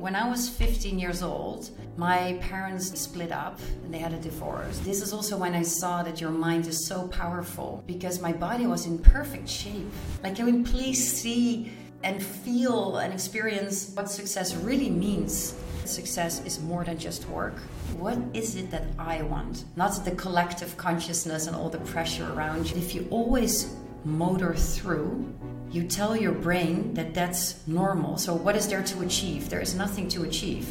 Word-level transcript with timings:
when 0.00 0.16
I 0.16 0.26
was 0.28 0.48
15 0.48 0.98
years 0.98 1.22
old, 1.22 1.70
my 1.98 2.38
parents 2.40 2.98
split 2.98 3.32
up 3.32 3.60
and 3.84 3.92
they 3.92 3.98
had 3.98 4.14
a 4.14 4.18
divorce. 4.18 4.78
This 4.78 5.02
is 5.02 5.12
also 5.12 5.36
when 5.36 5.54
I 5.54 5.62
saw 5.62 6.02
that 6.02 6.20
your 6.20 6.30
mind 6.30 6.66
is 6.66 6.86
so 6.86 7.06
powerful 7.08 7.84
because 7.86 8.20
my 8.20 8.32
body 8.32 8.66
was 8.66 8.86
in 8.86 8.98
perfect 8.98 9.46
shape. 9.46 9.86
Like, 10.22 10.36
can 10.36 10.46
we 10.46 10.62
please 10.62 11.00
see 11.20 11.72
and 12.02 12.22
feel 12.22 12.96
and 12.96 13.12
experience 13.12 13.92
what 13.94 14.10
success 14.10 14.54
really 14.54 14.88
means? 14.88 15.54
Success 15.84 16.42
is 16.46 16.60
more 16.60 16.82
than 16.82 16.96
just 16.96 17.28
work. 17.28 17.58
What 17.98 18.18
is 18.32 18.56
it 18.56 18.70
that 18.70 18.84
I 18.98 19.22
want? 19.22 19.64
Not 19.76 20.02
the 20.04 20.12
collective 20.12 20.78
consciousness 20.78 21.46
and 21.46 21.54
all 21.54 21.68
the 21.68 21.78
pressure 21.78 22.32
around 22.32 22.70
you. 22.70 22.78
If 22.78 22.94
you 22.94 23.06
always 23.10 23.76
motor 24.04 24.54
through, 24.54 25.32
you 25.70 25.84
tell 25.84 26.16
your 26.16 26.32
brain 26.32 26.94
that 26.94 27.14
that's 27.14 27.66
normal. 27.66 28.16
So, 28.18 28.34
what 28.34 28.56
is 28.56 28.68
there 28.68 28.82
to 28.82 29.02
achieve? 29.02 29.48
There 29.50 29.60
is 29.60 29.74
nothing 29.74 30.08
to 30.08 30.24
achieve. 30.24 30.66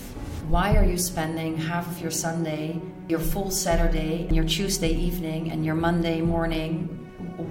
Why 0.50 0.76
are 0.76 0.84
you 0.84 0.98
spending 0.98 1.58
half 1.58 1.88
of 1.88 2.02
your 2.02 2.12
Sunday, 2.12 2.82
your 3.08 3.20
full 3.20 3.52
Saturday, 3.52 4.28
your 4.32 4.44
Tuesday 4.44 4.92
evening, 4.92 5.52
and 5.52 5.64
your 5.64 5.76
Monday 5.76 6.22
morning? 6.22 6.88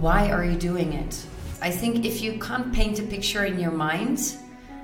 Why 0.00 0.30
are 0.30 0.45
you 0.45 0.56
doing 0.56 0.92
it? 0.92 1.24
I 1.62 1.70
think 1.70 2.05
if 2.05 2.20
you 2.20 2.38
can't 2.38 2.72
paint 2.72 2.98
a 2.98 3.02
picture 3.02 3.45
in 3.45 3.58
your 3.58 3.70
mind 3.70 4.36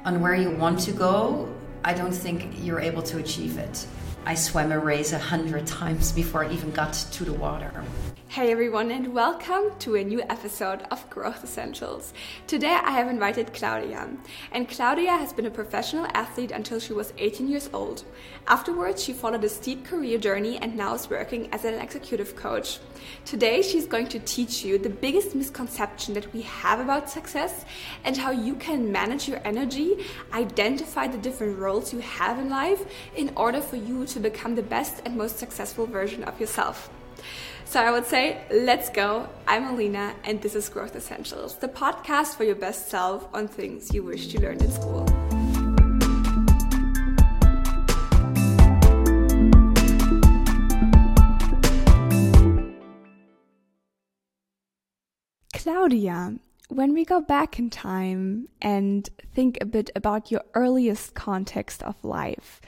on 0.04 0.20
where 0.20 0.34
you 0.34 0.50
want 0.50 0.80
to 0.80 0.92
go, 0.92 1.52
I 1.84 1.92
don't 1.92 2.14
think 2.14 2.64
you're 2.64 2.80
able 2.80 3.02
to 3.02 3.18
achieve 3.18 3.58
it. 3.58 3.86
I 4.26 4.34
swam 4.34 4.72
a 4.72 4.78
race 4.78 5.12
a 5.12 5.18
hundred 5.18 5.66
times 5.66 6.10
before 6.10 6.44
I 6.44 6.50
even 6.50 6.70
got 6.70 6.94
to 6.94 7.24
the 7.24 7.34
water. 7.34 7.84
Hey 8.34 8.50
everyone, 8.50 8.90
and 8.90 9.14
welcome 9.14 9.70
to 9.78 9.94
a 9.94 10.02
new 10.02 10.20
episode 10.22 10.82
of 10.90 11.08
Growth 11.08 11.44
Essentials. 11.44 12.12
Today 12.48 12.76
I 12.84 12.90
have 12.90 13.06
invited 13.06 13.54
Claudia, 13.54 14.08
and 14.50 14.68
Claudia 14.68 15.12
has 15.12 15.32
been 15.32 15.46
a 15.46 15.52
professional 15.52 16.08
athlete 16.14 16.50
until 16.50 16.80
she 16.80 16.92
was 16.92 17.12
18 17.16 17.46
years 17.46 17.70
old. 17.72 18.02
Afterwards, 18.48 19.04
she 19.04 19.12
followed 19.12 19.44
a 19.44 19.48
steep 19.48 19.84
career 19.84 20.18
journey 20.18 20.58
and 20.58 20.76
now 20.76 20.94
is 20.94 21.08
working 21.08 21.48
as 21.52 21.64
an 21.64 21.74
executive 21.74 22.34
coach. 22.34 22.80
Today, 23.24 23.62
she's 23.62 23.86
going 23.86 24.08
to 24.08 24.18
teach 24.18 24.64
you 24.64 24.78
the 24.78 24.90
biggest 24.90 25.36
misconception 25.36 26.12
that 26.14 26.32
we 26.32 26.42
have 26.42 26.80
about 26.80 27.08
success 27.08 27.64
and 28.02 28.16
how 28.16 28.32
you 28.32 28.56
can 28.56 28.90
manage 28.90 29.28
your 29.28 29.40
energy, 29.44 30.04
identify 30.32 31.06
the 31.06 31.18
different 31.18 31.56
roles 31.56 31.92
you 31.92 32.00
have 32.00 32.40
in 32.40 32.50
life 32.50 32.84
in 33.14 33.32
order 33.36 33.60
for 33.60 33.76
you 33.76 34.06
to 34.06 34.18
become 34.18 34.56
the 34.56 34.62
best 34.64 35.02
and 35.04 35.16
most 35.16 35.38
successful 35.38 35.86
version 35.86 36.24
of 36.24 36.40
yourself. 36.40 36.90
So 37.74 37.80
I 37.80 37.90
would 37.90 38.06
say, 38.06 38.40
let's 38.52 38.88
go. 38.88 39.28
I'm 39.48 39.66
Alina, 39.66 40.14
and 40.22 40.40
this 40.40 40.54
is 40.54 40.68
Growth 40.68 40.94
Essentials, 40.94 41.58
the 41.58 41.66
podcast 41.66 42.36
for 42.36 42.44
your 42.44 42.54
best 42.54 42.88
self 42.88 43.26
on 43.34 43.48
things 43.48 43.92
you 43.92 44.04
wish 44.04 44.32
you 44.32 44.38
learned 44.38 44.62
in 44.62 44.70
school. 44.70 45.04
Claudia, 55.52 56.36
when 56.68 56.94
we 56.94 57.04
go 57.04 57.20
back 57.20 57.58
in 57.58 57.70
time 57.70 58.46
and 58.62 59.08
think 59.34 59.58
a 59.60 59.64
bit 59.64 59.90
about 59.96 60.30
your 60.30 60.42
earliest 60.54 61.14
context 61.14 61.82
of 61.82 61.96
life, 62.04 62.60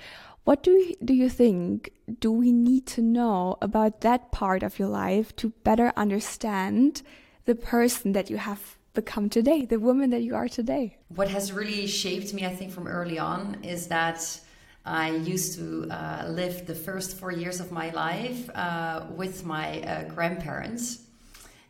what 0.47 0.62
do 0.62 0.70
you, 0.70 0.94
do 1.05 1.12
you 1.12 1.28
think 1.28 1.91
do 2.20 2.30
we 2.30 2.52
need 2.52 2.86
to 2.86 3.02
know 3.02 3.58
about 3.61 4.02
that 4.02 4.30
part 4.30 4.62
of 4.62 4.78
your 4.78 4.86
life 4.86 5.34
to 5.34 5.50
better 5.64 5.92
understand 5.97 7.03
the 7.47 7.56
person 7.56 8.12
that 8.12 8.30
you 8.30 8.36
have 8.36 8.78
become 8.94 9.28
today, 9.28 9.64
the 9.64 9.80
woman 9.80 10.11
that 10.11 10.22
you 10.22 10.36
are 10.36 10.47
today? 10.47 10.98
What 11.08 11.28
has 11.30 11.53
really 11.53 11.88
shaped 11.88 12.33
me, 12.33 12.47
I 12.47 12.55
think, 12.55 12.70
from 12.70 12.86
early 12.86 13.19
on 13.19 13.58
is 13.64 13.88
that 13.88 14.41
I 14.84 15.11
used 15.11 15.58
to 15.58 15.88
uh, 15.91 16.27
live 16.28 16.64
the 16.64 16.77
first 16.77 17.19
four 17.19 17.33
years 17.33 17.58
of 17.58 17.72
my 17.72 17.91
life 17.91 18.48
uh, 18.55 19.05
with 19.16 19.44
my 19.44 19.81
uh, 19.81 20.05
grandparents. 20.05 21.00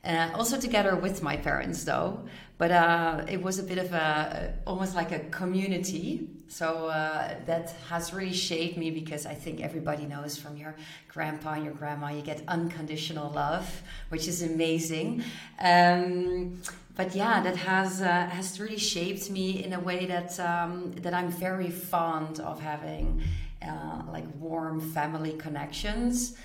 Uh, 0.05 0.31
also 0.35 0.61
together 0.61 0.95
with 0.97 1.23
my 1.23 1.37
parents, 1.37 1.83
though, 1.85 2.21
but 2.59 2.71
uh, 2.71 3.25
it 3.29 3.43
was 3.43 3.59
a 3.59 3.63
bit 3.63 3.79
of 3.79 3.93
a 3.93 4.55
almost 4.67 4.95
like 4.95 5.13
a 5.13 5.21
community 5.31 6.29
so 6.49 6.87
uh, 6.87 7.35
that 7.47 7.75
has 7.89 8.13
really 8.13 8.33
shaped 8.33 8.77
me 8.77 8.91
because 8.91 9.27
I 9.27 9.35
think 9.35 9.61
everybody 9.61 10.07
knows 10.07 10.39
from 10.39 10.57
your 10.57 10.77
grandpa 11.09 11.55
and 11.55 11.65
your 11.65 11.75
grandma 11.75 12.11
you 12.11 12.23
get 12.23 12.43
unconditional 12.47 13.33
love, 13.33 13.83
which 14.11 14.29
is 14.29 14.43
amazing. 14.43 15.25
Um, 15.59 16.63
but 16.95 17.15
yeah, 17.15 17.43
that 17.43 17.57
has 17.57 18.01
uh, 18.01 18.29
has 18.29 18.61
really 18.61 18.79
shaped 18.79 19.29
me 19.29 19.65
in 19.65 19.73
a 19.73 19.81
way 19.81 20.07
that 20.07 20.39
um, 20.39 20.93
that 21.03 21.13
I'm 21.13 21.31
very 21.31 21.71
fond 21.71 22.41
of 22.41 22.61
having 22.61 23.23
uh, 23.61 24.03
like 24.11 24.25
warm 24.39 24.81
family 24.81 25.33
connections. 25.33 26.37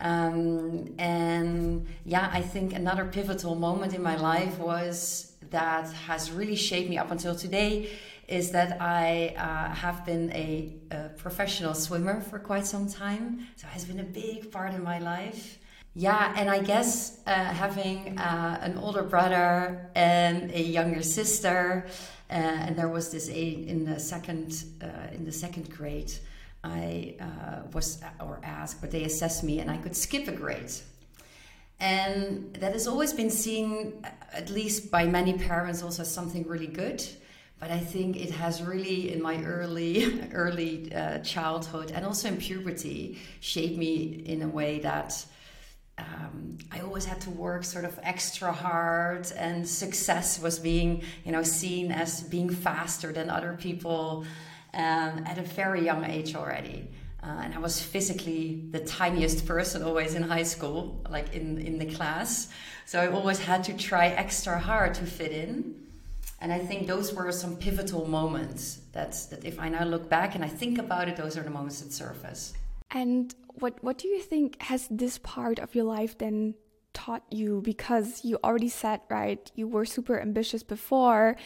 Um, 0.00 0.94
and 0.98 1.86
yeah, 2.04 2.30
I 2.32 2.40
think 2.42 2.72
another 2.72 3.04
pivotal 3.04 3.56
moment 3.56 3.92
in 3.92 4.02
my 4.02 4.16
life 4.16 4.56
was 4.58 5.27
that 5.50 5.90
has 5.92 6.30
really 6.30 6.56
shaped 6.56 6.88
me 6.90 6.98
up 6.98 7.10
until 7.10 7.34
today 7.34 7.90
is 8.28 8.50
that 8.50 8.80
I 8.80 9.34
uh, 9.38 9.74
have 9.74 10.04
been 10.04 10.30
a, 10.32 10.74
a, 10.90 11.08
professional 11.16 11.72
swimmer 11.72 12.20
for 12.20 12.38
quite 12.38 12.66
some 12.66 12.86
time. 12.86 13.46
So 13.56 13.66
it 13.66 13.70
has 13.70 13.86
been 13.86 14.00
a 14.00 14.04
big 14.04 14.52
part 14.52 14.74
in 14.74 14.82
my 14.82 14.98
life. 14.98 15.58
Yeah, 15.94 16.34
and 16.36 16.50
I 16.50 16.60
guess 16.60 17.20
uh, 17.26 17.32
having 17.32 18.18
uh, 18.18 18.58
an 18.60 18.76
older 18.76 19.02
brother 19.02 19.90
and 19.94 20.52
a 20.52 20.62
younger 20.62 21.02
sister, 21.02 21.86
uh, 22.30 22.34
and 22.34 22.76
there 22.76 22.88
was 22.88 23.10
this 23.10 23.28
in 23.28 23.84
the 23.84 23.98
second 23.98 24.64
uh, 24.82 25.12
in 25.12 25.24
the 25.24 25.32
second 25.32 25.70
grade, 25.70 26.12
I 26.62 27.16
uh, 27.20 27.68
was 27.72 28.00
or 28.20 28.38
asked, 28.44 28.80
but 28.80 28.90
they 28.90 29.04
assessed 29.04 29.42
me, 29.42 29.60
and 29.60 29.70
I 29.70 29.78
could 29.78 29.96
skip 29.96 30.28
a 30.28 30.32
grade. 30.32 30.70
And 31.80 32.54
that 32.54 32.72
has 32.72 32.86
always 32.86 33.12
been 33.12 33.30
seen, 33.30 34.04
at 34.32 34.50
least 34.50 34.90
by 34.90 35.06
many 35.06 35.38
parents, 35.38 35.82
also 35.82 36.02
as 36.02 36.12
something 36.12 36.46
really 36.46 36.66
good 36.66 37.02
but 37.60 37.70
I 37.72 37.80
think 37.80 38.16
it 38.16 38.30
has 38.30 38.62
really, 38.62 39.12
in 39.12 39.20
my 39.20 39.42
early, 39.42 40.22
early 40.32 40.92
uh, 40.94 41.18
childhood 41.18 41.90
and 41.90 42.06
also 42.06 42.28
in 42.28 42.36
puberty, 42.36 43.18
shaped 43.40 43.76
me 43.76 44.22
in 44.26 44.42
a 44.42 44.48
way 44.48 44.78
that 44.80 45.24
um, 45.98 46.58
I 46.70 46.80
always 46.80 47.04
had 47.04 47.20
to 47.22 47.30
work 47.30 47.64
sort 47.64 47.84
of 47.84 47.98
extra 48.04 48.52
hard, 48.52 49.32
and 49.36 49.68
success 49.68 50.40
was 50.40 50.60
being, 50.60 51.02
you 51.24 51.32
know, 51.32 51.42
seen 51.42 51.90
as 51.90 52.22
being 52.22 52.50
faster 52.50 53.12
than 53.12 53.28
other 53.28 53.58
people 53.60 54.24
um, 54.74 55.24
at 55.26 55.38
a 55.38 55.42
very 55.42 55.84
young 55.84 56.04
age 56.04 56.36
already. 56.36 56.88
Uh, 57.28 57.42
and 57.44 57.54
I 57.54 57.58
was 57.58 57.82
physically 57.82 58.62
the 58.70 58.80
tiniest 58.80 59.46
person 59.46 59.82
always 59.82 60.14
in 60.14 60.22
high 60.22 60.44
school, 60.44 60.98
like 61.10 61.34
in 61.34 61.58
in 61.58 61.78
the 61.78 61.86
class. 61.96 62.48
So 62.86 62.98
I 63.00 63.08
always 63.08 63.38
had 63.38 63.64
to 63.64 63.74
try 63.76 64.06
extra 64.08 64.58
hard 64.58 64.94
to 64.94 65.04
fit 65.04 65.32
in. 65.32 65.74
And 66.40 66.52
I 66.52 66.58
think 66.58 66.86
those 66.86 67.12
were 67.12 67.30
some 67.32 67.56
pivotal 67.56 68.06
moments 68.06 68.78
that, 68.92 69.12
that 69.30 69.44
if 69.44 69.58
I 69.58 69.68
now 69.68 69.84
look 69.84 70.08
back 70.08 70.36
and 70.36 70.44
I 70.44 70.48
think 70.48 70.78
about 70.78 71.08
it, 71.08 71.16
those 71.16 71.36
are 71.36 71.42
the 71.42 71.50
moments 71.50 71.80
that 71.80 71.92
surface. 71.92 72.54
And 72.92 73.34
what, 73.54 73.82
what 73.82 73.98
do 73.98 74.06
you 74.08 74.20
think 74.20 74.62
has 74.62 74.86
this 74.88 75.18
part 75.18 75.58
of 75.58 75.74
your 75.74 75.84
life 75.84 76.16
then 76.16 76.54
taught 76.94 77.24
you? 77.30 77.60
Because 77.64 78.24
you 78.24 78.38
already 78.44 78.68
said, 78.68 79.00
right, 79.10 79.50
you 79.56 79.66
were 79.66 79.84
super 79.84 80.20
ambitious 80.20 80.62
before, 80.62 81.36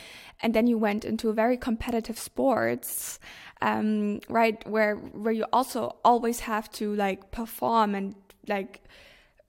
and 0.42 0.52
then 0.52 0.66
you 0.66 0.76
went 0.76 1.06
into 1.06 1.32
very 1.32 1.56
competitive 1.56 2.18
sports, 2.18 3.18
um, 3.62 4.20
right, 4.28 4.68
where, 4.68 4.96
where 4.96 5.32
you 5.32 5.46
also 5.52 5.96
always 6.04 6.40
have 6.40 6.70
to 6.72 6.94
like 6.94 7.30
perform 7.30 7.94
and 7.94 8.14
like 8.48 8.82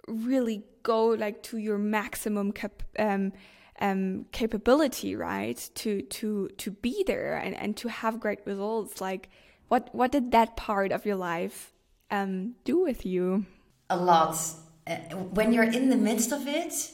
really 0.08 0.64
go 0.84 1.08
like 1.08 1.42
to 1.44 1.58
your 1.58 1.80
maximum 1.80 2.52
cap, 2.52 2.84
um, 3.00 3.34
um, 3.82 4.26
capability, 4.32 5.16
right, 5.16 5.70
to 5.76 6.04
to 6.04 6.48
to 6.58 6.72
be 6.72 7.04
there 7.08 7.36
and, 7.36 7.56
and 7.56 7.76
to 7.78 7.90
have 7.90 8.20
great 8.20 8.40
results. 8.46 9.02
Like, 9.02 9.30
what 9.68 9.90
what 9.94 10.12
did 10.12 10.32
that 10.32 10.56
part 10.56 10.92
of 10.92 11.06
your 11.06 11.16
life 11.16 11.74
um, 12.12 12.54
do 12.64 12.82
with 12.82 13.06
you? 13.06 13.46
A 13.90 13.98
lot. 13.98 14.38
Uh, 14.86 14.96
when 15.34 15.54
you're 15.54 15.64
in 15.64 15.90
the 15.90 15.98
midst 15.98 16.32
of 16.32 16.48
it, 16.48 16.92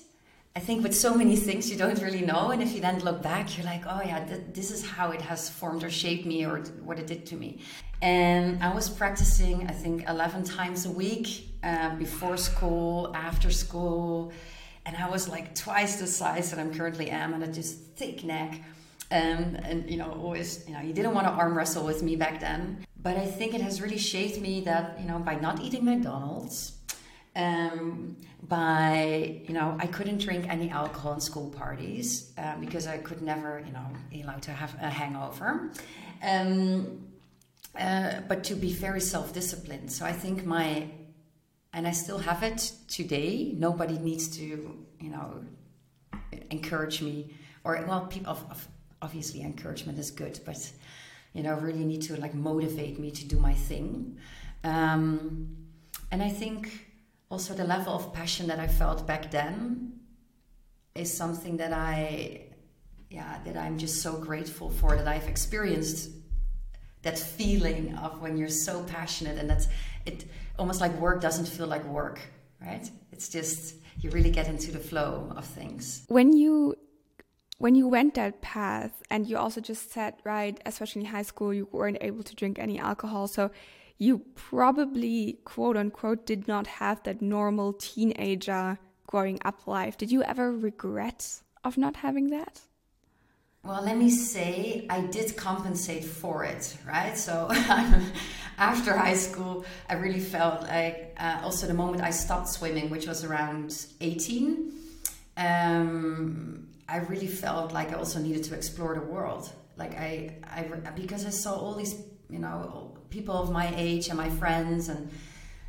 I 0.59 0.61
think 0.67 0.83
with 0.83 0.95
so 0.95 1.11
many 1.21 1.38
things 1.47 1.71
you 1.71 1.77
don't 1.77 2.01
really 2.01 2.25
know, 2.31 2.51
and 2.51 2.61
if 2.61 2.73
you 2.73 2.81
then 2.81 3.00
look 3.00 3.21
back, 3.21 3.45
you're 3.56 3.69
like, 3.73 3.83
oh 3.94 4.01
yeah, 4.09 4.19
th 4.29 4.41
this 4.57 4.69
is 4.75 4.81
how 4.95 5.07
it 5.15 5.21
has 5.29 5.41
formed 5.59 5.81
or 5.88 5.91
shaped 6.03 6.25
me, 6.31 6.38
or 6.50 6.56
what 6.88 6.97
it 7.01 7.07
did 7.13 7.21
to 7.31 7.35
me. 7.44 7.50
And 8.17 8.47
I 8.67 8.69
was 8.79 8.85
practicing, 9.01 9.56
I 9.73 9.75
think, 9.83 9.97
11 10.15 10.44
times 10.59 10.79
a 10.91 10.94
week 11.03 11.27
uh, 11.69 11.91
before 12.03 12.38
school, 12.50 12.94
after 13.29 13.50
school 13.63 14.09
and 14.85 14.97
I 14.97 15.07
was 15.15 15.29
like 15.35 15.47
twice 15.53 15.94
the 16.03 16.07
size 16.07 16.50
that 16.50 16.59
I'm 16.59 16.73
currently 16.73 17.07
am, 17.21 17.33
and 17.35 17.44
a 17.44 17.51
just 17.61 17.73
thick 18.00 18.23
neck. 18.23 18.51
Um, 19.11 19.41
and 19.69 19.89
you 19.91 19.97
know, 19.97 20.11
always, 20.25 20.50
you 20.67 20.73
know, 20.73 20.79
he 20.79 20.94
didn't 20.94 21.13
want 21.13 21.27
to 21.27 21.33
arm 21.41 21.53
wrestle 21.57 21.85
with 21.85 22.01
me 22.01 22.15
back 22.15 22.39
then. 22.39 22.85
But 23.01 23.15
I 23.15 23.27
think 23.38 23.53
it 23.53 23.61
has 23.61 23.81
really 23.83 24.01
shaped 24.13 24.39
me 24.47 24.61
that 24.61 25.00
you 25.00 25.07
know, 25.09 25.19
by 25.19 25.35
not 25.35 25.61
eating 25.61 25.85
McDonald's, 25.85 26.79
um, 27.39 28.15
by 28.44 29.41
you 29.47 29.53
know, 29.53 29.77
I 29.80 29.88
couldn't 29.88 30.19
drink 30.19 30.44
any 30.50 30.69
alcohol 30.69 31.13
in 31.13 31.21
school 31.21 31.50
parties 31.50 32.31
uh, 32.38 32.56
because 32.59 32.86
I 32.88 32.97
could 32.97 33.21
never, 33.21 33.63
you 33.65 33.71
know, 33.71 33.88
allowed 34.24 34.44
to 34.44 34.51
have 34.51 34.75
a 34.81 34.89
hangover. 34.89 35.71
Um, 36.21 37.06
uh, 37.80 38.21
but 38.27 38.44
to 38.45 38.56
be 38.56 38.74
very 38.74 39.00
self-disciplined. 39.00 39.91
So 39.91 40.03
I 40.06 40.12
think 40.12 40.44
my, 40.44 40.88
and 41.71 41.88
I 41.88 41.91
still 41.91 42.18
have 42.18 42.41
it 42.44 42.71
today. 42.88 43.53
Nobody 43.56 43.97
needs 44.00 44.27
to, 44.38 44.45
you 45.00 45.09
know, 45.09 45.44
encourage 46.50 47.01
me, 47.01 47.33
or 47.63 47.83
well, 47.88 48.07
people 48.07 48.38
obviously 49.01 49.42
encouragement 49.42 49.97
is 50.00 50.12
good, 50.12 50.39
but 50.45 50.71
you 51.33 51.44
know, 51.44 51.53
really 51.56 51.85
need 51.85 52.01
to 52.01 52.19
like 52.19 52.33
motivate 52.33 53.00
me 53.00 53.12
to 53.12 53.27
do 53.27 53.39
my 53.39 53.53
thing. 53.53 54.18
Um, 54.63 55.56
and 56.12 56.24
I 56.24 56.30
think 56.30 56.88
also 57.30 57.54
the 57.54 57.64
level 57.64 57.94
of 57.94 58.14
passion 58.14 58.48
that 58.48 58.60
I 58.60 58.68
felt 58.68 59.06
back 59.06 59.31
then 59.31 59.94
is 60.96 61.16
something 61.16 61.58
that 61.58 61.74
I, 61.74 62.48
yeah, 63.10 63.40
that 63.46 63.56
I'm 63.56 63.78
just 63.78 64.02
so 64.02 64.18
grateful 64.18 64.70
for 64.70 64.96
that 64.96 65.08
I've 65.08 65.28
experienced 65.28 66.10
that 67.02 67.18
feeling 67.18 67.96
of 67.96 68.22
when 68.22 68.36
you're 68.36 68.50
so 68.50 68.84
passionate 68.84 69.38
and 69.38 69.50
that's 69.50 69.68
it 70.06 70.26
almost 70.58 70.81
like 70.81 70.94
work 70.96 71.22
doesn't 71.22 71.46
feel 71.46 71.68
like 71.68 71.86
work, 71.86 72.20
right? 72.62 72.90
It's 73.12 73.30
just 73.30 73.76
you 74.02 74.10
really 74.10 74.31
get 74.31 74.48
into 74.48 74.72
the 74.72 74.80
flow 74.80 75.31
of 75.36 75.46
things. 75.46 76.04
When 76.08 76.34
you 76.36 76.76
when 77.58 77.76
you 77.76 77.88
went 77.88 78.16
that 78.16 78.42
path 78.42 79.04
and 79.10 79.28
you 79.28 79.38
also 79.38 79.62
just 79.62 79.92
said 79.92 80.14
right 80.24 80.60
especially 80.66 81.02
in 81.02 81.08
high 81.08 81.22
school 81.22 81.54
you 81.54 81.68
weren't 81.74 81.98
able 82.00 82.24
to 82.24 82.34
drink 82.34 82.58
any 82.58 82.80
alcohol 82.80 83.28
so 83.28 83.52
you 84.00 84.19
probably 84.34 85.40
quote 85.44 85.78
unquote 85.78 86.25
did 86.25 86.48
not 86.48 86.66
have 86.66 87.04
that 87.04 87.22
normal 87.22 87.74
teenager 87.74 88.80
growing 89.06 89.40
up 89.46 89.68
life. 89.68 89.98
Did 89.98 90.12
you 90.12 90.24
ever 90.24 90.51
regret 90.51 91.42
of 91.63 91.78
not 91.78 91.98
having 91.98 92.28
that? 92.31 92.62
Well 93.63 93.84
let 93.84 93.98
me 93.98 94.10
say 94.10 94.86
i 94.90 95.01
did 95.01 95.36
compensate 95.36 96.06
for 96.06 96.46
it 96.46 96.78
right? 96.88 97.18
So 97.18 97.50
after 98.57 98.96
high 98.96 99.16
school 99.16 99.66
i 99.90 99.96
really 99.96 100.22
felt 100.22 100.62
like 100.63 101.13
uh, 101.19 101.42
also 101.44 101.68
the 101.68 101.74
moment 101.74 102.02
i 102.02 102.10
stopped 102.10 102.48
swimming 102.48 102.90
which 102.90 103.06
was 103.06 103.25
around 103.25 103.86
18 104.00 104.72
um, 105.40 106.68
I 106.88 106.98
really 106.98 107.28
felt 107.28 107.72
like 107.72 107.92
I 107.92 107.94
also 107.94 108.19
needed 108.19 108.44
to 108.45 108.56
explore 108.56 108.94
the 108.95 109.02
world. 109.02 109.50
Like 109.78 109.95
I, 109.95 110.36
I 110.44 110.63
because 110.95 111.25
I 111.25 111.30
saw 111.30 111.54
all 111.56 111.75
these, 111.75 111.95
you 112.30 112.40
know, 112.40 112.98
people 113.09 113.35
of 113.35 113.51
my 113.51 113.73
age 113.75 114.07
and 114.09 114.17
my 114.17 114.29
friends, 114.29 114.89
and 114.89 115.09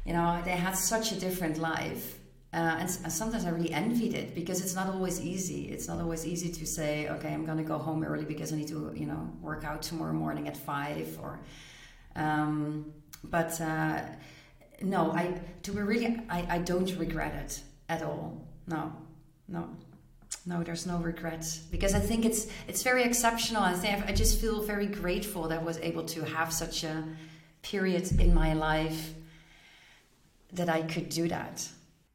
you 0.04 0.12
know, 0.12 0.40
they 0.44 0.52
had 0.52 0.76
such 0.76 1.12
a 1.12 1.16
different 1.20 1.58
life. 1.58 2.18
Uh, 2.52 2.78
and, 2.80 2.98
and, 3.04 3.12
sometimes 3.12 3.44
I 3.44 3.50
really 3.50 3.72
envied 3.72 4.12
it 4.12 4.34
because 4.34 4.60
it's 4.60 4.74
not 4.74 4.88
always 4.88 5.20
easy. 5.20 5.68
It's 5.68 5.86
not 5.86 6.00
always 6.00 6.26
easy 6.26 6.50
to 6.50 6.66
say, 6.66 7.08
okay, 7.08 7.32
I'm 7.32 7.46
going 7.46 7.58
to 7.58 7.64
go 7.64 7.78
home 7.78 8.02
early 8.02 8.24
because 8.24 8.52
I 8.52 8.56
need 8.56 8.66
to, 8.68 8.92
you 8.92 9.06
know, 9.06 9.30
work 9.40 9.64
out 9.64 9.82
tomorrow 9.82 10.12
morning 10.12 10.48
at 10.48 10.56
five. 10.56 11.16
Or, 11.22 11.38
um, 12.16 12.92
but 13.22 13.60
uh, 13.60 14.00
no, 14.82 15.12
I 15.12 15.40
to 15.62 15.70
be 15.70 15.80
really, 15.80 16.18
I, 16.28 16.56
I 16.56 16.58
don't 16.58 16.92
regret 16.98 17.34
it 17.36 17.62
at 17.88 18.02
all. 18.02 18.44
No, 18.66 18.92
no 19.46 19.68
no 20.46 20.62
there's 20.62 20.86
no 20.86 20.96
regrets 20.98 21.58
because 21.58 21.94
i 21.94 21.98
think 21.98 22.24
it's 22.24 22.46
it's 22.66 22.82
very 22.82 23.02
exceptional 23.02 23.62
i 23.62 23.72
think 23.72 24.06
i 24.08 24.12
just 24.12 24.40
feel 24.40 24.62
very 24.62 24.86
grateful 24.86 25.48
that 25.48 25.60
i 25.60 25.62
was 25.62 25.78
able 25.78 26.02
to 26.02 26.24
have 26.24 26.52
such 26.52 26.84
a 26.84 27.04
period 27.62 28.20
in 28.20 28.34
my 28.34 28.54
life 28.54 29.14
that 30.52 30.68
i 30.68 30.82
could 30.82 31.08
do 31.08 31.28
that. 31.28 31.68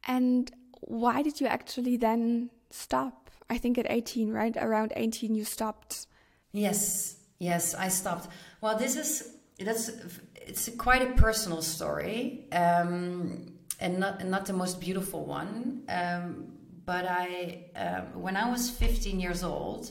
And 0.06 0.50
why 0.80 1.22
did 1.22 1.40
you 1.40 1.46
actually 1.46 1.96
then 1.96 2.50
stop? 2.70 3.30
I 3.48 3.58
think 3.58 3.78
at 3.78 3.86
18 3.88 4.32
right? 4.32 4.56
Around 4.56 4.92
18 4.96 5.34
you 5.34 5.44
stopped. 5.44 6.06
Yes 6.52 7.16
yes 7.38 7.74
i 7.74 7.88
stopped. 7.88 8.28
Well 8.60 8.76
this 8.76 8.96
is 8.96 9.36
that's 9.58 9.90
it's 10.34 10.68
quite 10.76 11.02
a 11.02 11.12
personal 11.14 11.62
story 11.62 12.46
um, 12.52 13.52
and 13.80 13.98
not 13.98 14.20
and 14.20 14.30
not 14.30 14.46
the 14.46 14.52
most 14.52 14.80
beautiful 14.80 15.24
one 15.24 15.82
um, 15.88 16.56
but 16.86 17.04
I, 17.04 17.64
um, 17.74 18.22
when 18.22 18.36
I 18.36 18.48
was 18.48 18.70
15 18.70 19.18
years 19.18 19.42
old, 19.42 19.90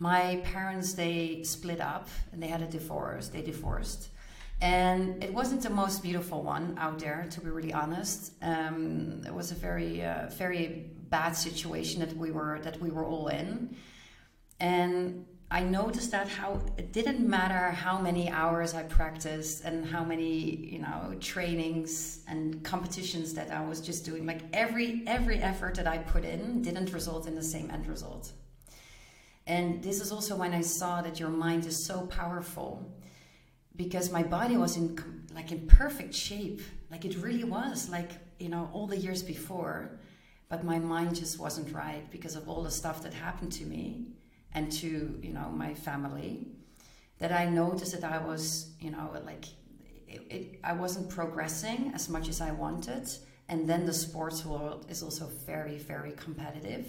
my 0.00 0.42
parents 0.44 0.94
they 0.94 1.42
split 1.44 1.80
up 1.80 2.08
and 2.32 2.42
they 2.42 2.48
had 2.48 2.60
a 2.60 2.66
divorce. 2.66 3.28
They 3.28 3.40
divorced, 3.40 4.08
and 4.60 5.22
it 5.22 5.32
wasn't 5.32 5.62
the 5.62 5.70
most 5.70 6.02
beautiful 6.02 6.42
one 6.42 6.76
out 6.78 6.98
there, 6.98 7.26
to 7.30 7.40
be 7.40 7.50
really 7.50 7.72
honest. 7.72 8.32
Um, 8.42 9.22
it 9.26 9.32
was 9.32 9.52
a 9.52 9.54
very, 9.54 10.02
uh, 10.02 10.28
very 10.30 10.90
bad 11.10 11.36
situation 11.36 12.00
that 12.00 12.16
we 12.16 12.30
were 12.30 12.58
that 12.60 12.80
we 12.80 12.90
were 12.90 13.04
all 13.04 13.28
in, 13.28 13.76
and 14.58 15.26
I 15.50 15.62
noticed 15.62 16.10
that 16.10 16.28
how 16.28 16.60
it 16.76 16.92
didn't 16.92 17.20
matter 17.20 17.70
how 17.70 17.98
many 17.98 18.28
hours 18.28 18.74
I 18.74 18.82
practiced 18.82 19.64
and 19.64 19.86
how 19.86 20.04
many 20.04 20.56
you 20.56 20.80
know 20.80 21.16
trainings 21.20 22.20
and 22.28 22.62
competitions 22.64 23.34
that 23.34 23.50
I 23.50 23.64
was 23.64 23.80
just 23.80 24.04
doing. 24.04 24.26
Like 24.26 24.42
every 24.52 25.04
every 25.06 25.38
effort 25.38 25.76
that 25.76 25.86
I 25.86 25.98
put 25.98 26.24
in 26.24 26.62
didn't 26.62 26.92
result 26.92 27.26
in 27.26 27.34
the 27.34 27.42
same 27.42 27.70
end 27.70 27.86
result. 27.86 28.32
And 29.46 29.82
this 29.82 30.02
is 30.02 30.12
also 30.12 30.36
when 30.36 30.52
I 30.52 30.60
saw 30.60 31.00
that 31.00 31.18
your 31.18 31.30
mind 31.30 31.64
is 31.64 31.82
so 31.82 32.06
powerful, 32.08 32.86
because 33.78 34.10
my 34.10 34.24
body 34.24 34.58
was 34.58 34.76
in 34.76 34.98
like 35.34 35.52
in 35.52 35.66
perfect 35.66 36.12
shape, 36.12 36.60
like 36.90 37.04
it 37.06 37.16
really 37.16 37.44
was, 37.44 37.88
like 37.88 38.10
you 38.38 38.50
know 38.50 38.68
all 38.74 38.86
the 38.86 38.98
years 38.98 39.22
before, 39.22 39.98
but 40.50 40.64
my 40.64 40.78
mind 40.78 41.14
just 41.14 41.38
wasn't 41.38 41.72
right 41.72 42.10
because 42.10 42.36
of 42.36 42.46
all 42.48 42.62
the 42.62 42.70
stuff 42.70 43.02
that 43.04 43.14
happened 43.14 43.52
to 43.52 43.64
me 43.64 44.08
and 44.52 44.70
to 44.72 45.18
you 45.22 45.32
know 45.32 45.48
my 45.48 45.72
family 45.72 46.48
that 47.20 47.32
I 47.32 47.46
noticed 47.46 47.92
that 47.98 48.04
I 48.04 48.18
was 48.18 48.72
you 48.80 48.90
know 48.90 49.10
like 49.24 49.46
it, 50.08 50.22
it, 50.28 50.60
I 50.64 50.72
wasn't 50.72 51.08
progressing 51.08 51.92
as 51.94 52.08
much 52.10 52.28
as 52.28 52.40
I 52.40 52.50
wanted. 52.50 53.08
And 53.50 53.66
then 53.66 53.86
the 53.86 53.94
sports 53.94 54.44
world 54.44 54.84
is 54.90 55.02
also 55.02 55.26
very 55.46 55.78
very 55.78 56.12
competitive 56.12 56.86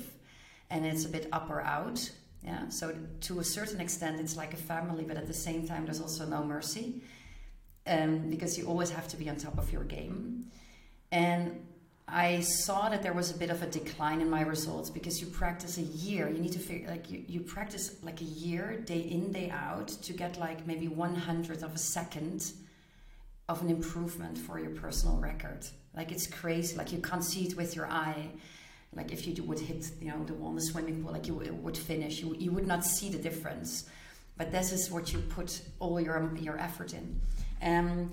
and 0.71 0.85
it's 0.85 1.05
a 1.05 1.09
bit 1.09 1.27
up 1.31 1.49
or 1.49 1.61
out 1.61 2.11
yeah 2.43 2.67
so 2.69 2.95
to 3.21 3.39
a 3.39 3.43
certain 3.43 3.79
extent 3.79 4.19
it's 4.19 4.35
like 4.35 4.53
a 4.53 4.57
family 4.57 5.03
but 5.03 5.17
at 5.17 5.27
the 5.27 5.33
same 5.33 5.67
time 5.67 5.85
there's 5.85 6.01
also 6.01 6.25
no 6.25 6.43
mercy 6.43 7.01
um, 7.87 8.29
because 8.29 8.57
you 8.57 8.67
always 8.67 8.89
have 8.91 9.07
to 9.07 9.17
be 9.17 9.29
on 9.29 9.35
top 9.35 9.57
of 9.57 9.71
your 9.71 9.83
game 9.83 10.45
and 11.11 11.59
I 12.11 12.39
saw 12.39 12.89
that 12.89 13.03
there 13.03 13.13
was 13.13 13.29
a 13.29 13.37
bit 13.37 13.51
of 13.51 13.61
a 13.61 13.67
decline 13.67 14.19
in 14.21 14.29
my 14.29 14.41
results 14.41 14.89
because 14.89 15.21
you 15.21 15.27
practice 15.27 15.77
a 15.77 15.81
year. 15.81 16.27
You 16.27 16.39
need 16.39 16.53
to 16.53 16.59
figure 16.59 16.87
like 16.87 17.09
you, 17.11 17.23
you 17.27 17.41
practice 17.41 17.95
like 18.01 18.21
a 18.21 18.25
year, 18.25 18.79
day 18.79 18.99
in, 18.99 19.31
day 19.31 19.51
out, 19.51 19.89
to 19.89 20.13
get 20.13 20.39
like 20.39 20.65
maybe 20.65 20.87
one 20.87 21.13
hundredth 21.13 21.63
of 21.63 21.75
a 21.75 21.77
second 21.77 22.51
of 23.47 23.61
an 23.61 23.69
improvement 23.69 24.37
for 24.37 24.59
your 24.59 24.71
personal 24.71 25.17
record. 25.17 25.65
Like 25.95 26.11
it's 26.11 26.25
crazy. 26.25 26.75
Like 26.75 26.91
you 26.91 26.99
can't 26.99 27.23
see 27.23 27.45
it 27.45 27.55
with 27.55 27.75
your 27.75 27.85
eye. 27.87 28.29
Like 28.93 29.11
if 29.11 29.27
you 29.27 29.43
would 29.43 29.59
hit, 29.59 29.91
you 30.01 30.09
know, 30.09 30.23
the 30.23 30.33
in 30.33 30.55
the 30.55 30.61
swimming 30.61 31.03
pool, 31.03 31.11
like 31.11 31.27
you 31.27 31.35
would 31.35 31.77
finish, 31.77 32.21
you, 32.21 32.35
you 32.37 32.51
would 32.51 32.67
not 32.67 32.83
see 32.83 33.09
the 33.09 33.19
difference. 33.19 33.85
But 34.37 34.51
this 34.51 34.71
is 34.71 34.89
what 34.89 35.13
you 35.13 35.19
put 35.19 35.61
all 35.79 35.99
your 35.99 36.35
your 36.37 36.57
effort 36.57 36.93
in. 36.93 37.21
Um, 37.61 38.11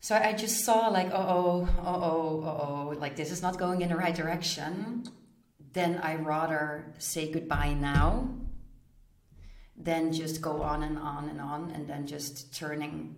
so 0.00 0.16
I 0.16 0.32
just 0.32 0.64
saw 0.64 0.88
like, 0.88 1.12
oh, 1.12 1.16
oh, 1.16 1.68
oh, 1.84 2.44
oh, 2.44 2.90
oh, 2.90 2.98
like 2.98 3.14
this 3.14 3.30
is 3.30 3.42
not 3.42 3.58
going 3.58 3.82
in 3.82 3.88
the 3.90 3.96
right 3.96 4.14
direction. 4.14 5.04
Then 5.72 6.00
I 6.02 6.16
rather 6.16 6.92
say 6.98 7.30
goodbye 7.30 7.74
now 7.74 8.28
than 9.76 10.12
just 10.12 10.42
go 10.42 10.62
on 10.62 10.82
and 10.82 10.98
on 10.98 11.28
and 11.28 11.40
on 11.40 11.70
and 11.70 11.88
then 11.88 12.06
just 12.06 12.54
turning 12.54 13.14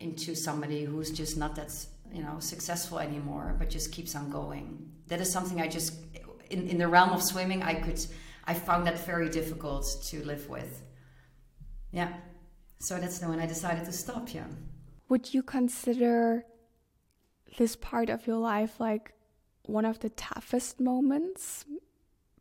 into 0.00 0.34
somebody 0.34 0.84
who's 0.84 1.10
just 1.10 1.36
not 1.36 1.54
that 1.56 1.70
you 2.12 2.22
know 2.22 2.38
successful 2.38 2.98
anymore 2.98 3.54
but 3.58 3.70
just 3.70 3.92
keeps 3.92 4.14
on 4.14 4.30
going 4.30 4.90
that 5.08 5.20
is 5.20 5.30
something 5.30 5.60
i 5.60 5.68
just 5.68 5.94
in, 6.50 6.68
in 6.68 6.78
the 6.78 6.88
realm 6.88 7.10
of 7.10 7.22
swimming 7.22 7.62
i 7.62 7.74
could 7.74 8.00
i 8.44 8.54
found 8.54 8.86
that 8.86 8.98
very 9.06 9.28
difficult 9.28 9.86
to 10.02 10.24
live 10.24 10.48
with 10.48 10.82
yeah 11.92 12.12
so 12.78 12.98
that's 12.98 13.20
when 13.22 13.40
i 13.40 13.46
decided 13.46 13.84
to 13.84 13.92
stop 13.92 14.32
yeah 14.34 14.46
would 15.08 15.34
you 15.34 15.42
consider 15.42 16.44
this 17.58 17.76
part 17.76 18.08
of 18.08 18.26
your 18.26 18.36
life 18.36 18.78
like 18.78 19.12
one 19.66 19.84
of 19.84 19.98
the 20.00 20.10
toughest 20.10 20.80
moments 20.80 21.64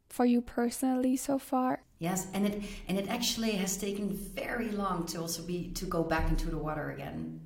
for 0.10 0.26
you 0.26 0.42
personally 0.42 1.16
so 1.16 1.38
far? 1.40 1.84
Yes, 2.00 2.28
and 2.34 2.46
it 2.46 2.64
and 2.88 2.98
it 2.98 3.08
actually 3.10 3.52
has 3.52 3.78
taken 3.78 4.10
very 4.14 4.70
long 4.72 5.06
to 5.08 5.20
also 5.20 5.44
be 5.44 5.72
to 5.74 5.86
go 5.86 6.04
back 6.04 6.30
into 6.30 6.50
the 6.50 6.58
water 6.58 6.92
again. 6.92 7.42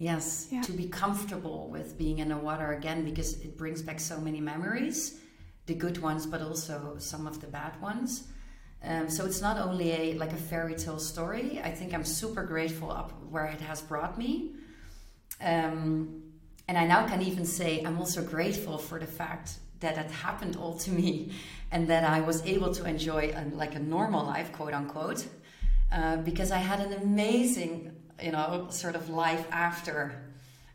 Yes, 0.00 0.48
yeah. 0.50 0.62
to 0.62 0.72
be 0.72 0.88
comfortable 0.88 1.68
with 1.68 1.98
being 1.98 2.20
in 2.20 2.30
the 2.30 2.36
water 2.38 2.72
again 2.72 3.04
because 3.04 3.34
it 3.42 3.58
brings 3.58 3.82
back 3.82 4.00
so 4.00 4.18
many 4.18 4.40
memories, 4.40 5.20
the 5.66 5.74
good 5.74 5.98
ones, 5.98 6.24
but 6.24 6.40
also 6.40 6.96
some 6.98 7.26
of 7.26 7.42
the 7.42 7.46
bad 7.46 7.78
ones. 7.82 8.26
Um, 8.82 9.10
so 9.10 9.26
it's 9.26 9.42
not 9.42 9.58
only 9.58 9.92
a 9.92 10.14
like 10.14 10.32
a 10.32 10.38
fairy 10.38 10.74
tale 10.74 10.98
story. 10.98 11.60
I 11.62 11.70
think 11.70 11.92
I'm 11.92 12.06
super 12.06 12.42
grateful 12.44 12.90
up 12.90 13.12
where 13.28 13.44
it 13.44 13.60
has 13.60 13.82
brought 13.82 14.16
me. 14.16 14.54
Um, 15.38 16.22
and 16.66 16.78
I 16.78 16.86
now 16.86 17.06
can 17.06 17.20
even 17.20 17.44
say 17.44 17.82
I'm 17.84 17.98
also 17.98 18.22
grateful 18.22 18.78
for 18.78 18.98
the 18.98 19.06
fact 19.06 19.58
that 19.80 19.98
it 19.98 20.10
happened 20.10 20.56
all 20.56 20.78
to 20.78 20.90
me 20.90 21.34
and 21.72 21.88
that 21.88 22.04
I 22.04 22.22
was 22.22 22.42
able 22.46 22.72
to 22.72 22.86
enjoy 22.86 23.34
a, 23.36 23.54
like 23.54 23.74
a 23.74 23.80
normal 23.80 24.24
life, 24.24 24.50
quote 24.50 24.72
unquote, 24.72 25.26
uh, 25.92 26.16
because 26.16 26.50
I 26.50 26.58
had 26.58 26.80
an 26.80 26.94
amazing 26.94 27.99
you 28.22 28.32
know, 28.32 28.66
sort 28.70 28.94
of 28.96 29.08
life 29.08 29.46
after 29.50 30.22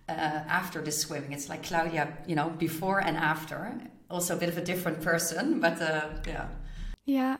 uh, 0.07 0.11
after 0.11 0.81
the 0.81 0.91
swimming. 0.91 1.33
It's 1.33 1.49
like 1.49 1.63
Claudia, 1.63 2.17
you 2.27 2.35
know, 2.35 2.49
before 2.49 2.99
and 2.99 3.17
after. 3.17 3.77
Also 4.09 4.35
a 4.35 4.39
bit 4.39 4.49
of 4.49 4.57
a 4.57 4.61
different 4.61 5.01
person, 5.01 5.59
but 5.65 5.81
uh, 5.81 6.09
yeah. 6.27 6.47
Yeah. 7.05 7.37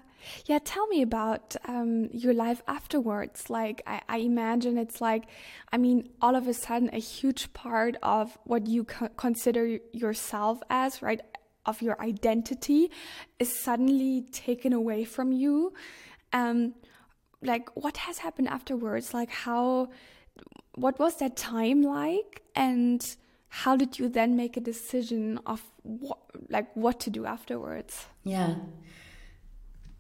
Yeah, 0.48 0.58
tell 0.64 0.88
me 0.88 1.04
about 1.04 1.56
um, 1.68 2.10
your 2.12 2.34
life 2.34 2.64
afterwards. 2.68 3.48
Like, 3.50 3.84
I, 3.86 4.02
I, 4.10 4.18
imagine 4.18 4.76
it's 4.76 5.00
like, 5.00 5.26
I 5.72 5.78
mean, 5.78 6.10
all 6.20 6.36
of 6.36 6.48
a 6.48 6.54
sudden, 6.56 6.90
a 6.94 7.00
huge 7.00 7.54
part 7.54 7.96
of 8.02 8.36
what 8.44 8.66
you 8.66 8.86
co 8.86 9.08
consider 9.10 9.78
yourself 9.94 10.64
as, 10.72 11.04
right, 11.04 11.22
of 11.68 11.80
your 11.84 12.02
identity, 12.02 12.90
is 13.38 13.64
suddenly 13.64 14.24
taken 14.32 14.74
away 14.74 15.04
from 15.04 15.32
you. 15.32 15.74
Um, 16.34 16.74
like, 17.46 17.70
what 17.76 17.98
has 17.98 18.20
happened 18.20 18.50
afterwards? 18.50 19.14
Like, 19.14 19.30
how, 19.30 19.90
what 20.76 21.00
was 21.00 21.18
that 21.18 21.36
time 21.36 21.82
like? 21.82 22.44
And 22.56 23.06
how 23.50 23.76
did 23.76 24.00
you 24.00 24.10
then 24.10 24.36
make 24.36 24.58
a 24.58 24.62
decision 24.62 25.40
of 25.46 25.62
what, 25.84 26.20
like, 26.50 26.76
what 26.76 27.00
to 27.02 27.10
do 27.10 27.26
afterwards? 27.26 28.06
Yeah. 28.24 28.56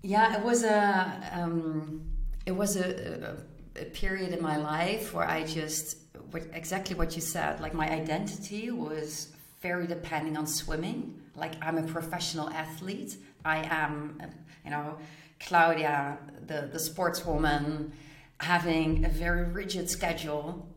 Yeah, 0.02 0.38
it 0.38 0.44
was 0.44 0.64
a 0.64 1.32
um, 1.34 2.06
it 2.46 2.52
was 2.52 2.76
a, 2.76 3.38
a, 3.76 3.82
a, 3.82 3.86
period 3.86 4.34
in 4.34 4.42
my 4.42 4.58
life 4.58 5.16
where 5.16 5.28
I 5.28 5.44
just 5.44 5.98
what, 6.30 6.44
exactly 6.54 6.96
what 6.96 7.16
you 7.16 7.22
said. 7.24 7.60
Like 7.60 7.74
my 7.74 7.90
identity 7.90 8.70
was 8.70 9.34
very 9.62 9.88
depending 9.88 10.38
on 10.38 10.46
swimming. 10.46 11.20
Like 11.36 11.54
I'm 11.60 11.80
a 11.80 11.84
professional 11.84 12.52
athlete. 12.52 13.18
I 13.44 13.68
am, 13.68 14.20
you 14.64 14.70
know, 14.70 14.98
Claudia, 15.40 16.18
the 16.46 16.70
the 16.72 16.80
sportswoman, 16.80 17.92
having 18.40 19.06
a 19.06 19.10
very 19.10 19.44
rigid 19.44 19.90
schedule, 19.90 20.68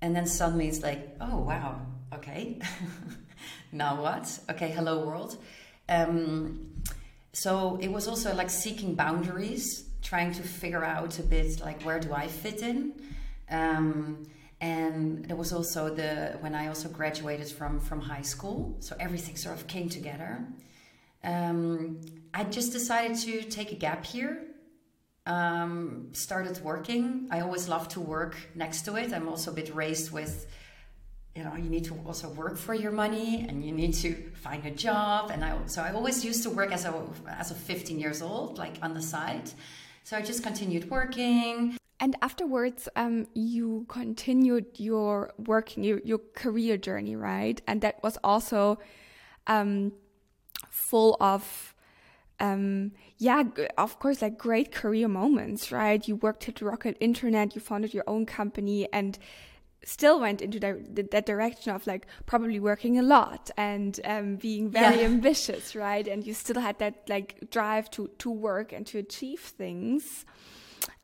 and 0.00 0.14
then 0.14 0.26
suddenly 0.26 0.68
it's 0.68 0.82
like, 0.82 1.16
oh 1.20 1.38
wow, 1.38 1.80
okay, 2.12 2.60
now 3.72 4.00
what? 4.02 4.38
Okay, 4.50 4.70
hello 4.70 5.06
world. 5.06 5.36
Um, 5.88 6.70
so 7.32 7.78
it 7.80 7.90
was 7.90 8.06
also 8.08 8.34
like 8.34 8.50
seeking 8.50 8.94
boundaries, 8.94 9.84
trying 10.02 10.32
to 10.34 10.42
figure 10.42 10.84
out 10.84 11.18
a 11.18 11.22
bit 11.22 11.60
like 11.60 11.82
where 11.82 11.98
do 11.98 12.12
I 12.12 12.28
fit 12.28 12.62
in. 12.62 12.94
Um, 13.50 14.26
and 14.60 15.24
there 15.26 15.36
was 15.36 15.52
also 15.52 15.94
the 15.94 16.36
when 16.40 16.54
I 16.54 16.68
also 16.68 16.88
graduated 16.88 17.48
from 17.48 17.80
from 17.80 18.00
high 18.00 18.22
school, 18.22 18.76
so 18.80 18.96
everything 18.98 19.36
sort 19.36 19.56
of 19.56 19.66
came 19.66 19.88
together. 19.88 20.46
Um, 21.22 22.00
I 22.34 22.42
just 22.42 22.72
decided 22.72 23.16
to 23.18 23.42
take 23.42 23.70
a 23.70 23.76
gap 23.76 24.04
here. 24.04 24.42
Um, 25.24 26.08
started 26.12 26.60
working. 26.62 27.28
I 27.30 27.40
always 27.40 27.68
love 27.68 27.88
to 27.90 28.00
work 28.00 28.36
next 28.54 28.82
to 28.82 28.96
it. 28.96 29.12
I'm 29.12 29.28
also 29.28 29.52
a 29.52 29.54
bit 29.54 29.74
raised 29.74 30.10
with 30.10 30.46
you 31.36 31.42
know 31.42 31.54
you 31.56 31.68
need 31.70 31.84
to 31.84 31.94
also 32.06 32.28
work 32.30 32.56
for 32.56 32.74
your 32.74 32.92
money 32.92 33.44
and 33.48 33.64
you 33.64 33.72
need 33.72 33.92
to 33.92 34.14
find 34.34 34.64
a 34.66 34.70
job 34.70 35.32
and 35.32 35.44
i 35.44 35.58
so 35.66 35.82
i 35.82 35.92
always 35.92 36.24
used 36.24 36.44
to 36.44 36.50
work 36.50 36.70
as 36.70 36.84
a 36.84 36.94
as 37.26 37.50
a 37.50 37.54
15 37.54 37.98
years 37.98 38.22
old 38.22 38.56
like 38.56 38.76
on 38.82 38.94
the 38.94 39.02
side 39.02 39.50
so 40.04 40.16
i 40.16 40.22
just 40.22 40.44
continued 40.44 40.88
working 40.90 41.76
and 41.98 42.14
afterwards 42.22 42.88
um, 42.94 43.26
you 43.34 43.84
continued 43.88 44.66
your 44.76 45.32
working 45.38 45.82
your, 45.82 45.98
your 46.04 46.20
career 46.36 46.76
journey 46.76 47.16
right 47.16 47.60
and 47.66 47.80
that 47.80 48.00
was 48.04 48.16
also 48.22 48.78
um, 49.48 49.90
full 50.70 51.16
of 51.18 51.73
um, 52.40 52.92
yeah, 53.18 53.44
of 53.78 53.98
course, 53.98 54.22
like 54.22 54.38
great 54.38 54.72
career 54.72 55.08
moments, 55.08 55.70
right? 55.70 56.06
You 56.06 56.16
worked 56.16 56.48
at 56.48 56.60
Rocket 56.60 56.96
Internet, 57.00 57.54
you 57.54 57.60
founded 57.60 57.94
your 57.94 58.04
own 58.06 58.26
company, 58.26 58.88
and 58.92 59.18
still 59.84 60.18
went 60.18 60.40
into 60.40 60.58
that, 60.60 61.10
that 61.10 61.26
direction 61.26 61.72
of 61.74 61.86
like 61.86 62.06
probably 62.26 62.58
working 62.58 62.98
a 62.98 63.02
lot 63.02 63.50
and 63.56 64.00
um, 64.04 64.36
being 64.36 64.70
very 64.70 65.00
yeah. 65.00 65.04
ambitious, 65.04 65.76
right? 65.76 66.06
And 66.08 66.26
you 66.26 66.34
still 66.34 66.60
had 66.60 66.78
that 66.78 67.08
like 67.08 67.50
drive 67.50 67.90
to 67.92 68.08
to 68.18 68.30
work 68.30 68.72
and 68.72 68.86
to 68.88 68.98
achieve 68.98 69.40
things. 69.40 70.24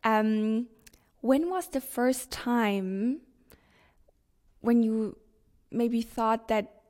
Um, 0.03 0.67
when 1.21 1.51
was 1.51 1.69
the 1.69 1.81
first 1.81 2.31
time 2.31 3.21
when 4.61 4.83
you 4.83 5.17
maybe 5.71 6.03
thought 6.03 6.49
that 6.49 6.83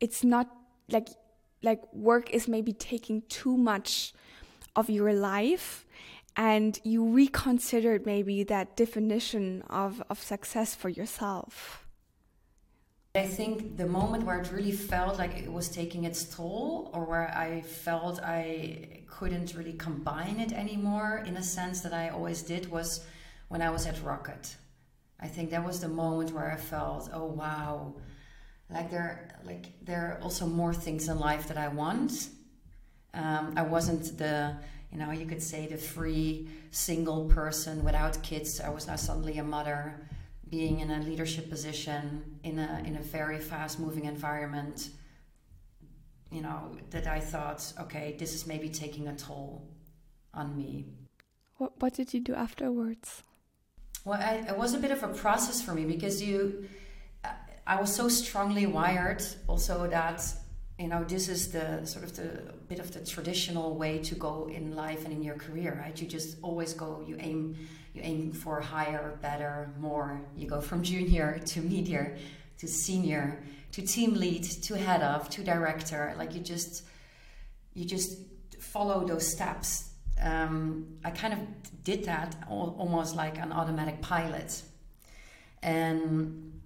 it's 0.00 0.24
not 0.24 0.48
like 0.88 1.08
like 1.62 1.82
work 1.92 2.30
is 2.30 2.48
maybe 2.48 2.72
taking 2.72 3.22
too 3.28 3.56
much 3.56 4.12
of 4.76 4.88
your 4.88 5.12
life 5.12 5.86
and 6.36 6.78
you 6.84 7.04
reconsidered 7.04 8.06
maybe 8.06 8.44
that 8.44 8.76
definition 8.76 9.62
of, 9.68 10.02
of 10.08 10.22
success 10.22 10.74
for 10.74 10.88
yourself? 10.88 11.84
I 13.14 13.26
think 13.26 13.76
the 13.76 13.86
moment 13.86 14.24
where 14.24 14.38
it 14.40 14.52
really 14.52 14.72
felt 14.72 15.18
like 15.18 15.36
it 15.36 15.52
was 15.52 15.68
taking 15.68 16.04
its 16.04 16.22
toll, 16.24 16.90
or 16.94 17.04
where 17.04 17.34
I 17.36 17.62
felt 17.62 18.20
I 18.22 19.02
couldn't 19.08 19.54
really 19.56 19.72
combine 19.72 20.38
it 20.38 20.52
anymore 20.52 21.24
in 21.26 21.36
a 21.36 21.42
sense 21.42 21.80
that 21.80 21.92
I 21.92 22.10
always 22.10 22.42
did, 22.42 22.70
was 22.70 23.04
when 23.48 23.60
I 23.60 23.70
was 23.70 23.86
at 23.86 24.00
Rocket. 24.04 24.54
I 25.18 25.26
think 25.26 25.50
that 25.50 25.66
was 25.66 25.80
the 25.80 25.88
moment 25.88 26.30
where 26.32 26.52
I 26.52 26.56
felt, 26.56 27.10
oh 27.12 27.26
wow, 27.26 27.94
like 28.70 28.90
there, 28.90 29.38
like 29.44 29.66
there 29.82 30.12
are 30.12 30.22
also 30.22 30.46
more 30.46 30.74
things 30.74 31.08
in 31.08 31.18
life 31.18 31.48
that 31.48 31.56
I 31.56 31.68
want. 31.68 32.28
Um, 33.14 33.54
I 33.56 33.62
wasn't 33.62 34.18
the 34.18 34.56
you 34.90 34.98
know, 34.98 35.10
you 35.10 35.26
could 35.26 35.42
say 35.42 35.66
the 35.66 35.76
free 35.76 36.48
single 36.70 37.26
person 37.26 37.84
without 37.84 38.22
kids. 38.22 38.60
I 38.60 38.70
was 38.70 38.86
now 38.86 38.96
suddenly 38.96 39.36
a 39.38 39.44
mother, 39.44 40.00
being 40.48 40.80
in 40.80 40.90
a 40.90 41.00
leadership 41.00 41.50
position 41.50 42.38
in 42.42 42.58
a 42.58 42.82
in 42.86 42.96
a 42.96 43.02
very 43.02 43.38
fast 43.38 43.78
moving 43.78 44.06
environment. 44.06 44.90
You 46.30 46.42
know 46.42 46.72
that 46.90 47.06
I 47.06 47.20
thought, 47.20 47.72
okay, 47.80 48.16
this 48.18 48.34
is 48.34 48.46
maybe 48.46 48.68
taking 48.68 49.08
a 49.08 49.14
toll 49.14 49.68
on 50.32 50.56
me. 50.56 50.86
What 51.58 51.72
What 51.80 51.94
did 51.94 52.14
you 52.14 52.20
do 52.20 52.34
afterwards? 52.34 53.22
Well, 54.04 54.20
I, 54.20 54.36
it 54.48 54.56
was 54.56 54.72
a 54.72 54.78
bit 54.78 54.90
of 54.90 55.02
a 55.02 55.08
process 55.08 55.60
for 55.60 55.74
me 55.74 55.84
because 55.84 56.22
you, 56.22 56.66
I 57.68 57.78
was 57.78 57.94
so 57.94 58.08
strongly 58.08 58.64
wired 58.64 59.22
also 59.46 59.86
that 59.88 60.24
you 60.78 60.88
know 60.88 61.04
this 61.04 61.28
is 61.28 61.52
the 61.52 61.84
sort 61.84 62.02
of 62.02 62.16
the 62.16 62.54
bit 62.66 62.78
of 62.78 62.92
the 62.94 63.04
traditional 63.04 63.76
way 63.76 63.98
to 63.98 64.14
go 64.14 64.48
in 64.50 64.74
life 64.74 65.04
and 65.04 65.12
in 65.12 65.22
your 65.22 65.34
career 65.34 65.78
right? 65.84 66.00
You 66.00 66.08
just 66.08 66.38
always 66.40 66.72
go 66.72 67.04
you 67.06 67.16
aim 67.20 67.68
you 67.92 68.00
aim 68.02 68.32
for 68.32 68.60
higher 68.60 69.18
better 69.20 69.70
more. 69.78 70.18
You 70.34 70.48
go 70.48 70.62
from 70.62 70.82
junior 70.82 71.40
to 71.44 71.60
medior 71.60 72.16
to 72.56 72.66
senior 72.66 73.42
to 73.72 73.82
team 73.82 74.14
lead 74.14 74.44
to 74.44 74.78
head 74.78 75.02
of 75.02 75.28
to 75.30 75.44
director. 75.44 76.14
Like 76.16 76.34
you 76.34 76.40
just 76.40 76.84
you 77.74 77.84
just 77.84 78.18
follow 78.58 79.06
those 79.06 79.26
steps. 79.30 79.90
Um, 80.20 80.98
i 81.04 81.10
kind 81.10 81.32
of 81.34 81.40
did 81.84 82.04
that 82.04 82.34
almost 82.48 83.14
like 83.14 83.36
an 83.38 83.52
automatic 83.52 84.00
pilot. 84.00 84.62
And 85.62 86.57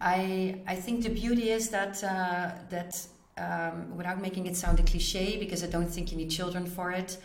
I 0.00 0.60
I 0.66 0.76
think 0.76 1.02
the 1.02 1.10
beauty 1.10 1.50
is 1.50 1.70
that 1.70 2.02
uh, 2.02 2.52
that 2.70 3.06
um, 3.36 3.96
without 3.96 4.20
making 4.20 4.46
it 4.46 4.56
sound 4.56 4.80
a 4.80 4.82
cliche, 4.82 5.38
because 5.38 5.62
I 5.64 5.66
don't 5.66 5.88
think 5.88 6.10
you 6.10 6.16
need 6.16 6.30
children 6.30 6.66
for 6.66 6.90
it. 6.92 7.18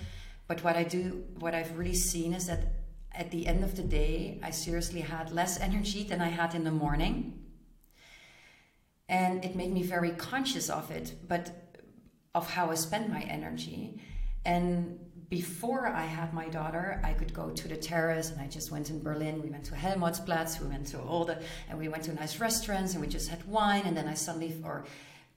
But 0.48 0.63
what 0.63 0.75
I 0.75 0.84
do, 0.84 1.24
what 1.39 1.54
I've 1.54 1.78
really 1.78 1.94
seen 1.94 2.34
is 2.34 2.48
that 2.48 2.74
at 3.12 3.30
the 3.32 3.46
end 3.48 3.63
of 3.63 3.75
the 3.75 3.84
day, 3.84 4.39
I 4.42 4.51
seriously 4.51 5.01
had 5.01 5.32
less 5.32 5.60
energy 5.60 6.04
than 6.04 6.22
I 6.22 6.30
had 6.30 6.56
in 6.56 6.63
the 6.63 6.72
morning. 6.72 7.46
And 9.08 9.44
it 9.44 9.56
made 9.56 9.72
me 9.72 9.84
very 9.84 10.12
conscious 10.12 10.70
of 10.70 10.92
it, 10.92 11.16
but 11.28 11.51
of 12.34 12.51
how 12.51 12.72
I 12.72 12.75
spend 12.75 13.12
my 13.12 13.22
energy. 13.22 14.01
And 14.46 15.00
before 15.30 15.88
I 15.88 16.06
had 16.06 16.34
my 16.34 16.50
daughter, 16.50 17.00
I 17.04 17.14
could 17.14 17.34
go 17.34 17.52
to 17.52 17.68
the 17.68 17.78
terrace 17.78 18.32
and 18.32 18.42
I 18.42 18.48
just 18.48 18.72
went 18.72 18.90
in 18.90 19.02
Berlin. 19.02 19.42
We 19.42 19.50
went 19.50 19.66
to 19.66 19.76
Helmholtzplatz, 19.76 20.60
we 20.60 20.68
went 20.68 20.88
to 20.88 21.00
all 21.00 21.24
the, 21.24 21.40
and 21.70 21.78
we 21.78 21.88
went 21.88 22.04
to 22.06 22.14
nice 22.14 22.40
restaurants 22.40 22.94
and 22.94 23.02
we 23.02 23.08
just 23.08 23.30
had 23.30 23.44
wine. 23.48 23.84
And 23.86 23.96
then 23.96 24.08
I 24.08 24.16
suddenly, 24.16 24.56
or 24.64 24.86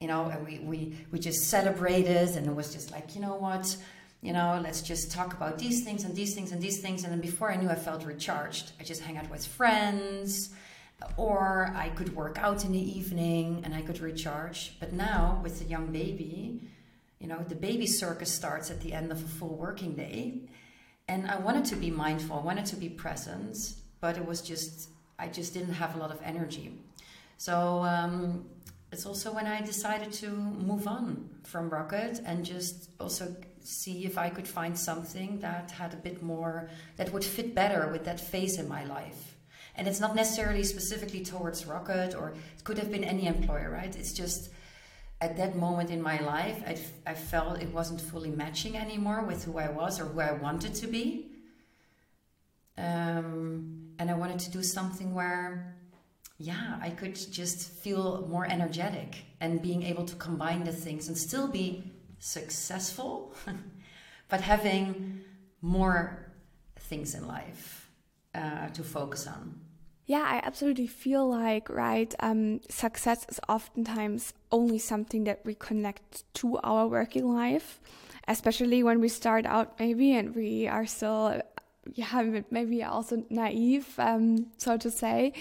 you 0.00 0.08
know, 0.08 0.24
and 0.24 0.44
we, 0.46 0.58
we, 0.60 0.96
we 1.12 1.18
just 1.18 1.48
celebrated 1.48 2.36
and 2.36 2.46
it 2.46 2.54
was 2.54 2.72
just 2.72 2.90
like, 2.90 3.14
you 3.14 3.20
know 3.20 3.36
what, 3.36 3.76
you 4.20 4.32
know, 4.32 4.60
let's 4.62 4.82
just 4.82 5.12
talk 5.12 5.34
about 5.34 5.58
these 5.58 5.84
things 5.84 6.04
and 6.04 6.14
these 6.16 6.34
things 6.34 6.52
and 6.52 6.60
these 6.60 6.80
things. 6.80 7.04
And 7.04 7.12
then 7.12 7.20
before 7.20 7.52
I 7.52 7.56
knew 7.56 7.68
I 7.68 7.74
felt 7.74 8.04
recharged, 8.04 8.72
I 8.80 8.84
just 8.84 9.02
hang 9.02 9.16
out 9.16 9.30
with 9.30 9.46
friends 9.46 10.50
or 11.16 11.72
I 11.76 11.90
could 11.90 12.16
work 12.16 12.38
out 12.38 12.64
in 12.64 12.72
the 12.72 12.98
evening 12.98 13.62
and 13.64 13.74
I 13.74 13.82
could 13.82 14.00
recharge. 14.00 14.76
But 14.80 14.92
now 14.92 15.40
with 15.42 15.58
the 15.58 15.66
young 15.66 15.92
baby, 15.92 16.60
you 17.22 17.28
know, 17.28 17.38
the 17.48 17.54
baby 17.54 17.86
circus 17.86 18.32
starts 18.32 18.68
at 18.70 18.80
the 18.80 18.92
end 18.92 19.12
of 19.12 19.22
a 19.22 19.28
full 19.28 19.56
working 19.56 19.94
day. 19.94 20.40
And 21.06 21.30
I 21.30 21.38
wanted 21.38 21.64
to 21.66 21.76
be 21.76 21.90
mindful, 21.90 22.36
I 22.36 22.42
wanted 22.42 22.66
to 22.66 22.76
be 22.76 22.88
present, 22.88 23.74
but 24.00 24.16
it 24.16 24.26
was 24.26 24.42
just, 24.42 24.88
I 25.18 25.28
just 25.28 25.54
didn't 25.54 25.74
have 25.74 25.94
a 25.94 25.98
lot 25.98 26.10
of 26.10 26.20
energy. 26.24 26.72
So, 27.38 27.84
um, 27.84 28.46
it's 28.90 29.06
also 29.06 29.32
when 29.32 29.46
I 29.46 29.62
decided 29.62 30.12
to 30.14 30.28
move 30.28 30.86
on 30.86 31.30
from 31.44 31.70
Rocket 31.70 32.20
and 32.26 32.44
just 32.44 32.90
also 33.00 33.34
see 33.62 34.04
if 34.04 34.18
I 34.18 34.28
could 34.28 34.46
find 34.46 34.78
something 34.78 35.40
that 35.40 35.70
had 35.70 35.94
a 35.94 35.96
bit 35.96 36.22
more, 36.22 36.68
that 36.96 37.10
would 37.12 37.24
fit 37.24 37.54
better 37.54 37.88
with 37.90 38.04
that 38.04 38.20
phase 38.20 38.58
in 38.58 38.68
my 38.68 38.84
life. 38.84 39.36
And 39.76 39.88
it's 39.88 39.98
not 39.98 40.14
necessarily 40.14 40.62
specifically 40.62 41.24
towards 41.24 41.64
Rocket 41.64 42.14
or 42.14 42.30
it 42.30 42.64
could 42.64 42.76
have 42.76 42.90
been 42.90 43.04
any 43.04 43.26
employer, 43.26 43.70
right? 43.70 43.96
It's 43.96 44.12
just 44.12 44.50
at 45.22 45.36
that 45.36 45.54
moment 45.54 45.90
in 45.90 46.02
my 46.02 46.20
life, 46.20 46.60
I, 46.66 46.76
I 47.08 47.14
felt 47.14 47.62
it 47.62 47.72
wasn't 47.72 48.00
fully 48.00 48.30
matching 48.30 48.76
anymore 48.76 49.22
with 49.22 49.44
who 49.44 49.56
I 49.56 49.70
was 49.70 50.00
or 50.00 50.06
who 50.06 50.20
I 50.20 50.32
wanted 50.32 50.74
to 50.74 50.88
be. 50.88 51.30
Um, 52.76 53.92
and 54.00 54.10
I 54.10 54.14
wanted 54.14 54.40
to 54.40 54.50
do 54.50 54.64
something 54.64 55.14
where, 55.14 55.76
yeah, 56.38 56.76
I 56.82 56.90
could 56.90 57.14
just 57.14 57.70
feel 57.70 58.26
more 58.28 58.46
energetic 58.50 59.24
and 59.40 59.62
being 59.62 59.84
able 59.84 60.04
to 60.06 60.16
combine 60.16 60.64
the 60.64 60.72
things 60.72 61.06
and 61.06 61.16
still 61.16 61.46
be 61.46 61.84
successful, 62.18 63.32
but 64.28 64.40
having 64.40 65.20
more 65.60 66.32
things 66.80 67.14
in 67.14 67.28
life 67.28 67.88
uh, 68.34 68.66
to 68.70 68.82
focus 68.82 69.28
on. 69.28 69.61
Yeah, 70.12 70.26
I 70.28 70.42
absolutely 70.44 70.88
feel 70.88 71.26
like, 71.26 71.70
right, 71.70 72.14
um, 72.20 72.60
success 72.68 73.24
is 73.30 73.40
oftentimes 73.48 74.34
only 74.50 74.78
something 74.78 75.24
that 75.24 75.40
we 75.46 75.54
connect 75.54 76.30
to 76.34 76.58
our 76.62 76.86
working 76.86 77.32
life, 77.32 77.80
especially 78.28 78.82
when 78.82 79.00
we 79.00 79.08
start 79.08 79.46
out, 79.46 79.80
maybe, 79.80 80.12
and 80.12 80.34
we 80.34 80.68
are 80.68 80.84
still, 80.84 81.40
yeah, 81.94 82.42
maybe 82.50 82.82
also 82.84 83.24
naive, 83.30 83.88
um, 83.96 84.48
so 84.58 84.76
to 84.76 84.90
say. 84.90 85.32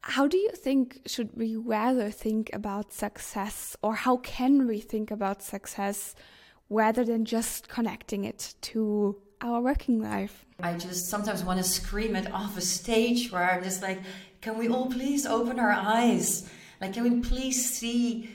How 0.00 0.26
do 0.26 0.38
you 0.38 0.52
think 0.52 1.02
should 1.04 1.28
we 1.36 1.56
rather 1.56 2.10
think 2.10 2.48
about 2.54 2.94
success, 2.94 3.76
or 3.82 3.94
how 3.94 4.16
can 4.16 4.66
we 4.66 4.80
think 4.80 5.10
about 5.10 5.42
success 5.42 6.14
rather 6.70 7.04
than 7.04 7.26
just 7.26 7.68
connecting 7.68 8.24
it 8.24 8.54
to 8.72 9.20
our 9.42 9.60
working 9.60 10.00
life? 10.00 10.44
I 10.60 10.74
just 10.74 11.08
sometimes 11.08 11.44
want 11.44 11.58
to 11.58 11.64
scream 11.64 12.16
it 12.16 12.32
off 12.32 12.56
a 12.56 12.60
stage 12.60 13.32
where 13.32 13.42
I'm 13.42 13.62
just 13.62 13.82
like, 13.82 14.00
can 14.40 14.58
we 14.58 14.68
all 14.68 14.90
please 14.90 15.26
open 15.26 15.58
our 15.58 15.70
eyes? 15.70 16.48
Like, 16.80 16.94
can 16.94 17.04
we 17.04 17.20
please 17.20 17.70
see 17.70 18.30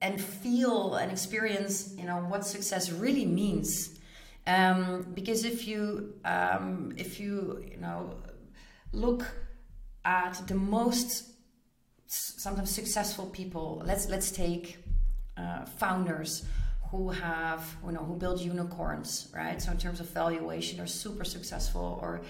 and 0.00 0.20
feel 0.20 0.96
and 0.96 1.10
experience, 1.10 1.94
you 1.96 2.04
know, 2.04 2.16
what 2.16 2.46
success 2.46 2.90
really 2.90 3.24
means? 3.24 3.98
Um, 4.46 5.06
because 5.14 5.44
if 5.44 5.66
you, 5.66 6.14
um, 6.24 6.92
if 6.96 7.18
you, 7.18 7.64
you 7.70 7.78
know, 7.78 8.16
look 8.92 9.24
at 10.04 10.46
the 10.46 10.54
most 10.54 11.30
sometimes 12.06 12.70
successful 12.70 13.26
people, 13.26 13.82
let's 13.86 14.08
let's 14.08 14.30
take 14.30 14.78
uh, 15.38 15.64
founders 15.64 16.44
who 16.90 17.10
have 17.10 17.76
you 17.84 17.92
know 17.92 18.04
who 18.04 18.16
build 18.16 18.40
unicorns 18.40 19.28
right? 19.34 19.60
So 19.60 19.72
in 19.72 19.78
terms 19.78 20.00
of 20.00 20.08
valuation 20.10 20.80
are 20.80 20.86
super 20.86 21.24
successful 21.24 21.98
or 22.02 22.22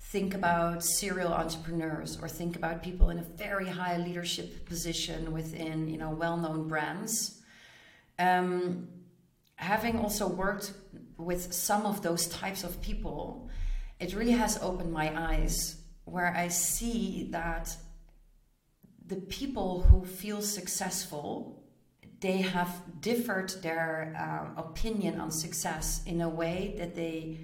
think 0.00 0.34
about 0.34 0.84
serial 0.84 1.32
entrepreneurs 1.32 2.18
or 2.20 2.28
think 2.28 2.56
about 2.56 2.82
people 2.82 3.10
in 3.10 3.18
a 3.18 3.22
very 3.22 3.66
high 3.66 3.96
leadership 3.96 4.66
position 4.66 5.32
within 5.32 5.88
you 5.88 5.98
know 5.98 6.10
well-known 6.10 6.68
brands. 6.68 7.40
Um, 8.18 8.88
having 9.56 9.98
also 9.98 10.28
worked 10.28 10.72
with 11.16 11.52
some 11.52 11.86
of 11.86 12.02
those 12.02 12.26
types 12.28 12.64
of 12.64 12.80
people 12.80 13.48
it 14.00 14.14
really 14.14 14.32
has 14.32 14.58
opened 14.62 14.92
my 14.92 15.12
eyes 15.30 15.76
where 16.04 16.34
i 16.36 16.48
see 16.48 17.28
that 17.30 17.76
the 19.06 19.16
people 19.16 19.82
who 19.82 20.04
feel 20.04 20.42
successful 20.42 21.63
they 22.20 22.38
have 22.38 22.82
differed 23.00 23.50
their 23.62 24.14
uh, 24.18 24.60
opinion 24.60 25.20
on 25.20 25.30
success 25.30 26.02
in 26.06 26.20
a 26.20 26.28
way 26.28 26.74
that 26.78 26.94
they 26.94 27.38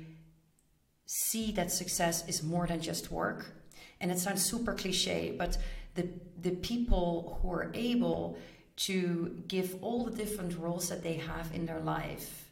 see 1.06 1.52
that 1.52 1.70
success 1.70 2.26
is 2.28 2.42
more 2.42 2.66
than 2.66 2.80
just 2.80 3.10
work. 3.10 3.52
And 4.00 4.10
it 4.10 4.18
sounds 4.18 4.44
super 4.44 4.74
cliche, 4.74 5.34
but 5.36 5.58
the, 5.94 6.08
the 6.40 6.52
people 6.52 7.40
who 7.42 7.50
are 7.50 7.70
able 7.74 8.38
to 8.76 9.42
give 9.46 9.76
all 9.82 10.04
the 10.04 10.16
different 10.16 10.58
roles 10.58 10.88
that 10.88 11.02
they 11.02 11.14
have 11.14 11.50
in 11.54 11.66
their 11.66 11.80
life 11.80 12.50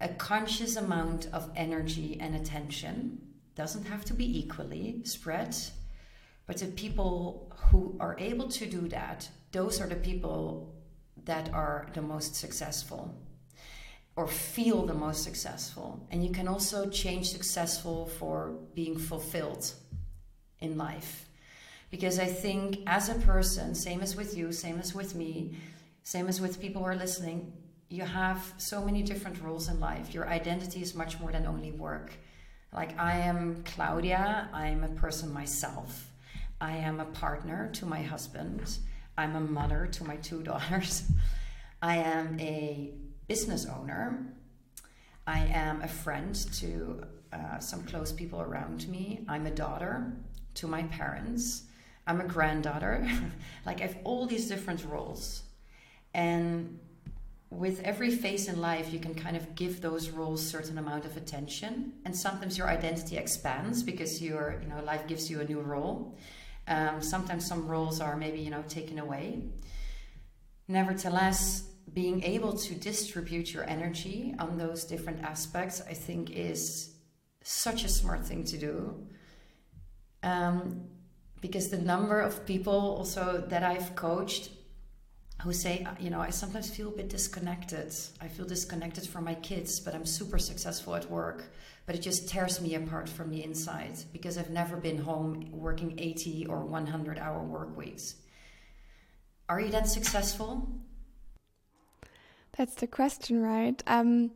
a 0.00 0.08
conscious 0.08 0.76
amount 0.76 1.28
of 1.32 1.50
energy 1.54 2.16
and 2.20 2.34
attention 2.34 3.20
doesn't 3.54 3.84
have 3.84 4.04
to 4.06 4.14
be 4.14 4.38
equally 4.38 5.02
spread 5.04 5.54
but 6.46 6.56
the 6.56 6.66
people 6.68 7.54
who 7.66 7.96
are 8.00 8.16
able 8.18 8.48
to 8.48 8.64
do 8.64 8.88
that 8.88 9.28
those 9.52 9.78
are 9.80 9.88
the 9.88 9.94
people 9.96 10.74
that 11.24 11.52
are 11.52 11.86
the 11.94 12.02
most 12.02 12.34
successful 12.34 13.14
or 14.16 14.26
feel 14.26 14.84
the 14.84 14.94
most 14.94 15.22
successful. 15.22 16.06
And 16.10 16.24
you 16.24 16.30
can 16.30 16.48
also 16.48 16.88
change 16.88 17.30
successful 17.30 18.06
for 18.06 18.54
being 18.74 18.98
fulfilled 18.98 19.72
in 20.58 20.76
life. 20.76 21.26
Because 21.90 22.18
I 22.18 22.26
think 22.26 22.80
as 22.86 23.08
a 23.08 23.14
person, 23.14 23.74
same 23.74 24.00
as 24.00 24.16
with 24.16 24.36
you, 24.36 24.52
same 24.52 24.78
as 24.78 24.94
with 24.94 25.14
me, 25.14 25.56
same 26.02 26.28
as 26.28 26.40
with 26.40 26.60
people 26.60 26.82
who 26.82 26.88
are 26.88 26.96
listening, 26.96 27.52
you 27.88 28.04
have 28.04 28.52
so 28.58 28.84
many 28.84 29.02
different 29.02 29.42
roles 29.42 29.68
in 29.68 29.80
life. 29.80 30.14
Your 30.14 30.28
identity 30.28 30.80
is 30.82 30.94
much 30.94 31.18
more 31.18 31.32
than 31.32 31.46
only 31.46 31.72
work. 31.72 32.12
Like 32.72 32.96
I 32.98 33.18
am 33.18 33.64
Claudia, 33.64 34.48
I'm 34.52 34.84
a 34.84 34.88
person 34.88 35.32
myself. 35.32 36.08
I 36.60 36.76
am 36.76 37.00
a 37.00 37.06
partner 37.06 37.70
to 37.74 37.86
my 37.86 38.02
husband. 38.02 38.78
I'm 39.20 39.36
a 39.36 39.40
mother 39.40 39.86
to 39.86 40.04
my 40.04 40.16
two 40.16 40.42
daughters. 40.50 41.02
I 41.82 41.96
am 41.96 42.40
a 42.40 42.94
business 43.28 43.66
owner. 43.66 44.34
I 45.26 45.40
am 45.40 45.82
a 45.82 45.88
friend 45.88 46.34
to 46.54 47.04
uh, 47.30 47.58
some 47.58 47.84
close 47.84 48.12
people 48.12 48.40
around 48.40 48.88
me. 48.88 49.20
I'm 49.28 49.46
a 49.46 49.50
daughter 49.50 50.10
to 50.54 50.66
my 50.66 50.84
parents. 50.84 51.64
I'm 52.06 52.22
a 52.22 52.24
granddaughter. 52.24 53.06
like 53.66 53.82
I 53.82 53.88
have 53.88 53.98
all 54.04 54.24
these 54.26 54.48
different 54.48 54.86
roles. 54.86 55.42
And 56.14 56.78
with 57.50 57.82
every 57.82 58.10
phase 58.10 58.48
in 58.48 58.58
life, 58.58 58.90
you 58.90 59.00
can 59.00 59.14
kind 59.14 59.36
of 59.36 59.54
give 59.54 59.82
those 59.82 60.08
roles 60.08 60.44
certain 60.44 60.78
amount 60.78 61.04
of 61.04 61.18
attention. 61.18 61.92
And 62.06 62.16
sometimes 62.16 62.56
your 62.56 62.68
identity 62.68 63.18
expands 63.18 63.82
because 63.82 64.22
your, 64.22 64.58
you 64.62 64.68
know, 64.68 64.82
life 64.82 65.06
gives 65.06 65.30
you 65.30 65.40
a 65.40 65.44
new 65.44 65.60
role. 65.60 66.16
Um, 66.70 67.02
sometimes 67.02 67.44
some 67.46 67.66
roles 67.66 68.00
are 68.00 68.16
maybe 68.16 68.38
you 68.38 68.50
know 68.50 68.64
taken 68.68 68.98
away. 68.98 69.42
Nevertheless, 70.68 71.64
being 71.92 72.22
able 72.22 72.52
to 72.52 72.74
distribute 72.74 73.52
your 73.52 73.68
energy 73.68 74.34
on 74.38 74.56
those 74.56 74.84
different 74.84 75.22
aspects, 75.22 75.82
I 75.82 75.94
think, 75.94 76.30
is 76.30 76.94
such 77.42 77.84
a 77.84 77.88
smart 77.88 78.24
thing 78.24 78.44
to 78.44 78.56
do. 78.56 79.06
Um, 80.22 80.86
because 81.40 81.70
the 81.70 81.78
number 81.78 82.20
of 82.20 82.46
people 82.46 82.96
also 82.98 83.44
that 83.48 83.62
I've 83.62 83.96
coached 83.96 84.50
who 85.42 85.52
say, 85.52 85.86
you 85.98 86.10
know, 86.10 86.20
I 86.20 86.30
sometimes 86.30 86.70
feel 86.70 86.88
a 86.88 86.92
bit 86.92 87.08
disconnected. 87.08 87.94
I 88.20 88.28
feel 88.28 88.46
disconnected 88.46 89.08
from 89.08 89.24
my 89.24 89.34
kids, 89.34 89.80
but 89.80 89.94
I'm 89.94 90.06
super 90.06 90.38
successful 90.38 90.94
at 90.94 91.10
work 91.10 91.44
but 91.90 91.98
it 91.98 92.02
just 92.02 92.28
tears 92.28 92.60
me 92.60 92.76
apart 92.76 93.08
from 93.08 93.30
the 93.30 93.42
inside 93.42 93.94
because 94.12 94.38
I've 94.38 94.50
never 94.50 94.76
been 94.76 94.98
home 94.98 95.48
working 95.50 95.98
80 95.98 96.46
or 96.46 96.64
100 96.64 97.18
hour 97.18 97.42
work 97.42 97.76
weeks. 97.76 98.14
Are 99.48 99.60
you 99.60 99.70
then 99.70 99.86
successful? 99.86 100.68
That's 102.56 102.76
the 102.76 102.86
question, 102.86 103.42
right? 103.42 103.82
Um, 103.88 104.30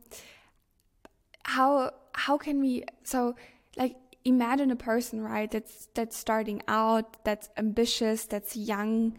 how 1.43 1.91
how 2.11 2.37
can 2.37 2.59
we 2.59 2.83
so 3.03 3.37
like 3.77 3.95
imagine 4.25 4.69
a 4.69 4.75
person, 4.75 5.21
right? 5.21 5.49
That's 5.49 5.87
that's 5.93 6.17
starting 6.17 6.61
out, 6.67 7.23
that's 7.23 7.47
ambitious, 7.55 8.25
that's 8.25 8.57
young. 8.57 9.17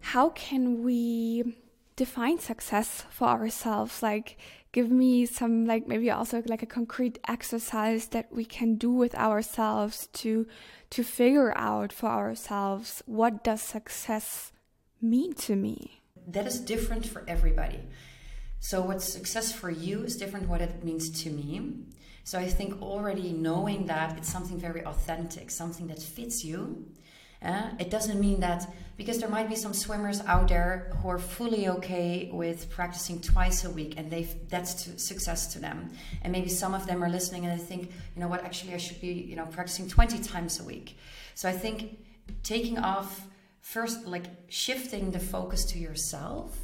How 0.00 0.30
can 0.30 0.82
we 0.82 1.56
define 1.96 2.38
success 2.38 3.04
for 3.10 3.28
ourselves? 3.28 4.02
Like 4.02 4.38
give 4.72 4.90
me 4.90 5.26
some 5.26 5.66
like 5.66 5.86
maybe 5.86 6.10
also 6.10 6.42
like 6.46 6.62
a 6.62 6.66
concrete 6.66 7.18
exercise 7.26 8.08
that 8.08 8.32
we 8.32 8.44
can 8.44 8.76
do 8.76 8.90
with 8.90 9.14
ourselves 9.14 10.08
to 10.12 10.46
to 10.90 11.02
figure 11.02 11.56
out 11.56 11.92
for 11.92 12.08
ourselves 12.08 13.02
what 13.06 13.44
does 13.44 13.62
success 13.62 14.52
mean 15.00 15.34
to 15.34 15.56
me? 15.56 16.00
That 16.26 16.46
is 16.46 16.60
different 16.60 17.06
for 17.06 17.24
everybody. 17.26 17.80
So 18.60 18.82
what's 18.82 19.04
success 19.04 19.52
for 19.52 19.70
you 19.70 20.02
is 20.02 20.16
different 20.16 20.48
what 20.48 20.60
it 20.60 20.84
means 20.84 21.22
to 21.22 21.30
me. 21.30 21.84
So 22.24 22.38
i 22.38 22.46
think 22.46 22.82
already 22.82 23.32
knowing 23.32 23.86
that 23.86 24.18
it's 24.18 24.30
something 24.36 24.58
very 24.58 24.84
authentic 24.84 25.50
something 25.50 25.86
that 25.86 26.02
fits 26.02 26.44
you 26.44 26.60
uh, 27.42 27.70
it 27.78 27.90
doesn't 27.90 28.20
mean 28.20 28.40
that 28.40 28.68
because 28.96 29.18
there 29.18 29.28
might 29.28 29.48
be 29.48 29.54
some 29.54 29.72
swimmers 29.72 30.20
out 30.22 30.48
there 30.48 30.90
who 31.00 31.08
are 31.08 31.18
fully 31.18 31.68
okay 31.68 32.30
with 32.32 32.68
practicing 32.68 33.20
twice 33.20 33.64
a 33.64 33.70
week 33.70 33.94
and 33.96 34.10
they 34.10 34.24
that's 34.48 34.74
to, 34.84 34.98
success 34.98 35.52
to 35.52 35.60
them. 35.60 35.90
And 36.22 36.32
maybe 36.32 36.48
some 36.48 36.74
of 36.74 36.86
them 36.86 37.02
are 37.04 37.08
listening 37.08 37.46
and 37.46 37.58
they 37.58 37.62
think, 37.62 37.92
you 38.14 38.20
know 38.20 38.28
what, 38.28 38.44
actually 38.44 38.74
I 38.74 38.78
should 38.78 39.00
be, 39.00 39.12
you 39.12 39.36
know, 39.36 39.46
practicing 39.46 39.88
20 39.88 40.18
times 40.18 40.58
a 40.58 40.64
week. 40.64 40.98
So 41.34 41.48
I 41.48 41.52
think 41.52 41.98
taking 42.42 42.78
off 42.78 43.26
first 43.60 44.04
like 44.06 44.24
shifting 44.48 45.12
the 45.12 45.20
focus 45.20 45.64
to 45.66 45.78
yourself 45.78 46.56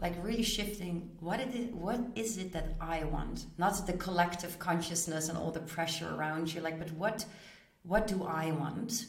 like 0.00 0.14
really 0.22 0.42
shifting 0.42 1.10
what 1.20 1.40
it 1.40 1.54
is 1.54 1.70
what 1.72 1.98
is 2.14 2.36
it 2.36 2.52
that 2.52 2.74
i 2.80 3.02
want 3.04 3.46
not 3.56 3.86
the 3.86 3.92
collective 3.94 4.58
consciousness 4.58 5.28
and 5.28 5.38
all 5.38 5.50
the 5.50 5.60
pressure 5.60 6.14
around 6.14 6.52
you 6.52 6.60
like 6.60 6.78
but 6.78 6.90
what 6.92 7.24
what 7.86 8.08
do 8.08 8.24
I 8.24 8.50
want? 8.50 9.06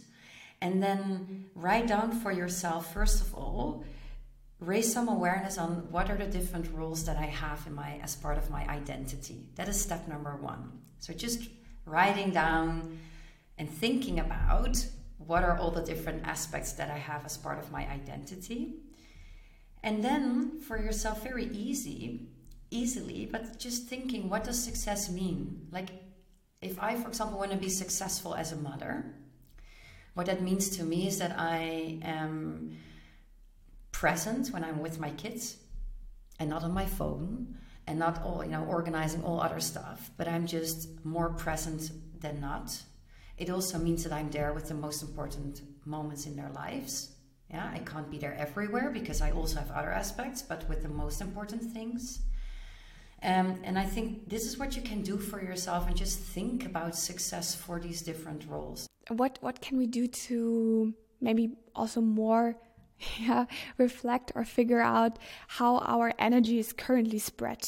And 0.62 0.82
then 0.82 1.46
write 1.56 1.88
down 1.88 2.12
for 2.12 2.32
yourself, 2.32 2.94
first 2.94 3.22
of 3.22 3.34
all, 3.36 3.84
raise 4.60 4.92
some 4.92 5.08
awareness 5.08 5.58
on 5.58 5.92
what 5.92 6.10
are 6.10 6.18
the 6.18 6.26
different 6.26 6.72
roles 6.74 7.06
that 7.06 7.18
I 7.18 7.26
have 7.26 7.66
in 7.68 7.76
my 7.76 8.00
as 8.02 8.16
part 8.16 8.38
of 8.38 8.50
my 8.50 8.68
identity. 8.68 9.50
That 9.56 9.70
is 9.70 9.80
step 9.80 10.08
number 10.08 10.36
one. 10.36 10.72
So 11.00 11.14
just 11.14 11.48
writing 11.86 12.32
down 12.32 13.00
and 13.58 13.70
thinking 13.70 14.20
about 14.20 14.84
what 15.20 15.44
are 15.44 15.58
all 15.58 15.72
the 15.72 15.82
different 15.82 16.26
aspects 16.26 16.74
that 16.74 16.90
I 16.90 16.98
have 16.98 17.26
as 17.26 17.38
part 17.38 17.60
of 17.60 17.72
my 17.72 17.88
identity. 17.90 18.76
And 19.84 20.04
then 20.04 20.60
for 20.60 20.78
yourself, 20.78 21.24
very 21.24 21.46
easy, 21.46 22.30
easily, 22.72 23.28
but 23.32 23.60
just 23.60 23.88
thinking, 23.88 24.30
what 24.30 24.44
does 24.44 24.62
success 24.62 25.10
mean? 25.10 25.68
Like, 25.72 25.90
if 26.62 26.82
I, 26.82 26.96
for 26.96 27.10
example, 27.10 27.38
want 27.38 27.52
to 27.52 27.58
be 27.58 27.70
successful 27.70 28.34
as 28.34 28.52
a 28.52 28.56
mother, 28.56 29.14
what 30.18 30.26
that 30.26 30.42
means 30.42 30.70
to 30.70 30.84
me 30.84 31.08
is 31.08 31.20
that 31.20 31.38
I 31.38 32.00
am 32.02 32.76
present 33.92 34.48
when 34.48 34.64
I'm 34.64 34.80
with 34.80 35.00
my 35.00 35.12
kids 35.12 35.58
and 36.40 36.50
not 36.50 36.64
on 36.64 36.74
my 36.74 36.88
phone 36.88 37.56
and 37.86 38.00
not 38.00 38.24
all, 38.24 38.44
you 38.44 38.50
know, 38.50 38.66
organizing 38.66 39.24
all 39.24 39.40
other 39.40 39.60
stuff, 39.60 40.10
but 40.18 40.28
I'm 40.28 40.48
just 40.48 41.06
more 41.06 41.30
present 41.30 41.92
than 42.20 42.42
not. 42.42 42.82
It 43.38 43.52
also 43.52 43.78
means 43.78 44.04
that 44.06 44.12
I'm 44.12 44.32
there 44.32 44.54
with 44.54 44.68
the 44.70 44.74
most 44.74 45.04
important 45.04 45.62
moments 45.86 46.26
in 46.26 46.36
their 46.36 46.50
lives. 46.50 47.12
Yeah, 47.52 47.70
I 47.72 47.78
can't 47.78 48.10
be 48.10 48.18
there 48.18 48.36
everywhere 48.40 48.90
because 48.90 49.22
I 49.22 49.30
also 49.30 49.60
have 49.60 49.70
other 49.70 49.92
aspects, 49.92 50.42
but 50.42 50.68
with 50.68 50.82
the 50.82 50.90
most 50.90 51.22
important 51.22 51.62
things. 51.62 52.22
Um, 53.24 53.60
and 53.64 53.80
I 53.80 53.86
think 53.86 54.30
this 54.30 54.46
is 54.46 54.58
what 54.58 54.76
you 54.76 54.82
can 54.82 55.02
do 55.02 55.18
for 55.18 55.42
yourself 55.42 55.88
and 55.88 55.96
just 55.96 56.20
think 56.20 56.66
about 56.66 56.96
success 56.96 57.56
for 57.56 57.80
these 57.80 58.02
different 58.02 58.46
roles. 58.48 58.88
What 59.10 59.40
what 59.42 59.62
can 59.62 59.78
we 59.78 59.88
do 59.88 60.08
to 60.08 60.94
maybe 61.20 61.52
also 61.76 62.02
more 62.02 62.58
yeah, 63.20 63.46
reflect 63.78 64.32
or 64.36 64.46
figure 64.46 64.82
out 64.82 65.18
how 65.48 65.80
our 65.80 66.14
energy 66.20 66.60
is 66.60 66.74
currently 66.74 67.20
spread? 67.20 67.68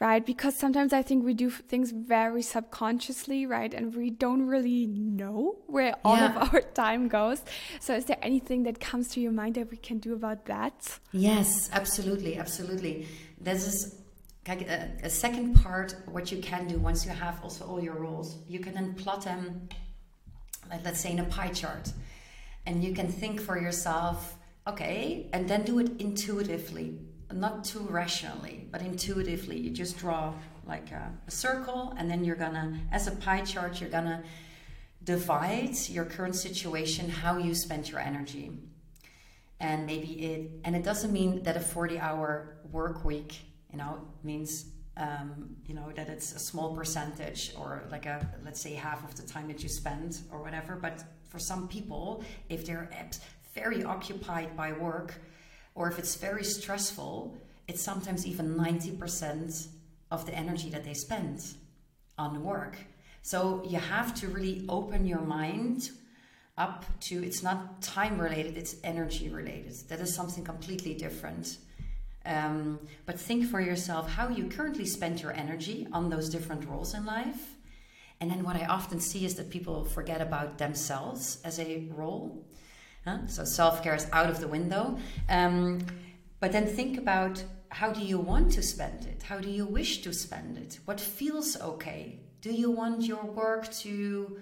right? 0.00 0.24
Because 0.24 0.56
sometimes 0.56 0.92
I 0.92 1.02
think 1.02 1.24
we 1.24 1.34
do 1.34 1.50
things 1.50 1.92
very 1.92 2.42
subconsciously, 2.42 3.46
right? 3.46 3.72
And 3.72 3.94
we 3.94 4.10
don't 4.10 4.46
really 4.46 4.86
know 4.86 5.58
where 5.66 5.94
all 6.04 6.16
yeah. 6.16 6.42
of 6.42 6.54
our 6.54 6.60
time 6.62 7.08
goes. 7.08 7.42
So, 7.80 7.94
is 7.94 8.06
there 8.06 8.16
anything 8.22 8.62
that 8.64 8.80
comes 8.80 9.08
to 9.08 9.20
your 9.20 9.32
mind 9.32 9.56
that 9.56 9.70
we 9.70 9.76
can 9.76 9.98
do 9.98 10.14
about 10.14 10.46
that? 10.46 10.98
Yes, 11.12 11.68
absolutely, 11.72 12.38
absolutely. 12.38 13.06
This 13.38 13.66
is 13.66 13.99
a, 14.48 14.90
a 15.02 15.10
second 15.10 15.54
part. 15.54 15.94
What 16.06 16.32
you 16.32 16.38
can 16.38 16.66
do 16.66 16.78
once 16.78 17.04
you 17.04 17.10
have 17.10 17.40
also 17.42 17.64
all 17.66 17.82
your 17.82 17.94
roles, 17.94 18.38
you 18.48 18.58
can 18.58 18.74
then 18.74 18.94
plot 18.94 19.24
them, 19.24 19.68
like 20.68 20.84
let's 20.84 21.00
say 21.00 21.12
in 21.12 21.18
a 21.18 21.24
pie 21.24 21.48
chart, 21.48 21.92
and 22.66 22.82
you 22.82 22.92
can 22.94 23.08
think 23.08 23.40
for 23.40 23.60
yourself, 23.60 24.36
okay, 24.66 25.28
and 25.32 25.48
then 25.48 25.62
do 25.62 25.78
it 25.78 26.00
intuitively 26.00 26.98
not 27.32 27.64
too 27.64 27.80
rationally, 27.90 28.66
but 28.70 28.82
intuitively. 28.82 29.58
You 29.58 29.70
just 29.70 29.98
draw 29.98 30.34
like 30.66 30.90
a, 30.90 31.12
a, 31.26 31.30
circle, 31.30 31.94
and 31.96 32.10
then 32.10 32.24
you're 32.24 32.36
gonna, 32.36 32.78
as 32.92 33.06
a 33.06 33.12
pie 33.12 33.42
chart, 33.42 33.80
you're 33.80 33.90
gonna 33.90 34.22
divide 35.04 35.76
your 35.88 36.04
current 36.04 36.34
situation, 36.34 37.08
how 37.08 37.38
you 37.38 37.54
spend 37.54 37.88
your 37.88 38.00
energy. 38.00 38.50
And 39.58 39.86
maybe 39.86 40.08
it, 40.24 40.50
and 40.64 40.74
it 40.74 40.82
doesn't 40.82 41.12
mean 41.12 41.42
that 41.42 41.56
a 41.56 41.60
40 41.60 41.98
hour 41.98 42.56
work 42.70 43.04
week, 43.04 43.40
you 43.72 43.78
know, 43.78 44.00
means, 44.22 44.66
um, 44.96 45.56
you 45.66 45.74
know, 45.74 45.90
that 45.94 46.08
it's 46.08 46.32
a 46.34 46.38
small 46.38 46.74
percentage 46.74 47.52
or 47.58 47.84
like 47.90 48.06
a, 48.06 48.26
let's 48.44 48.60
say 48.60 48.74
half 48.74 49.04
of 49.04 49.14
the 49.16 49.22
time 49.22 49.48
that 49.48 49.62
you 49.62 49.68
spend 49.68 50.20
or 50.30 50.42
whatever. 50.42 50.76
But 50.76 51.04
for 51.28 51.38
some 51.38 51.68
people, 51.68 52.24
if 52.48 52.66
they're 52.66 52.90
very 53.54 53.84
occupied 53.84 54.56
by 54.56 54.72
work, 54.72 55.14
or 55.74 55.88
if 55.88 55.98
it's 55.98 56.16
very 56.16 56.44
stressful, 56.44 57.36
it's 57.68 57.82
sometimes 57.82 58.26
even 58.26 58.56
90% 58.56 59.68
of 60.10 60.26
the 60.26 60.34
energy 60.34 60.68
that 60.70 60.84
they 60.84 60.94
spend 60.94 61.54
on 62.18 62.42
work. 62.42 62.76
So 63.22 63.62
you 63.66 63.78
have 63.78 64.14
to 64.16 64.28
really 64.28 64.64
open 64.68 65.06
your 65.06 65.20
mind 65.20 65.90
up 66.58 66.84
to 67.00 67.22
it's 67.24 67.42
not 67.42 67.80
time 67.80 68.20
related, 68.20 68.56
it's 68.56 68.76
energy 68.84 69.28
related. 69.28 69.74
That 69.88 70.00
is 70.00 70.14
something 70.14 70.44
completely 70.44 70.94
different. 70.94 71.58
Um, 72.24 72.80
but 73.06 73.18
think 73.18 73.46
for 73.46 73.60
yourself 73.60 74.10
how 74.10 74.28
you 74.28 74.48
currently 74.48 74.84
spend 74.84 75.22
your 75.22 75.32
energy 75.32 75.86
on 75.92 76.10
those 76.10 76.28
different 76.28 76.68
roles 76.68 76.94
in 76.94 77.06
life. 77.06 77.56
And 78.20 78.30
then 78.30 78.44
what 78.44 78.56
I 78.56 78.66
often 78.66 79.00
see 79.00 79.24
is 79.24 79.36
that 79.36 79.48
people 79.48 79.84
forget 79.84 80.20
about 80.20 80.58
themselves 80.58 81.40
as 81.44 81.58
a 81.58 81.88
role. 81.94 82.46
Huh? 83.06 83.26
So 83.26 83.44
self 83.44 83.82
care 83.82 83.94
is 83.94 84.06
out 84.12 84.28
of 84.28 84.40
the 84.40 84.48
window. 84.48 84.98
Um, 85.28 85.80
but 86.38 86.52
then 86.52 86.66
think 86.66 86.98
about 86.98 87.42
how 87.70 87.92
do 87.92 88.00
you 88.00 88.18
want 88.18 88.52
to 88.52 88.62
spend 88.62 89.06
it? 89.06 89.22
How 89.22 89.38
do 89.38 89.48
you 89.48 89.64
wish 89.64 90.02
to 90.02 90.12
spend 90.12 90.58
it? 90.58 90.80
What 90.84 91.00
feels 91.00 91.58
okay? 91.60 92.20
Do 92.42 92.52
you 92.52 92.70
want 92.70 93.04
your 93.04 93.24
work 93.24 93.70
to 93.78 94.38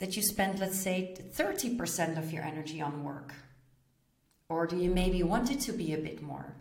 that 0.00 0.16
you 0.16 0.22
spend, 0.22 0.58
let's 0.58 0.78
say, 0.78 1.16
30% 1.34 2.18
of 2.18 2.32
your 2.32 2.42
energy 2.42 2.82
on 2.82 3.04
work? 3.04 3.32
Or 4.48 4.66
do 4.66 4.76
you 4.76 4.90
maybe 4.90 5.22
want 5.22 5.50
it 5.50 5.60
to 5.60 5.72
be 5.72 5.94
a 5.94 5.98
bit 5.98 6.22
more? 6.22 6.54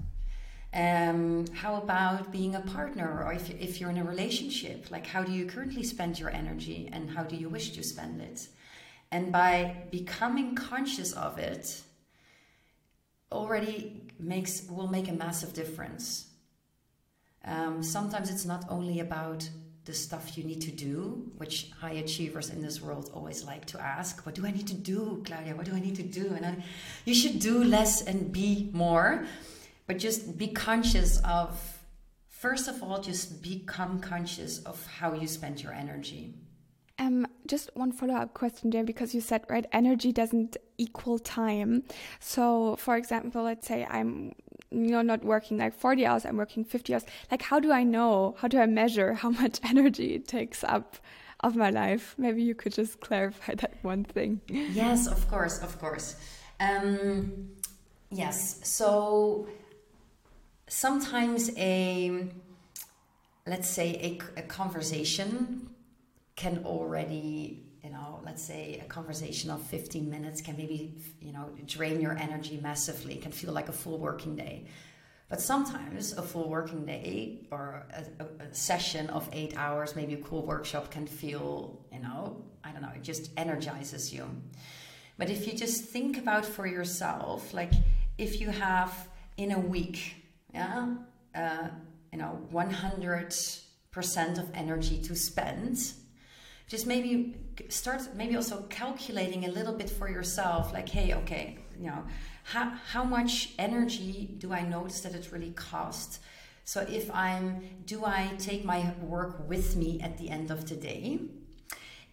Um, 0.73 1.45
how 1.53 1.75
about 1.75 2.31
being 2.31 2.55
a 2.55 2.61
partner 2.61 3.23
or 3.23 3.33
if, 3.33 3.49
if 3.51 3.79
you're 3.79 3.89
in 3.89 3.97
a 3.97 4.03
relationship? 4.03 4.89
Like, 4.89 5.05
how 5.05 5.23
do 5.23 5.31
you 5.31 5.45
currently 5.45 5.83
spend 5.83 6.19
your 6.19 6.29
energy 6.29 6.89
and 6.91 7.11
how 7.11 7.23
do 7.23 7.35
you 7.35 7.49
wish 7.49 7.71
to 7.71 7.83
spend 7.83 8.21
it? 8.21 8.47
And 9.11 9.31
by 9.31 9.83
becoming 9.91 10.55
conscious 10.55 11.13
of 11.13 11.37
it, 11.37 11.83
already 13.31 14.01
makes 14.19 14.63
will 14.69 14.87
make 14.87 15.09
a 15.09 15.13
massive 15.13 15.53
difference. 15.53 16.27
Um, 17.45 17.83
sometimes 17.83 18.29
it's 18.29 18.45
not 18.45 18.65
only 18.69 18.99
about 18.99 19.49
the 19.85 19.93
stuff 19.93 20.37
you 20.37 20.43
need 20.43 20.61
to 20.61 20.71
do, 20.71 21.29
which 21.37 21.71
high 21.79 21.93
achievers 21.93 22.49
in 22.49 22.61
this 22.61 22.81
world 22.81 23.11
always 23.13 23.43
like 23.43 23.65
to 23.65 23.81
ask, 23.81 24.25
what 24.25 24.33
do 24.35 24.45
I 24.45 24.51
need 24.51 24.67
to 24.67 24.73
do, 24.73 25.21
Claudia? 25.25 25.55
What 25.55 25.65
do 25.65 25.75
I 25.75 25.79
need 25.79 25.95
to 25.95 26.03
do? 26.03 26.33
And 26.35 26.45
I, 26.45 26.55
you 27.05 27.13
should 27.13 27.39
do 27.39 27.63
less 27.63 28.01
and 28.01 28.31
be 28.31 28.69
more, 28.73 29.25
but 29.85 29.97
just 29.99 30.37
be 30.37 30.47
conscious 30.47 31.19
of, 31.25 31.79
first 32.29 32.69
of 32.69 32.81
all, 32.81 33.01
just 33.01 33.41
become 33.41 33.99
conscious 33.99 34.59
of 34.59 34.85
how 34.87 35.13
you 35.13 35.27
spend 35.27 35.61
your 35.61 35.73
energy. 35.73 36.33
Um, 36.99 37.27
just 37.47 37.69
one 37.73 37.91
follow 37.91 38.13
up 38.13 38.33
question 38.33 38.69
there 38.69 38.83
because 38.83 39.15
you 39.15 39.19
said 39.19 39.43
right 39.49 39.65
energy 39.73 40.11
doesn't 40.11 40.57
equal 40.77 41.19
time. 41.19 41.83
So, 42.19 42.75
for 42.77 42.95
example, 42.95 43.43
let's 43.43 43.67
say 43.67 43.85
I'm 43.89 44.33
you 44.73 44.91
know 44.91 45.01
not 45.01 45.23
working 45.23 45.57
like 45.57 45.73
40 45.73 46.05
hours, 46.05 46.25
I'm 46.25 46.37
working 46.37 46.65
50 46.65 46.93
hours. 46.93 47.05
Like, 47.31 47.41
how 47.41 47.59
do 47.59 47.71
I 47.71 47.83
know? 47.83 48.35
How 48.39 48.47
do 48.47 48.59
I 48.59 48.65
measure 48.65 49.13
how 49.13 49.29
much 49.43 49.59
energy 49.63 50.15
it 50.15 50.27
takes 50.27 50.63
up? 50.63 50.97
Of 51.39 51.57
my 51.57 51.71
life, 51.71 52.15
maybe 52.17 52.41
you 52.41 52.55
could 52.55 52.71
just 52.71 53.01
clarify 53.01 53.55
that 53.63 53.73
one 53.81 54.05
thing. 54.05 54.39
Yes, 54.47 55.07
of 55.07 55.29
course, 55.29 55.61
of 55.61 55.77
course. 55.77 56.15
Um, 56.61 57.49
yes, 58.09 58.61
so 58.63 59.49
sometimes 60.69 61.51
a 61.57 62.29
let's 63.45 63.67
say 63.67 64.19
a, 64.35 64.39
a 64.39 64.43
conversation 64.43 65.69
can 66.35 66.63
already 66.65 67.63
you 67.83 67.89
know 67.89 68.21
let's 68.23 68.43
say 68.43 68.79
a 68.83 68.85
conversation 68.85 69.49
of 69.49 69.61
15 69.61 70.09
minutes 70.09 70.41
can 70.41 70.55
maybe 70.57 70.95
you 71.19 71.33
know 71.33 71.49
drain 71.65 71.99
your 71.99 72.17
energy 72.17 72.59
massively 72.61 73.15
can 73.15 73.31
feel 73.31 73.51
like 73.51 73.69
a 73.69 73.73
full 73.73 73.97
working 73.99 74.35
day. 74.35 74.65
But 75.29 75.41
sometimes 75.41 76.13
a 76.13 76.21
full 76.21 76.47
working 76.49 76.85
day 76.85 77.47
or 77.49 77.87
a, 77.91 78.03
a, 78.23 78.27
a, 78.49 78.53
session 78.53 79.09
of 79.09 79.27
eight 79.33 79.57
hours 79.57 79.95
maybe 79.95 80.13
a 80.13 80.17
cool 80.17 80.45
workshop 80.45 80.91
can 80.91 81.07
feel 81.07 81.79
you 81.91 81.99
know 81.99 82.43
i 82.63 82.71
don't 82.71 82.81
know 82.81 82.91
it 82.95 83.03
just 83.03 83.31
energizes 83.37 84.13
you. 84.13 84.29
But 85.17 85.29
if 85.29 85.45
you 85.47 85.53
just 85.53 85.85
think 85.85 86.17
about 86.17 86.45
for 86.45 86.65
yourself 86.67 87.53
like 87.53 87.73
if 88.17 88.39
you 88.39 88.49
have 88.49 89.07
in 89.37 89.51
a 89.51 89.59
week 89.59 90.15
yeah 90.53 90.95
uh, 91.35 91.67
you 92.11 92.19
know 92.19 92.39
100% 92.53 94.37
of 94.37 94.49
energy 94.53 95.01
to 95.01 95.15
spend 95.15 95.93
just 96.73 96.87
maybe 96.87 97.35
start 97.69 98.01
maybe 98.15 98.35
also 98.35 98.63
calculating 98.63 99.45
a 99.45 99.51
little 99.57 99.73
bit 99.73 99.87
for 99.87 100.09
yourself 100.09 100.73
like 100.73 100.89
hey 100.89 101.13
okay 101.13 101.55
you 101.79 101.85
know 101.85 102.03
how, 102.45 102.65
how 102.93 103.03
much 103.03 103.53
energy 103.59 104.33
do 104.39 104.51
i 104.51 104.61
notice 104.63 105.01
that 105.01 105.13
it 105.13 105.31
really 105.31 105.51
costs 105.51 106.19
so 106.65 106.79
if 106.89 107.11
i'm 107.13 107.45
do 107.85 108.03
i 108.03 108.27
take 108.39 108.65
my 108.65 108.91
work 109.01 109.47
with 109.47 109.75
me 109.75 110.01
at 110.01 110.17
the 110.17 110.27
end 110.31 110.49
of 110.49 110.67
the 110.67 110.75
day 110.75 111.19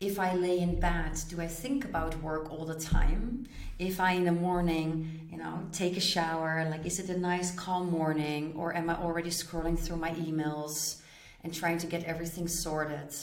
if 0.01 0.18
I 0.18 0.35
lay 0.35 0.61
in 0.61 0.81
bed, 0.81 1.12
do 1.29 1.42
I 1.42 1.46
think 1.46 1.85
about 1.85 2.23
work 2.23 2.51
all 2.51 2.64
the 2.64 2.81
time? 2.81 3.46
If 3.79 4.01
I 4.01 4.12
in 4.12 4.25
the 4.25 4.33
morning, 4.33 5.29
you 5.31 5.37
know, 5.37 5.66
take 5.73 5.99
a 5.99 6.01
shower, 6.01 6.66
like 6.70 6.87
is 6.87 6.99
it 7.01 7.11
a 7.11 7.18
nice 7.18 7.51
calm 7.55 7.90
morning 7.90 8.55
or 8.57 8.75
am 8.75 8.88
I 8.88 8.96
already 8.96 9.29
scrolling 9.29 9.79
through 9.79 9.99
my 9.99 10.12
emails 10.12 11.03
and 11.44 11.53
trying 11.53 11.77
to 11.77 11.87
get 11.87 12.05
everything 12.05 12.49
sorted? 12.49 13.14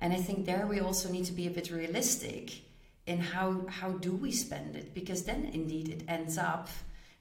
And 0.00 0.12
I 0.12 0.16
think 0.16 0.46
there 0.46 0.66
we 0.66 0.80
also 0.80 1.10
need 1.10 1.26
to 1.26 1.32
be 1.32 1.46
a 1.46 1.50
bit 1.50 1.70
realistic 1.70 2.62
in 3.06 3.18
how 3.18 3.66
how 3.68 3.90
do 3.92 4.12
we 4.14 4.32
spend 4.32 4.76
it? 4.76 4.94
Because 4.94 5.24
then 5.24 5.50
indeed 5.52 5.88
it 5.88 6.02
ends 6.08 6.38
up 6.38 6.68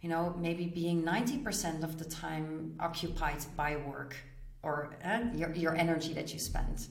you 0.01 0.09
know 0.09 0.35
maybe 0.39 0.65
being 0.65 1.03
90% 1.03 1.83
of 1.83 1.99
the 1.99 2.05
time 2.05 2.75
occupied 2.79 3.43
by 3.57 3.75
work 3.75 4.15
or 4.63 4.91
uh, 5.03 5.21
your, 5.33 5.51
your 5.53 5.75
energy 5.75 6.13
that 6.13 6.33
you 6.33 6.39
spend. 6.39 6.87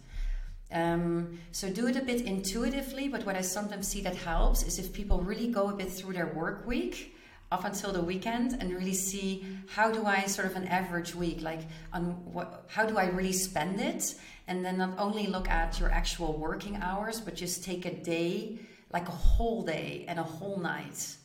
Um, 0.71 1.39
so 1.53 1.71
do 1.71 1.87
it 1.87 1.97
a 1.97 2.03
bit 2.03 2.21
intuitively 2.21 3.09
but 3.09 3.25
what 3.25 3.37
i 3.37 3.41
sometimes 3.41 3.89
see 3.89 4.03
that 4.03 4.15
helps 4.15 4.63
is 4.63 4.79
if 4.79 4.93
people 4.93 5.19
really 5.23 5.49
go 5.49 5.71
a 5.71 5.73
bit 5.73 5.91
through 5.91 6.13
their 6.13 6.27
work 6.27 6.67
week 6.67 7.17
up 7.51 7.65
until 7.65 7.93
the 7.93 8.03
weekend 8.03 8.57
and 8.61 8.75
really 8.75 8.95
see 8.95 9.45
how 9.69 9.91
do 9.91 10.05
I 10.05 10.27
sort 10.27 10.47
of 10.47 10.57
an 10.57 10.67
average 10.69 11.15
week 11.15 11.41
like 11.43 11.61
on 11.93 12.03
what 12.33 12.65
how 12.69 12.85
do 12.85 12.99
I 12.99 13.07
really 13.07 13.33
spend 13.33 13.81
it 13.81 14.15
and 14.47 14.65
then 14.65 14.79
not 14.79 14.99
only 14.99 15.27
look 15.27 15.49
at 15.49 15.81
your 15.81 15.91
actual 15.91 16.37
working 16.37 16.77
hours 16.77 17.21
but 17.21 17.35
just 17.35 17.65
take 17.65 17.87
a 17.87 17.95
day 17.95 18.59
like 18.93 19.09
a 19.09 19.13
whole 19.13 19.63
day 19.63 20.05
and 20.09 20.19
a 20.19 20.23
whole 20.23 20.59
night 20.59 21.17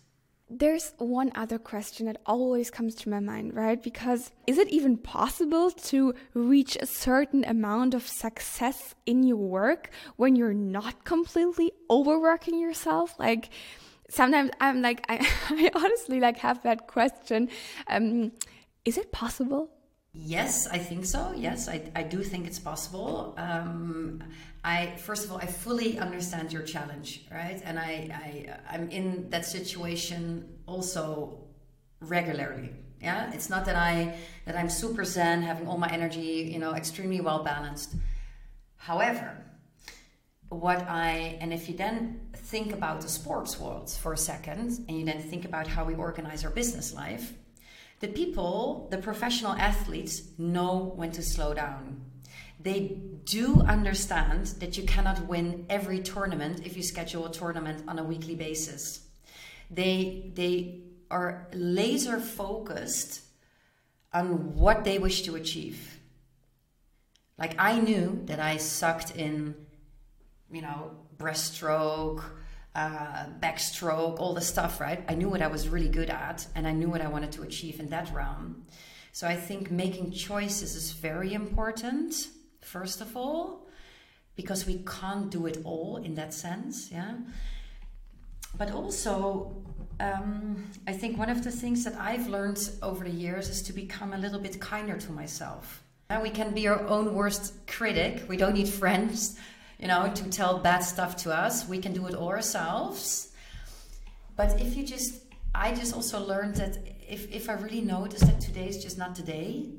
there's 0.49 0.93
one 0.97 1.31
other 1.35 1.57
question 1.57 2.05
that 2.05 2.21
always 2.25 2.69
comes 2.69 2.93
to 2.95 3.09
my 3.09 3.19
mind, 3.19 3.55
right? 3.55 3.81
Because 3.81 4.31
is 4.45 4.57
it 4.59 4.67
even 4.69 4.97
possible 4.97 5.71
to 5.71 6.13
reach 6.33 6.75
a 6.79 6.85
certain 6.85 7.43
amount 7.45 7.93
of 7.93 8.05
success 8.07 8.93
in 9.05 9.23
your 9.23 9.37
work 9.37 9.89
when 10.15 10.35
you're 10.35 10.53
not 10.53 11.05
completely 11.05 11.71
overworking 11.89 12.59
yourself? 12.59 13.17
Like, 13.17 13.49
sometimes 14.09 14.51
I'm 14.59 14.81
like, 14.81 15.03
I, 15.09 15.15
I 15.49 15.71
honestly 15.75 16.19
like 16.19 16.37
have 16.37 16.63
that 16.63 16.87
question. 16.87 17.49
Um, 17.87 18.31
is 18.85 18.97
it 18.97 19.11
possible? 19.11 19.69
Yes, 20.13 20.67
I 20.67 20.77
think 20.77 21.05
so. 21.05 21.33
Yes, 21.35 21.67
I, 21.67 21.89
I 21.95 22.03
do 22.03 22.21
think 22.21 22.45
it's 22.45 22.59
possible. 22.59 23.33
Um, 23.35 24.23
I 24.63 24.95
first 24.97 25.25
of 25.25 25.31
all, 25.31 25.39
I 25.39 25.47
fully 25.47 25.97
understand 25.97 26.53
your 26.53 26.61
challenge, 26.61 27.25
right? 27.31 27.59
And 27.65 27.79
I, 27.79 28.09
I 28.13 28.75
I'm 28.75 28.89
in 28.91 29.29
that 29.31 29.45
situation 29.45 30.59
also 30.67 31.39
regularly. 31.99 32.69
Yeah, 33.01 33.33
it's 33.33 33.49
not 33.49 33.65
that 33.65 33.75
I 33.75 34.15
that 34.45 34.55
I'm 34.55 34.69
super 34.69 35.03
zen, 35.03 35.41
having 35.41 35.67
all 35.67 35.79
my 35.79 35.89
energy, 35.89 36.49
you 36.53 36.59
know, 36.59 36.75
extremely 36.75 37.19
well 37.19 37.43
balanced. 37.43 37.95
However, 38.75 39.43
what 40.49 40.85
I 40.87 41.37
and 41.41 41.51
if 41.51 41.67
you 41.67 41.75
then 41.75 42.22
think 42.53 42.71
about 42.71 43.01
the 43.01 43.09
sports 43.09 43.59
world 43.59 43.89
for 43.89 44.13
a 44.13 44.17
second, 44.31 44.85
and 44.87 44.99
you 44.99 45.03
then 45.03 45.19
think 45.19 45.43
about 45.43 45.65
how 45.65 45.83
we 45.83 45.95
organize 45.95 46.45
our 46.45 46.51
business 46.51 46.93
life 46.93 47.33
the 47.99 48.07
people, 48.09 48.87
the 48.91 48.97
professional 48.97 49.53
athletes, 49.53 50.23
know 50.37 50.91
when 50.97 51.11
to 51.13 51.23
slow 51.23 51.53
down. 51.53 52.01
They 52.59 52.97
do 53.23 53.61
understand 53.61 54.45
that 54.61 54.77
you 54.77 54.83
cannot 54.83 55.25
win 55.25 55.65
every 55.67 55.99
tournament 56.01 56.65
if 56.65 56.77
you 56.77 56.83
schedule 56.83 57.25
a 57.25 57.31
tournament 57.31 57.85
on 57.87 57.97
a 57.97 58.03
weekly 58.03 58.35
basis. 58.35 59.07
They, 59.71 60.31
they 60.35 60.81
are 61.09 61.47
laser 61.53 62.19
focused 62.19 63.21
on 64.13 64.53
what 64.53 64.83
they 64.83 64.99
wish 64.99 65.23
to 65.23 65.35
achieve. 65.35 65.97
Like 67.39 67.55
I 67.57 67.79
knew 67.79 68.21
that 68.25 68.39
I 68.39 68.57
sucked 68.57 69.15
in, 69.15 69.55
you 70.51 70.61
know, 70.61 70.91
breaststroke, 71.17 72.21
uh, 72.75 73.25
backstroke, 73.39 74.19
all 74.19 74.33
the 74.33 74.41
stuff, 74.41 74.81
right? 74.81 75.03
I 75.07 75.15
knew 75.15 75.29
what 75.29 75.41
I 75.41 75.47
was 75.47 75.69
really 75.69 75.89
good 75.89 76.09
at 76.09 76.47
and 76.55 76.67
I 76.67 76.71
knew 76.71 76.89
what 76.89 77.01
I 77.01 77.07
wanted 77.07 77.31
to 77.33 77.43
achieve 77.43 77.79
in 77.79 77.89
that 77.89 78.13
realm. 78.13 78.65
So 79.11 79.27
I 79.27 79.35
think 79.35 79.69
making 79.69 80.11
choices 80.11 80.75
is 80.75 80.91
very 80.91 81.33
important, 81.33 82.29
first 82.61 82.99
of 82.99 83.15
all, 83.15 83.67
because 84.35 84.65
we 84.65 84.83
can't 84.85 85.29
do 85.29 85.45
it 85.45 85.59
all 85.63 85.97
in 85.97 86.15
that 86.15 86.33
sense, 86.33 86.91
yeah. 86.91 87.13
But 88.57 88.71
also, 88.71 89.55
um, 89.99 90.63
I 90.87 90.93
think 90.93 91.19
one 91.19 91.29
of 91.29 91.43
the 91.43 91.51
things 91.51 91.83
that 91.83 91.95
I've 91.99 92.27
learned 92.27 92.71
over 92.81 93.03
the 93.03 93.11
years 93.11 93.49
is 93.49 93.61
to 93.63 93.73
become 93.73 94.13
a 94.13 94.17
little 94.17 94.39
bit 94.39 94.59
kinder 94.59 94.97
to 94.97 95.11
myself. 95.11 95.83
And 96.09 96.21
we 96.23 96.31
can 96.31 96.53
be 96.53 96.67
our 96.67 96.81
own 96.87 97.13
worst 97.13 97.67
critic. 97.67 98.25
We 98.27 98.37
don't 98.37 98.53
need 98.53 98.67
friends 98.67 99.37
you 99.79 99.87
know, 99.87 100.11
to 100.13 100.29
tell 100.29 100.59
bad 100.59 100.79
stuff 100.79 101.15
to 101.17 101.33
us. 101.33 101.67
We 101.67 101.79
can 101.79 101.93
do 101.93 102.05
it 102.07 102.15
ourselves. 102.15 103.31
But 104.35 104.59
if 104.59 104.75
you 104.75 104.83
just, 104.83 105.23
I 105.53 105.73
just 105.73 105.93
also 105.93 106.25
learned 106.25 106.55
that 106.55 106.77
if, 107.07 107.31
if 107.31 107.49
I 107.49 107.53
really 107.53 107.81
notice 107.81 108.21
that 108.21 108.39
today 108.41 108.67
is 108.67 108.81
just 108.81 108.97
not 108.97 109.15
today, 109.15 109.69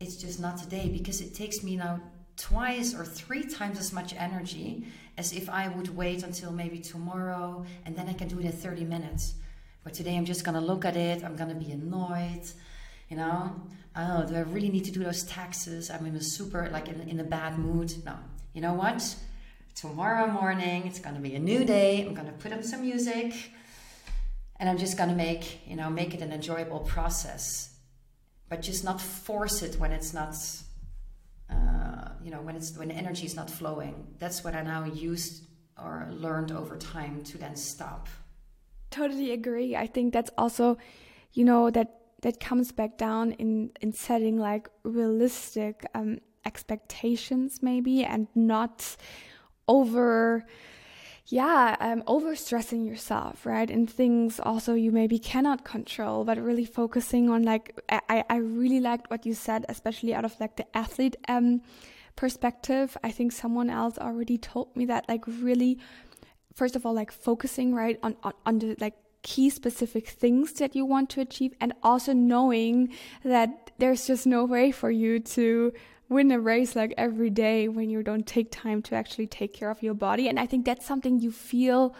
it's 0.00 0.16
just 0.16 0.38
not 0.40 0.58
today 0.58 0.88
because 0.88 1.20
it 1.20 1.34
takes 1.34 1.62
me 1.62 1.76
now 1.76 2.00
twice 2.36 2.94
or 2.94 3.04
three 3.04 3.42
times 3.42 3.78
as 3.78 3.92
much 3.92 4.14
energy 4.16 4.86
as 5.16 5.32
if 5.32 5.50
I 5.50 5.68
would 5.68 5.94
wait 5.96 6.22
until 6.22 6.52
maybe 6.52 6.78
tomorrow 6.78 7.66
and 7.84 7.96
then 7.96 8.08
I 8.08 8.12
can 8.12 8.28
do 8.28 8.38
it 8.38 8.44
in 8.44 8.52
30 8.52 8.84
minutes. 8.84 9.34
But 9.82 9.94
today 9.94 10.16
I'm 10.16 10.24
just 10.24 10.44
gonna 10.44 10.60
look 10.60 10.84
at 10.84 10.96
it, 10.96 11.24
I'm 11.24 11.34
gonna 11.34 11.54
be 11.54 11.72
annoyed, 11.72 12.44
you 13.08 13.16
know. 13.16 13.60
Oh, 13.96 14.24
do 14.24 14.36
I 14.36 14.40
really 14.40 14.68
need 14.68 14.84
to 14.84 14.92
do 14.92 15.02
those 15.02 15.24
taxes? 15.24 15.90
I'm 15.90 16.06
in 16.06 16.14
a 16.14 16.20
super, 16.20 16.68
like 16.70 16.88
in, 16.88 17.00
in 17.08 17.18
a 17.18 17.24
bad 17.24 17.58
mood. 17.58 17.92
No, 18.04 18.14
you 18.52 18.60
know 18.60 18.74
what? 18.74 19.16
Tomorrow 19.80 20.26
morning 20.26 20.86
it's 20.86 20.98
going 20.98 21.14
to 21.14 21.20
be 21.20 21.34
a 21.34 21.38
new 21.38 21.64
day 21.64 22.04
i'm 22.04 22.14
going 22.14 22.26
to 22.26 22.32
put 22.32 22.52
on 22.52 22.62
some 22.62 22.80
music 22.80 23.52
and 24.58 24.68
i'm 24.68 24.76
just 24.76 24.96
going 24.96 25.08
to 25.08 25.14
make 25.14 25.60
you 25.68 25.76
know 25.76 25.88
make 25.88 26.14
it 26.14 26.20
an 26.20 26.32
enjoyable 26.32 26.80
process. 26.80 27.74
But 28.48 28.62
just 28.62 28.82
not 28.82 29.00
force 29.00 29.62
it 29.62 29.78
when 29.78 29.92
it's 29.92 30.14
not 30.14 30.34
uh, 31.50 32.08
you 32.22 32.30
know 32.30 32.40
when 32.40 32.56
it's 32.56 32.76
when 32.76 32.90
energy 32.90 33.26
is 33.26 33.36
not 33.36 33.50
flowing. 33.50 33.94
That's 34.18 34.42
what 34.42 34.54
i 34.54 34.62
now 34.62 34.84
used 34.84 35.44
or 35.82 36.08
learned 36.10 36.50
over 36.50 36.76
time 36.76 37.22
to 37.24 37.38
then 37.38 37.56
stop. 37.56 38.08
Totally 38.90 39.32
agree. 39.32 39.76
I 39.76 39.86
think 39.86 40.12
that's 40.12 40.30
also 40.38 40.78
you 41.34 41.44
know 41.44 41.70
that 41.70 41.94
that 42.22 42.40
comes 42.40 42.72
back 42.72 42.98
down 42.98 43.32
in 43.32 43.70
in 43.80 43.92
setting 43.92 44.38
like 44.38 44.68
realistic 44.82 45.86
um 45.94 46.18
expectations 46.46 47.58
maybe 47.62 48.04
and 48.04 48.26
not 48.34 48.96
over 49.68 50.44
yeah 51.26 51.76
um, 51.78 52.02
over 52.06 52.34
stressing 52.34 52.84
yourself 52.84 53.44
right? 53.44 53.70
And 53.70 53.88
things 53.88 54.40
also 54.40 54.74
you 54.74 54.90
maybe 54.90 55.18
cannot 55.18 55.64
control 55.64 56.24
but 56.24 56.38
really 56.38 56.64
focusing 56.64 57.30
on 57.30 57.42
like 57.42 57.78
i 57.90 58.24
i 58.28 58.36
really 58.36 58.80
liked 58.80 59.10
what 59.10 59.26
you 59.26 59.34
said 59.34 59.66
especially 59.68 60.14
out 60.14 60.24
of 60.24 60.34
like 60.40 60.56
the 60.56 60.66
athlete 60.76 61.16
um 61.28 61.60
perspective. 62.18 62.96
I 63.04 63.12
think 63.12 63.30
someone 63.30 63.70
else 63.70 63.96
already 63.96 64.38
told 64.38 64.76
me 64.76 64.84
that 64.86 65.08
like 65.08 65.24
really 65.26 65.78
first 66.52 66.74
of 66.74 66.84
all 66.84 66.92
like 66.92 67.12
focusing 67.12 67.72
right 67.72 67.96
on 68.02 68.16
on, 68.24 68.32
on 68.44 68.58
the 68.58 68.76
like 68.80 68.96
key 69.22 69.48
specific 69.48 70.08
things 70.08 70.52
that 70.54 70.74
you 70.74 70.84
want 70.84 71.10
to 71.10 71.20
achieve 71.20 71.54
and 71.60 71.72
also 71.82 72.12
knowing 72.12 72.92
that 73.22 73.70
there's 73.78 74.06
just 74.08 74.26
no 74.26 74.44
way 74.44 74.72
for 74.72 74.90
you 74.90 75.20
to 75.20 75.72
win 76.08 76.30
a 76.30 76.40
race 76.40 76.74
like 76.74 76.94
every 76.96 77.30
day 77.30 77.68
when 77.68 77.90
you 77.90 78.02
don't 78.02 78.26
take 78.26 78.50
time 78.50 78.82
to 78.82 78.94
actually 78.94 79.26
take 79.26 79.52
care 79.52 79.70
of 79.70 79.82
your 79.82 79.94
body. 79.94 80.28
And 80.28 80.38
I 80.38 80.46
think 80.46 80.64
that's 80.64 80.86
something 80.86 81.20
you 81.20 81.30
feel 81.30 81.94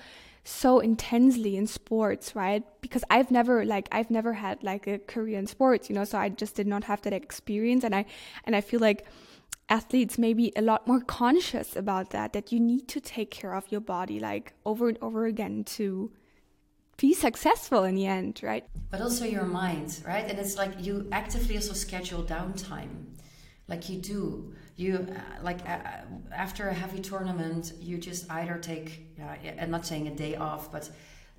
so 0.44 0.80
intensely 0.80 1.56
in 1.56 1.66
sports, 1.66 2.34
right? 2.34 2.62
Because 2.80 3.04
I've 3.10 3.30
never 3.30 3.64
like 3.66 3.88
I've 3.92 4.10
never 4.10 4.32
had 4.32 4.62
like 4.62 4.86
a 4.86 4.98
career 4.98 5.38
in 5.38 5.46
sports, 5.46 5.90
you 5.90 5.94
know, 5.94 6.04
so 6.04 6.18
I 6.18 6.30
just 6.30 6.56
did 6.56 6.66
not 6.66 6.84
have 6.84 7.02
that 7.02 7.12
experience 7.12 7.84
and 7.84 7.94
I 7.94 8.06
and 8.44 8.56
I 8.56 8.62
feel 8.62 8.80
like 8.80 9.04
athletes 9.68 10.16
may 10.16 10.32
be 10.32 10.52
a 10.56 10.62
lot 10.62 10.86
more 10.86 11.00
conscious 11.00 11.76
about 11.76 12.10
that 12.10 12.32
that 12.32 12.50
you 12.50 12.58
need 12.58 12.88
to 12.88 13.00
take 13.00 13.30
care 13.30 13.54
of 13.54 13.70
your 13.70 13.82
body 13.82 14.18
like 14.18 14.54
over 14.64 14.88
and 14.88 14.96
over 15.02 15.26
again 15.26 15.64
to 15.64 16.10
be 16.96 17.12
successful 17.14 17.84
in 17.84 17.94
the 17.94 18.06
end, 18.06 18.40
right? 18.42 18.64
But 18.90 19.02
also 19.02 19.24
your 19.24 19.44
mind, 19.44 20.00
right? 20.04 20.28
And 20.28 20.38
it's 20.38 20.56
like 20.56 20.72
you 20.84 21.06
actively 21.12 21.56
also 21.56 21.74
schedule 21.74 22.24
downtime 22.24 23.17
like 23.68 23.88
you 23.88 23.98
do 23.98 24.52
you 24.76 25.06
uh, 25.10 25.42
like 25.42 25.60
uh, 25.68 25.78
after 26.32 26.68
a 26.68 26.74
heavy 26.74 27.00
tournament 27.00 27.72
you 27.80 27.98
just 27.98 28.30
either 28.30 28.58
take 28.58 29.06
uh, 29.22 29.34
i'm 29.60 29.70
not 29.70 29.86
saying 29.86 30.08
a 30.08 30.14
day 30.14 30.34
off 30.36 30.72
but 30.72 30.90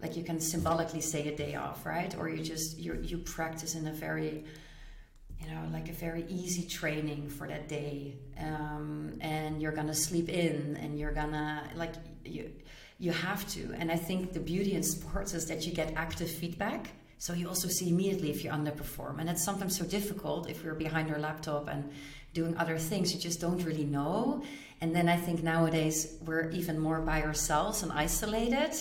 like 0.02 0.15
you 0.15 0.24
can 0.24 0.39
symbolically 0.39 1.02
say 1.02 1.28
a 1.28 1.36
day 1.36 1.56
off 1.56 1.86
right? 1.86 2.15
Or 2.18 2.30
you 2.30 2.44
just 2.44 2.78
you 2.78 3.00
you 3.02 3.18
practice 3.18 3.76
in 3.76 3.88
a 3.88 3.94
very 3.94 4.46
you 5.39 5.48
know 5.50 5.62
like 5.72 5.89
a 5.89 5.94
very 5.94 6.26
easy 6.30 6.68
training 6.68 7.30
for 7.30 7.48
that 7.48 7.68
day 7.68 8.15
um, 8.39 9.18
and 9.22 9.62
you're 9.62 9.72
gonna 9.72 9.94
sleep 9.94 10.30
in 10.30 10.78
and 10.82 10.98
you're 10.98 11.12
gonna 11.12 11.63
like 11.76 11.94
you 12.26 12.52
you 12.98 13.12
have 13.12 13.48
to. 13.50 13.74
And 13.78 13.92
i 13.92 13.96
think 13.96 14.34
the 14.34 14.39
beauty 14.39 14.74
in 14.74 14.84
sports 14.84 15.34
is 15.34 15.46
that 15.48 15.65
you 15.65 15.74
get 15.74 15.94
active 15.96 16.30
feedback 16.30 16.92
so 17.20 17.34
you 17.34 17.48
also 17.48 17.68
see 17.68 17.90
immediately 17.90 18.32
if 18.32 18.44
you 18.44 18.50
underperform 18.50 19.20
and 19.20 19.30
it's 19.30 19.44
sometimes 19.44 19.78
so 19.78 19.86
difficult 19.86 20.50
if 20.50 20.64
you're 20.64 20.74
behind 20.74 21.08
your 21.08 21.20
laptop 21.20 21.68
and 21.68 21.92
doing 22.34 22.58
other 22.58 22.78
things 22.78 23.14
you 23.14 23.20
just 23.20 23.40
don't 23.40 23.64
really 23.64 23.86
know. 23.86 24.42
And 24.82 24.96
then 24.96 25.10
I 25.10 25.18
think 25.18 25.44
nowadays 25.44 26.18
we're 26.26 26.50
even 26.52 26.80
more 26.80 27.02
by 27.02 27.22
ourselves 27.24 27.84
and 27.84 27.92
isolated 27.92 28.74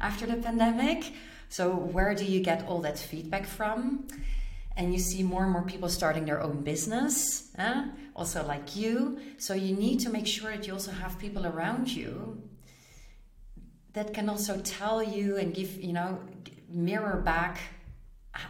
after 0.00 0.26
the 0.26 0.36
pandemic. 0.36 1.12
So, 1.48 1.70
where 1.70 2.14
do 2.16 2.24
you 2.24 2.40
get 2.40 2.66
all 2.66 2.80
that 2.80 2.98
feedback 2.98 3.46
from? 3.46 4.08
and 4.76 4.92
you 4.92 4.98
see 4.98 5.22
more 5.22 5.44
and 5.44 5.52
more 5.52 5.62
people 5.62 5.88
starting 5.88 6.24
their 6.24 6.42
own 6.42 6.62
business, 6.62 7.50
eh? 7.58 7.84
also 8.16 8.44
like 8.44 8.74
you. 8.74 9.20
So 9.38 9.54
you 9.54 9.74
need 9.76 10.00
to 10.00 10.10
make 10.10 10.26
sure 10.26 10.50
that 10.50 10.66
you 10.66 10.72
also 10.72 10.90
have 10.90 11.18
people 11.18 11.46
around 11.46 11.88
you 11.88 12.42
that 13.92 14.12
can 14.12 14.28
also 14.28 14.60
tell 14.62 15.00
you 15.00 15.36
and 15.36 15.54
give, 15.54 15.80
you 15.80 15.92
know, 15.92 16.18
mirror 16.68 17.22
back 17.24 17.60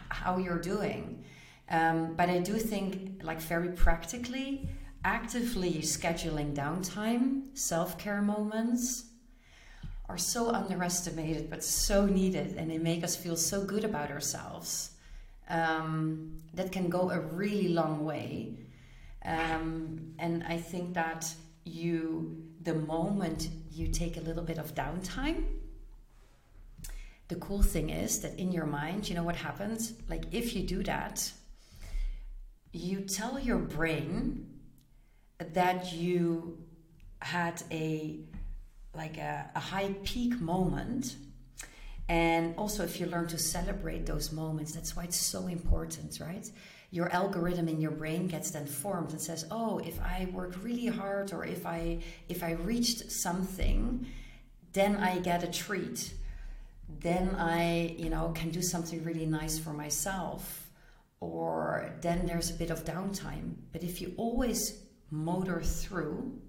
how 0.09 0.37
you're 0.37 0.59
doing. 0.59 1.23
Um, 1.69 2.15
but 2.15 2.29
I 2.29 2.39
do 2.39 2.57
think, 2.57 3.21
like, 3.23 3.41
very 3.41 3.69
practically, 3.69 4.67
actively 5.03 5.75
scheduling 5.81 6.53
downtime, 6.55 7.57
self 7.57 7.97
care 7.97 8.21
moments 8.21 9.05
are 10.07 10.17
so 10.17 10.49
underestimated 10.49 11.49
but 11.49 11.63
so 11.63 12.05
needed, 12.05 12.55
and 12.57 12.69
they 12.69 12.77
make 12.77 13.03
us 13.03 13.15
feel 13.15 13.35
so 13.35 13.63
good 13.63 13.83
about 13.83 14.11
ourselves. 14.11 14.91
Um, 15.49 16.41
that 16.55 16.71
can 16.71 16.89
go 16.89 17.11
a 17.11 17.19
really 17.19 17.67
long 17.67 18.03
way. 18.03 18.57
Um, 19.23 20.13
and 20.17 20.43
I 20.43 20.57
think 20.57 20.93
that 20.95 21.31
you, 21.65 22.43
the 22.63 22.73
moment 22.73 23.49
you 23.71 23.87
take 23.87 24.17
a 24.17 24.21
little 24.21 24.43
bit 24.43 24.57
of 24.57 24.73
downtime, 24.73 25.43
the 27.27 27.35
cool 27.35 27.63
thing 27.63 27.89
is 27.89 28.21
that 28.21 28.37
in 28.37 28.51
your 28.51 28.65
mind, 28.65 29.09
you 29.09 29.15
know 29.15 29.23
what 29.23 29.35
happens? 29.35 29.93
Like 30.07 30.25
if 30.31 30.55
you 30.55 30.63
do 30.63 30.83
that, 30.83 31.31
you 32.71 33.01
tell 33.01 33.39
your 33.39 33.57
brain 33.57 34.47
that 35.39 35.93
you 35.93 36.57
had 37.19 37.63
a 37.71 38.19
like 38.93 39.17
a, 39.17 39.49
a 39.55 39.59
high 39.59 39.93
peak 40.03 40.39
moment. 40.39 41.15
And 42.07 42.53
also 42.55 42.83
if 42.83 42.99
you 42.99 43.07
learn 43.07 43.27
to 43.27 43.37
celebrate 43.37 44.05
those 44.05 44.31
moments 44.31 44.73
that's 44.73 44.95
why 44.95 45.05
it's 45.05 45.17
so 45.17 45.47
important 45.47 46.19
right? 46.19 46.47
Your 46.91 47.09
algorithm 47.11 47.67
in 47.67 47.81
your 47.81 47.91
brain 47.91 48.27
gets 48.27 48.51
then 48.51 48.67
formed 48.67 49.09
and 49.09 49.19
says 49.19 49.45
oh 49.49 49.79
if 49.79 49.99
i 49.99 50.29
worked 50.31 50.57
really 50.63 50.85
hard 50.85 51.33
or 51.33 51.43
if 51.43 51.65
i 51.65 51.97
if 52.29 52.43
i 52.43 52.51
reached 52.51 53.11
something 53.11 54.05
then 54.71 54.95
i 54.97 55.17
get 55.19 55.43
a 55.43 55.47
treat 55.47 56.13
then 56.87 57.35
i 57.35 57.95
you 57.97 58.09
know 58.09 58.31
can 58.35 58.49
do 58.49 58.61
something 58.61 59.03
really 59.03 59.25
nice 59.25 59.57
for 59.57 59.73
myself 59.73 60.65
or 61.19 61.95
then 62.01 62.25
there's 62.25 62.49
a 62.49 62.53
bit 62.53 62.69
of 62.69 62.85
downtime. 62.85 63.55
But 63.71 63.83
if 63.83 64.01
you 64.01 64.13
always 64.17 64.81
motor 65.11 65.61
through 65.61 66.41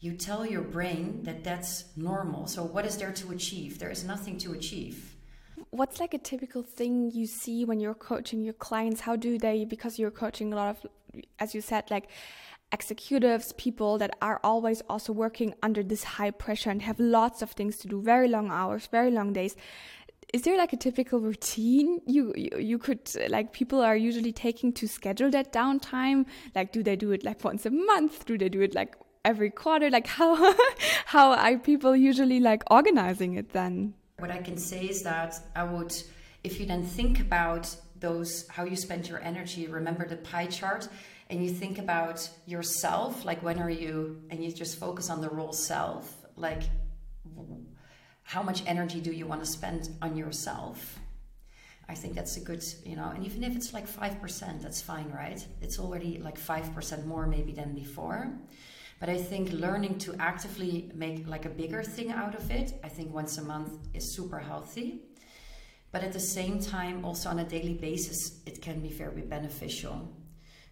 you 0.00 0.12
tell 0.14 0.44
your 0.44 0.62
brain 0.62 1.22
that 1.22 1.44
that's 1.44 1.84
normal. 1.96 2.48
So 2.48 2.64
what 2.64 2.84
is 2.84 2.96
there 2.96 3.12
to 3.12 3.30
achieve? 3.30 3.78
There 3.78 3.90
is 3.90 4.02
nothing 4.02 4.36
to 4.38 4.52
achieve. 4.52 5.14
What's 5.70 6.00
like 6.00 6.12
a 6.12 6.18
typical 6.18 6.64
thing 6.64 7.12
you 7.12 7.24
see 7.24 7.64
when 7.64 7.78
you're 7.78 7.94
coaching 7.94 8.42
your 8.42 8.54
clients? 8.54 9.00
How 9.00 9.14
do 9.14 9.38
they 9.38 9.64
because 9.64 10.00
you're 10.00 10.10
coaching 10.10 10.52
a 10.52 10.56
lot 10.56 10.70
of 10.70 10.86
as 11.38 11.54
you 11.54 11.60
said 11.60 11.88
like 11.90 12.08
executives 12.72 13.52
people 13.52 13.98
that 13.98 14.16
are 14.22 14.40
always 14.42 14.82
also 14.88 15.12
working 15.12 15.54
under 15.62 15.82
this 15.82 16.04
high 16.04 16.30
pressure 16.30 16.70
and 16.70 16.82
have 16.82 16.98
lots 16.98 17.42
of 17.42 17.50
things 17.50 17.76
to 17.76 17.88
do 17.88 18.00
very 18.00 18.28
long 18.28 18.50
hours 18.50 18.86
very 18.86 19.10
long 19.10 19.32
days. 19.32 19.56
Is 20.32 20.42
there 20.42 20.56
like 20.56 20.72
a 20.72 20.78
typical 20.78 21.20
routine 21.20 22.00
you, 22.06 22.32
you, 22.34 22.50
you 22.58 22.78
could 22.78 23.10
like 23.28 23.52
people 23.52 23.82
are 23.82 23.96
usually 23.96 24.32
taking 24.32 24.72
to 24.74 24.88
schedule 24.88 25.30
that 25.30 25.52
downtime? 25.52 26.24
Like 26.54 26.72
do 26.72 26.82
they 26.82 26.96
do 26.96 27.12
it 27.12 27.22
like 27.22 27.44
once 27.44 27.66
a 27.66 27.70
month? 27.70 28.24
Do 28.24 28.38
they 28.38 28.48
do 28.48 28.62
it 28.62 28.74
like 28.74 28.96
every 29.24 29.50
quarter? 29.50 29.90
Like 29.90 30.06
how 30.06 30.54
how 31.06 31.32
are 31.32 31.58
people 31.58 31.94
usually 31.94 32.40
like 32.40 32.62
organizing 32.70 33.34
it 33.34 33.52
then? 33.52 33.94
What 34.18 34.30
I 34.30 34.38
can 34.38 34.56
say 34.56 34.86
is 34.86 35.02
that 35.02 35.34
I 35.54 35.64
would, 35.64 35.92
if 36.44 36.60
you 36.60 36.66
then 36.66 36.84
think 36.84 37.20
about 37.20 37.74
those, 37.98 38.46
how 38.48 38.64
you 38.64 38.76
spend 38.76 39.08
your 39.08 39.20
energy, 39.20 39.66
remember 39.66 40.06
the 40.06 40.16
pie 40.16 40.46
chart, 40.46 40.88
and 41.32 41.42
you 41.42 41.48
think 41.48 41.78
about 41.78 42.28
yourself, 42.44 43.24
like 43.24 43.42
when 43.42 43.58
are 43.58 43.70
you, 43.70 44.20
and 44.28 44.44
you 44.44 44.52
just 44.52 44.78
focus 44.78 45.08
on 45.08 45.22
the 45.22 45.30
role 45.30 45.54
self, 45.54 46.14
like 46.36 46.62
how 48.22 48.42
much 48.42 48.62
energy 48.66 49.00
do 49.00 49.10
you 49.10 49.26
want 49.26 49.40
to 49.40 49.46
spend 49.46 49.88
on 50.02 50.14
yourself? 50.14 50.98
I 51.88 51.94
think 51.94 52.14
that's 52.14 52.36
a 52.36 52.40
good, 52.40 52.62
you 52.84 52.96
know, 52.96 53.08
and 53.14 53.24
even 53.24 53.44
if 53.44 53.56
it's 53.56 53.72
like 53.72 53.88
5%, 53.88 54.60
that's 54.60 54.82
fine, 54.82 55.10
right? 55.10 55.42
It's 55.62 55.78
already 55.78 56.18
like 56.18 56.38
5% 56.38 57.06
more 57.06 57.26
maybe 57.26 57.52
than 57.52 57.74
before. 57.74 58.30
But 59.00 59.08
I 59.08 59.16
think 59.16 59.52
learning 59.52 60.00
to 60.00 60.14
actively 60.20 60.90
make 60.94 61.26
like 61.26 61.46
a 61.46 61.50
bigger 61.62 61.82
thing 61.82 62.12
out 62.12 62.34
of 62.34 62.50
it, 62.50 62.74
I 62.84 62.88
think 62.88 63.12
once 63.12 63.38
a 63.38 63.42
month 63.42 63.72
is 63.94 64.14
super 64.14 64.38
healthy. 64.38 65.00
But 65.92 66.04
at 66.04 66.12
the 66.12 66.20
same 66.20 66.60
time, 66.60 67.06
also 67.06 67.30
on 67.30 67.38
a 67.38 67.44
daily 67.44 67.74
basis, 67.74 68.40
it 68.44 68.60
can 68.60 68.80
be 68.80 68.90
very 68.90 69.22
beneficial. 69.22 70.10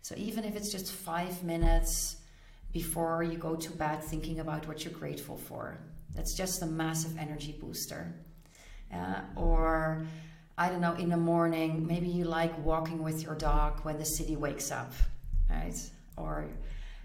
So 0.03 0.15
even 0.17 0.45
if 0.45 0.57
it's 0.57 0.71
just 0.71 0.93
five 0.93 1.43
minutes 1.43 2.17
before 2.73 3.23
you 3.23 3.37
go 3.37 3.57
to 3.57 3.71
bed 3.73 4.03
thinking 4.03 4.41
about 4.41 4.67
what 4.67 4.85
you're 4.85 4.95
grateful 4.95 5.37
for, 5.37 5.79
that's 6.15 6.35
just 6.35 6.63
a 6.63 6.67
massive 6.67 7.17
energy 7.19 7.57
booster. 7.61 8.13
Uh, 8.93 9.21
or 9.37 10.07
I 10.59 10.69
don't 10.69 10.81
know, 10.81 10.95
in 10.95 11.09
the 11.09 11.17
morning, 11.17 11.87
maybe 11.87 12.09
you 12.09 12.25
like 12.25 12.57
walking 12.65 13.03
with 13.03 13.23
your 13.23 13.35
dog 13.35 13.81
when 13.85 13.99
the 13.99 14.05
city 14.05 14.37
wakes 14.37 14.71
up, 14.71 14.93
right? 15.49 15.79
Or 16.17 16.49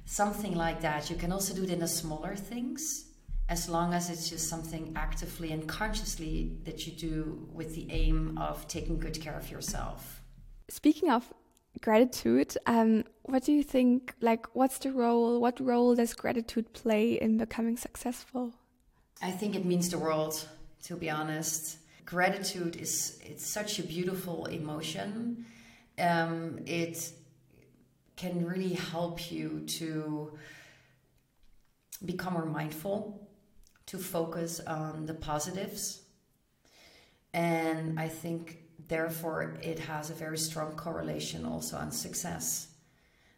something 0.06 0.56
like 0.56 0.82
that. 0.82 1.10
You 1.10 1.16
can 1.16 1.32
also 1.32 1.54
do 1.54 1.64
it 1.64 1.70
in 1.70 1.80
the 1.80 1.88
smaller 1.88 2.36
things, 2.36 3.06
as 3.48 3.70
long 3.70 3.94
as 3.94 4.10
it's 4.10 4.30
just 4.30 4.50
something 4.50 4.92
actively 4.96 5.52
and 5.52 5.68
consciously 5.68 6.58
that 6.64 6.88
you 6.88 6.94
do 6.94 7.48
with 7.54 7.76
the 7.76 7.88
aim 7.92 8.38
of 8.38 8.68
taking 8.68 9.00
good 9.00 9.20
care 9.22 9.38
of 9.38 9.52
yourself. 9.52 10.22
Speaking 10.70 11.12
of 11.12 11.32
gratitude, 11.82 12.56
um, 12.66 13.04
what 13.24 13.44
do 13.44 13.52
you 13.52 13.64
think? 13.64 14.14
Like, 14.22 14.48
what's 14.56 14.78
the 14.78 14.92
role? 14.92 15.40
What 15.40 15.60
role 15.60 15.96
does 15.96 16.14
gratitude 16.14 16.74
play 16.74 17.14
in 17.14 17.38
becoming 17.38 17.78
successful? 17.78 18.54
I 19.22 19.32
think 19.32 19.56
it 19.56 19.66
means 19.66 19.90
the 19.90 19.98
world. 19.98 20.48
To 20.84 20.96
be 20.96 21.10
honest, 21.10 21.78
gratitude 22.06 22.76
is 22.76 23.20
it's 23.24 23.46
such 23.46 23.80
a 23.80 23.84
beautiful 23.84 24.46
emotion. 24.46 25.46
Um, 25.98 26.60
it 26.66 27.12
can 28.16 28.46
really 28.46 28.74
help 28.74 29.32
you 29.32 29.64
to 29.80 30.38
become 32.06 32.34
more 32.34 32.46
mindful, 32.46 33.28
to 33.88 33.98
focus 33.98 34.60
on 34.60 35.06
the 35.06 35.14
positives. 35.14 36.04
And 37.34 38.00
I 38.00 38.08
think, 38.08 38.65
therefore, 38.88 39.58
it 39.62 39.80
has 39.80 40.10
a 40.10 40.14
very 40.14 40.38
strong 40.38 40.76
correlation 40.76 41.46
also 41.46 41.78
on 41.78 41.92
success. 41.92 42.68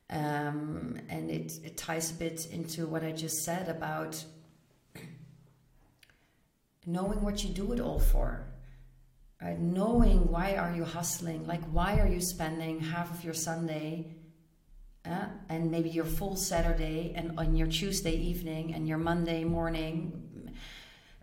Um, 0.09 0.99
and 1.09 1.29
it, 1.29 1.51
it 1.63 1.77
ties 1.77 2.11
a 2.11 2.13
bit 2.13 2.47
into 2.47 2.87
what 2.87 3.03
I 3.03 3.11
just 3.11 3.43
said 3.43 3.67
about 3.67 4.23
knowing 6.85 7.21
what 7.21 7.43
you 7.43 7.49
do 7.49 7.73
it 7.73 7.79
all 7.79 7.99
for. 7.99 8.45
Right? 9.41 9.59
Knowing 9.59 10.31
why 10.31 10.55
are 10.55 10.73
you 10.75 10.83
hustling, 10.83 11.45
like 11.45 11.63
why 11.65 11.99
are 11.99 12.07
you 12.07 12.21
spending 12.21 12.79
half 12.79 13.11
of 13.11 13.23
your 13.23 13.35
Sunday 13.35 14.17
uh, 15.09 15.27
and 15.49 15.71
maybe 15.71 15.89
your 15.89 16.05
full 16.05 16.35
Saturday 16.35 17.13
and 17.15 17.37
on 17.39 17.55
your 17.55 17.67
Tuesday 17.67 18.15
evening 18.15 18.73
and 18.73 18.87
your 18.87 18.97
Monday 18.97 19.43
morning. 19.43 20.51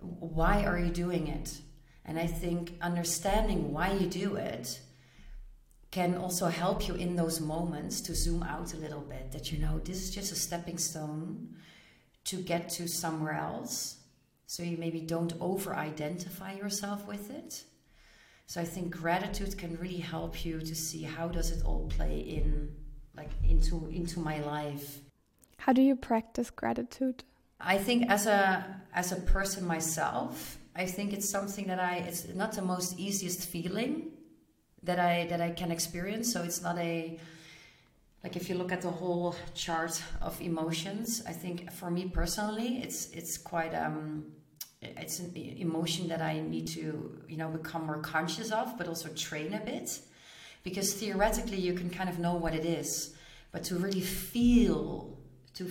Why 0.00 0.64
are 0.64 0.78
you 0.78 0.90
doing 0.90 1.28
it? 1.28 1.58
And 2.04 2.18
I 2.18 2.26
think 2.26 2.74
understanding 2.80 3.72
why 3.72 3.92
you 3.92 4.06
do 4.06 4.36
it 4.36 4.80
can 5.90 6.16
also 6.16 6.46
help 6.46 6.88
you 6.88 6.94
in 6.94 7.16
those 7.16 7.40
moments 7.40 8.00
to 8.00 8.14
zoom 8.14 8.42
out 8.42 8.74
a 8.74 8.76
little 8.76 9.00
bit 9.00 9.30
that 9.32 9.52
you 9.52 9.58
know 9.58 9.78
this 9.78 10.02
is 10.02 10.10
just 10.14 10.32
a 10.32 10.34
stepping 10.34 10.76
stone 10.76 11.54
to 12.24 12.36
get 12.36 12.68
to 12.68 12.88
somewhere 12.88 13.34
else. 13.34 13.98
So 14.46 14.62
you 14.62 14.76
maybe 14.76 15.00
don't 15.00 15.32
over 15.40 15.74
identify 15.74 16.54
yourself 16.54 17.06
with 17.06 17.30
it. 17.30 17.64
So 18.46 18.60
I 18.60 18.64
think 18.64 18.90
gratitude 18.90 19.56
can 19.56 19.76
really 19.78 19.98
help 19.98 20.44
you 20.44 20.60
to 20.60 20.74
see 20.74 21.02
how 21.02 21.28
does 21.28 21.50
it 21.50 21.64
all 21.64 21.86
play 21.88 22.18
in 22.18 22.74
like 23.16 23.30
into 23.48 23.88
into 23.88 24.18
my 24.20 24.40
life. 24.40 25.00
How 25.58 25.72
do 25.72 25.80
you 25.80 25.96
practice 25.96 26.50
gratitude? 26.50 27.24
I 27.60 27.78
think 27.78 28.10
as 28.10 28.26
a 28.26 28.82
as 28.92 29.12
a 29.12 29.16
person 29.16 29.64
myself, 29.64 30.58
I 30.76 30.86
think 30.86 31.12
it's 31.12 31.28
something 31.28 31.66
that 31.68 31.78
I 31.78 31.96
it's 32.08 32.26
not 32.34 32.52
the 32.52 32.62
most 32.62 32.98
easiest 32.98 33.46
feeling 33.48 34.10
that 34.82 34.98
I 34.98 35.26
that 35.26 35.40
I 35.40 35.50
can 35.50 35.70
experience. 35.70 36.32
So 36.32 36.42
it's 36.42 36.62
not 36.62 36.78
a 36.78 37.18
like 38.22 38.36
if 38.36 38.48
you 38.48 38.56
look 38.56 38.72
at 38.72 38.80
the 38.80 38.90
whole 38.90 39.36
chart 39.54 40.02
of 40.20 40.40
emotions, 40.40 41.22
I 41.26 41.32
think 41.32 41.70
for 41.70 41.90
me 41.90 42.08
personally, 42.08 42.78
it's 42.78 43.10
it's 43.10 43.38
quite 43.38 43.74
um 43.74 44.24
it's 44.82 45.18
an 45.20 45.34
emotion 45.36 46.08
that 46.08 46.20
I 46.20 46.40
need 46.40 46.66
to 46.68 47.18
you 47.28 47.36
know 47.36 47.48
become 47.48 47.86
more 47.86 48.00
conscious 48.00 48.50
of, 48.50 48.76
but 48.76 48.88
also 48.88 49.08
train 49.10 49.54
a 49.54 49.60
bit 49.60 50.00
because 50.64 50.94
theoretically 50.94 51.58
you 51.58 51.74
can 51.74 51.90
kind 51.90 52.08
of 52.08 52.18
know 52.18 52.34
what 52.34 52.54
it 52.54 52.64
is 52.64 53.14
but 53.54 53.62
to 53.62 53.76
really 53.76 54.00
feel 54.00 55.16
to 55.54 55.64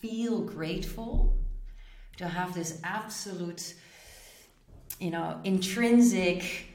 feel 0.00 0.42
grateful 0.42 1.34
to 2.18 2.28
have 2.28 2.54
this 2.54 2.78
absolute 2.84 3.74
you 5.00 5.10
know 5.10 5.40
intrinsic 5.44 6.66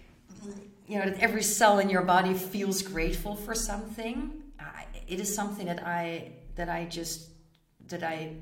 you 0.88 0.99
know 0.99 1.05
that 1.05 1.19
every 1.19 1.43
cell 1.43 1.80
in 1.80 1.89
your 1.89 2.03
body 2.03 2.34
feels 2.34 2.82
grateful 2.82 3.36
for 3.36 3.55
something. 3.55 4.43
I, 4.59 4.86
it 5.07 5.19
is 5.19 5.34
something 5.34 5.67
that 5.67 5.86
I 5.86 6.34
that 6.55 6.69
I 6.69 6.86
just 6.86 7.30
that 7.88 8.03
I 8.03 8.34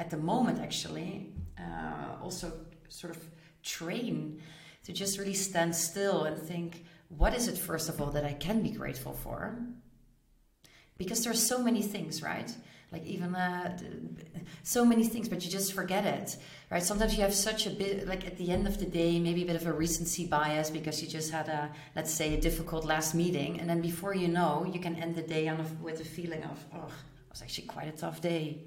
at 0.00 0.10
the 0.10 0.16
moment 0.16 0.60
actually 0.60 1.32
uh, 1.58 2.22
also 2.22 2.52
sort 2.88 3.14
of 3.16 3.22
train 3.62 4.40
to 4.84 4.92
just 4.92 5.18
really 5.18 5.34
stand 5.34 5.74
still 5.74 6.24
and 6.24 6.36
think 6.36 6.84
what 7.08 7.34
is 7.34 7.46
it 7.46 7.56
first 7.56 7.88
of 7.88 8.00
all 8.00 8.10
that 8.10 8.24
I 8.24 8.32
can 8.32 8.62
be 8.62 8.70
grateful 8.70 9.12
for 9.12 9.56
because 10.98 11.24
there's 11.24 11.44
so 11.44 11.62
many 11.62 11.82
things 11.82 12.22
right 12.22 12.52
like 12.92 13.04
even 13.06 13.34
uh, 13.34 13.76
so 14.62 14.84
many 14.84 15.04
things 15.04 15.28
but 15.28 15.44
you 15.44 15.50
just 15.50 15.72
forget 15.72 16.04
it 16.04 16.36
right 16.70 16.82
sometimes 16.82 17.16
you 17.16 17.22
have 17.22 17.34
such 17.34 17.66
a 17.66 17.70
bit 17.70 18.06
like 18.06 18.26
at 18.26 18.36
the 18.36 18.50
end 18.50 18.66
of 18.66 18.78
the 18.78 18.84
day 18.84 19.18
maybe 19.18 19.42
a 19.42 19.46
bit 19.46 19.56
of 19.56 19.66
a 19.66 19.72
recency 19.72 20.26
bias 20.26 20.70
because 20.70 21.02
you 21.02 21.08
just 21.08 21.30
had 21.30 21.48
a 21.48 21.70
let's 21.96 22.12
say 22.12 22.34
a 22.34 22.40
difficult 22.40 22.84
last 22.84 23.14
meeting 23.14 23.58
and 23.60 23.68
then 23.68 23.80
before 23.80 24.14
you 24.14 24.28
know 24.28 24.66
you 24.72 24.78
can 24.78 24.94
end 24.96 25.14
the 25.14 25.22
day 25.22 25.48
on 25.48 25.58
a, 25.60 25.64
with 25.82 26.00
a 26.00 26.04
feeling 26.04 26.42
of 26.44 26.64
oh 26.74 26.86
it 26.86 27.30
was 27.30 27.42
actually 27.42 27.66
quite 27.66 27.88
a 27.88 27.92
tough 27.92 28.20
day 28.20 28.58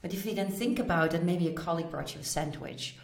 but 0.00 0.14
if 0.14 0.24
you 0.24 0.34
then 0.34 0.50
think 0.50 0.78
about 0.78 1.12
it 1.12 1.22
maybe 1.24 1.48
a 1.48 1.52
colleague 1.52 1.90
brought 1.90 2.14
you 2.14 2.20
a 2.20 2.24
sandwich 2.24 2.96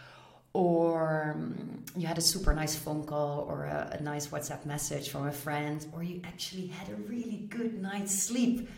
or 0.54 1.32
um, 1.34 1.82
you 1.96 2.06
had 2.06 2.16
a 2.16 2.20
super 2.20 2.54
nice 2.54 2.76
phone 2.76 3.04
call 3.04 3.44
or 3.48 3.64
a, 3.64 3.98
a, 3.98 4.02
nice 4.02 4.28
WhatsApp 4.28 4.64
message 4.64 5.08
from 5.08 5.26
a 5.26 5.32
friend, 5.32 5.84
or 5.92 6.04
you 6.04 6.22
actually 6.24 6.68
had 6.68 6.88
a 6.88 6.94
really 6.94 7.46
good 7.50 7.82
night's 7.82 8.14
sleep. 8.14 8.68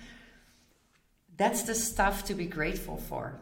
That's 1.37 1.62
the 1.62 1.74
stuff 1.74 2.24
to 2.24 2.34
be 2.34 2.47
grateful 2.47 2.97
for. 2.97 3.39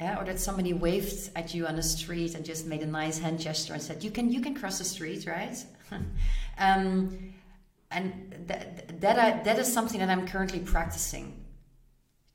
Yeah, 0.00 0.20
or 0.20 0.24
that 0.26 0.38
somebody 0.38 0.72
waved 0.72 1.30
at 1.34 1.54
you 1.54 1.66
on 1.66 1.74
the 1.74 1.82
street 1.82 2.36
and 2.36 2.44
just 2.44 2.66
made 2.66 2.82
a 2.82 2.86
nice 2.86 3.18
hand 3.18 3.40
gesture 3.40 3.72
and 3.72 3.82
said, 3.82 4.04
"You 4.04 4.12
can, 4.12 4.30
you 4.30 4.40
can 4.40 4.54
cross 4.54 4.78
the 4.78 4.84
street, 4.84 5.26
right?" 5.26 5.56
um, 6.58 7.34
and 7.90 8.44
that 8.46 9.00
that, 9.00 9.18
I, 9.18 9.42
that 9.42 9.58
is 9.58 9.72
something 9.72 9.98
that 9.98 10.08
I'm 10.08 10.28
currently 10.28 10.60
practicing 10.60 11.44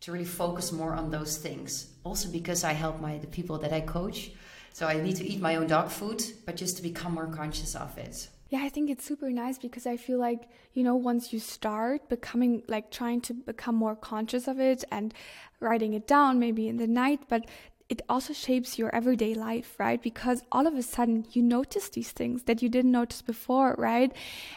to 0.01 0.11
really 0.11 0.25
focus 0.25 0.73
more 0.73 0.93
on 0.93 1.09
those 1.09 1.37
things. 1.37 1.87
Also, 2.03 2.27
because 2.29 2.65
I 2.65 2.73
help 2.73 2.99
my 2.99 3.17
the 3.17 3.27
people 3.27 3.57
that 3.59 3.71
I 3.71 3.79
coach 3.79 4.31
so 4.73 4.87
I 4.87 4.99
need 4.99 5.17
to 5.17 5.25
eat 5.25 5.39
my 5.39 5.55
own 5.55 5.67
dog 5.67 5.89
food, 5.89 6.23
but 6.47 6.55
just 6.55 6.77
to 6.77 6.83
become 6.83 7.13
more 7.13 7.27
conscious 7.27 7.75
of 7.75 7.95
it. 7.99 8.27
Yeah, 8.53 8.61
I 8.61 8.69
think 8.69 8.91
it's 8.91 9.03
super 9.03 9.31
nice 9.31 9.57
because 9.57 9.87
I 9.87 9.97
feel 9.97 10.19
like, 10.19 10.47
you 10.75 10.83
know, 10.83 10.95
once 10.95 11.33
you 11.33 11.39
start 11.39 12.07
becoming 12.07 12.61
like 12.67 12.91
trying 12.91 13.19
to 13.21 13.33
become 13.33 13.73
more 13.73 13.95
conscious 13.95 14.47
of 14.47 14.59
it 14.59 14.83
and 14.91 15.11
writing 15.59 15.95
it 15.95 16.05
down 16.05 16.37
maybe 16.37 16.67
in 16.67 16.77
the 16.77 16.85
night, 16.85 17.21
but 17.27 17.47
it 17.89 18.03
also 18.07 18.31
shapes 18.31 18.77
your 18.77 18.93
everyday 18.93 19.33
life, 19.33 19.73
right? 19.79 19.99
Because 19.99 20.43
all 20.51 20.67
of 20.67 20.75
a 20.75 20.83
sudden 20.83 21.25
you 21.31 21.41
notice 21.41 21.89
these 21.89 22.11
things 22.11 22.43
that 22.43 22.61
you 22.61 22.69
didn't 22.69 22.91
notice 22.91 23.23
before, 23.23 23.73
right? 23.79 24.11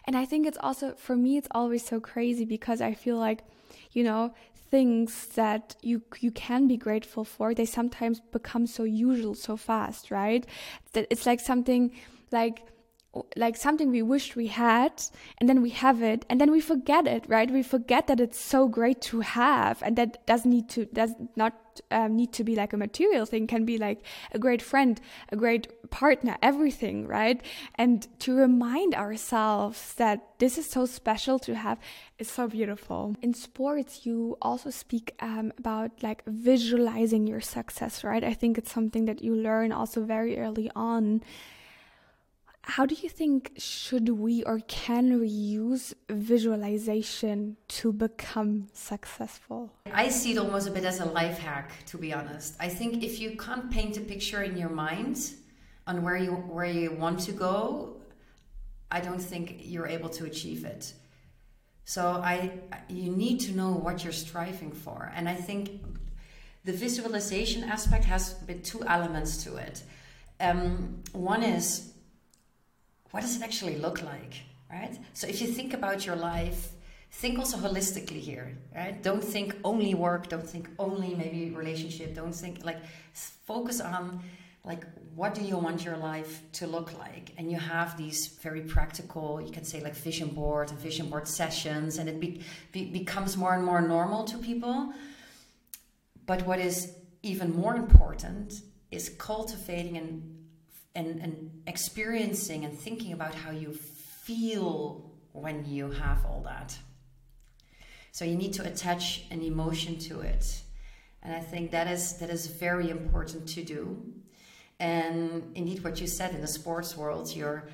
And 0.05 0.15
I 0.15 0.27
think 0.27 0.47
it's 0.47 0.59
also, 0.61 0.93
for 0.97 1.17
me, 1.17 1.39
it's 1.39 1.49
always 1.53 1.83
so 1.83 1.99
crazy 1.99 2.45
because 2.45 2.83
I 2.83 2.93
feel 2.93 3.17
like, 3.17 3.45
you 3.93 4.05
know, 4.05 4.35
things 4.71 5.29
that 5.37 5.75
you 5.81 6.03
you 6.21 6.33
can 6.33 6.67
be 6.67 6.77
grateful 6.77 7.25
for 7.25 7.55
they 7.55 7.65
sometimes 7.65 8.21
become 8.33 8.67
so 8.67 8.83
usual 8.83 9.33
so 9.33 9.57
fast 9.57 10.11
right 10.11 10.45
that 10.93 11.07
it's 11.09 11.25
like 11.25 11.39
something 11.39 11.93
like 12.33 12.65
like 13.37 13.57
something 13.57 13.91
we 13.91 14.03
wished 14.03 14.37
we 14.37 14.49
had 14.49 14.93
and 15.39 15.49
then 15.49 15.63
we 15.63 15.71
have 15.71 16.03
it 16.03 16.25
and 16.29 16.41
then 16.41 16.51
we 16.51 16.61
forget 16.61 17.07
it 17.07 17.25
right? 17.29 17.51
We 17.51 17.63
forget 17.63 18.07
that 18.07 18.21
it's 18.21 18.39
so 18.39 18.69
great 18.69 19.01
to 19.03 19.21
have 19.21 19.83
and 19.83 19.97
that 19.97 20.27
doesn't 20.27 20.51
need 20.51 20.69
to 20.71 20.87
does 20.87 21.15
not 21.37 21.55
um, 21.91 22.17
need 22.17 22.33
to 22.33 22.45
be 22.45 22.57
like 22.57 22.73
a 22.73 22.77
material 22.77 23.27
thing 23.27 23.47
can 23.47 23.65
be 23.65 23.77
like 23.79 24.01
a 24.33 24.39
great 24.39 24.63
friend 24.63 25.01
a 25.31 25.37
great 25.37 25.69
partner 25.91 26.37
everything 26.43 27.07
right? 27.07 27.41
And 27.77 28.07
to 28.21 28.35
remind 28.35 28.95
ourselves 28.95 29.95
that 29.95 30.39
this 30.39 30.59
is 30.59 30.69
so 30.69 30.87
special 30.87 31.39
to 31.41 31.55
have 31.55 31.79
is 32.19 32.31
so 32.31 32.49
beautiful. 32.49 33.15
In 33.23 33.35
sports 33.35 34.07
you 34.07 34.37
also 34.41 34.71
speak 34.71 35.15
um, 35.21 35.53
about 35.59 35.91
like 36.03 36.23
visualizing 36.27 37.27
your 37.27 37.41
success 37.41 38.05
right? 38.05 38.25
I 38.25 38.35
think 38.35 38.59
it's 38.59 38.73
something 38.73 39.05
that 39.07 39.23
you 39.23 39.35
learn 39.35 39.73
also 39.73 40.03
very 40.05 40.39
early 40.39 40.71
on 40.75 41.23
how 42.69 42.85
do 42.85 42.97
you 43.01 43.09
think 43.09 43.53
should 43.57 44.09
we 44.09 44.43
or 44.43 44.59
can 44.67 45.21
we 45.21 45.29
use 45.29 45.95
visualization 46.11 47.57
to 47.69 47.93
become 47.93 48.67
successful? 48.73 49.73
I 49.93 50.09
see 50.09 50.33
it 50.33 50.39
almost 50.39 50.67
a 50.67 50.73
bit 50.73 50.85
as 50.85 50.99
a 50.99 51.05
life 51.05 51.39
hack, 51.39 51.71
to 51.87 51.97
be 51.97 52.13
honest. 52.13 52.57
I 52.59 52.69
think 52.69 53.05
if 53.05 53.21
you 53.21 53.37
can't 53.37 53.71
paint 53.71 53.97
a 53.99 54.01
picture 54.01 54.43
in 54.43 54.57
your 54.57 54.69
mind 54.69 55.35
on 55.87 56.03
where 56.03 56.17
you 56.17 56.33
where 56.33 56.67
you 56.67 56.91
want 56.91 57.21
to 57.21 57.33
go, 57.33 57.99
I 58.91 59.01
don't 59.01 59.23
think 59.23 59.59
you're 59.61 59.87
able 59.87 60.09
to 60.11 60.25
achieve 60.25 60.65
it. 60.65 60.93
So 61.85 62.03
I 62.33 62.51
you 62.89 63.13
need 63.13 63.39
to 63.47 63.53
know 63.53 63.71
what 63.71 64.03
you're 64.03 64.21
striving 64.27 64.73
for. 64.73 65.13
And 65.15 65.29
I 65.29 65.35
think 65.35 65.71
the 66.65 66.73
visualization 66.73 67.63
aspect 67.63 68.05
has 68.07 68.35
two 68.65 68.83
elements 68.83 69.45
to 69.45 69.55
it. 69.55 69.85
Um, 70.41 71.03
one 71.13 71.45
is 71.45 71.93
what 73.11 73.21
does 73.23 73.37
it 73.37 73.43
actually 73.43 73.77
look 73.77 74.03
like, 74.03 74.35
right? 74.71 74.99
So 75.15 75.27
if 75.27 75.41
you 75.41 75.47
think 75.47 75.75
about 75.75 76.05
your 76.05 76.17
life, 76.17 76.73
think 77.11 77.39
also 77.39 77.57
holistically 77.57 78.21
here, 78.21 78.59
right? 78.75 79.03
Don't 79.03 79.25
think 79.25 79.57
only 79.65 79.95
work, 79.95 80.29
don't 80.29 80.49
think 80.49 80.69
only 80.79 81.15
maybe 81.15 81.51
relationship, 81.51 82.15
don't 82.15 82.35
think 82.35 82.65
like 82.65 82.79
focus 83.13 83.81
on 83.81 84.21
like 84.67 84.85
what 85.15 85.35
do 85.35 85.43
you 85.43 85.57
want 85.57 85.85
your 85.85 85.97
life 85.97 86.43
to 86.53 86.67
look 86.67 86.99
like 86.99 87.33
and 87.39 87.51
you 87.51 87.57
have 87.57 87.97
these 87.97 88.27
very 88.43 88.61
practical 88.63 89.41
you 89.41 89.53
can 89.53 89.65
say 89.65 89.81
like 89.81 89.95
vision 89.95 90.29
board 90.29 90.71
and 90.71 90.79
vision 90.79 91.09
board 91.09 91.27
sessions 91.27 91.99
and 91.99 92.09
it 92.09 92.21
be, 92.21 92.43
be, 92.73 92.91
becomes 92.91 93.37
more 93.37 93.55
and 93.55 93.65
more 93.65 93.81
normal 93.81 94.25
to 94.25 94.37
people 94.39 94.93
but 96.27 96.45
what 96.47 96.59
is 96.59 96.93
even 97.23 97.55
more 97.55 97.77
important 97.77 98.61
is 98.91 99.09
cultivating 99.19 99.97
and 99.97 100.36
and, 100.97 101.21
and 101.21 101.63
experiencing 101.67 102.65
and 102.65 102.77
thinking 102.77 103.13
about 103.13 103.35
how 103.35 103.51
you 103.51 103.73
feel 103.73 105.13
when 105.33 105.65
you 105.67 105.91
have 105.91 106.25
all 106.25 106.41
that. 106.45 106.77
So 108.11 108.25
you 108.25 108.35
need 108.35 108.55
to 108.55 108.65
attach 108.65 109.25
an 109.31 109.43
emotion 109.43 109.99
to 109.99 110.21
it. 110.21 110.63
And 111.23 111.35
I 111.35 111.41
think 111.41 111.71
that 111.73 111.87
is 111.87 112.15
that 112.19 112.31
is 112.31 112.47
very 112.47 112.89
important 112.89 113.47
to 113.51 113.63
do. 113.63 114.03
And 114.81 115.53
indeed 115.55 115.85
what 115.85 116.01
you 116.01 116.07
said 116.07 116.35
in 116.35 116.41
the 116.41 116.47
sports 116.47 116.97
world, 116.97 117.35
you're 117.35 117.69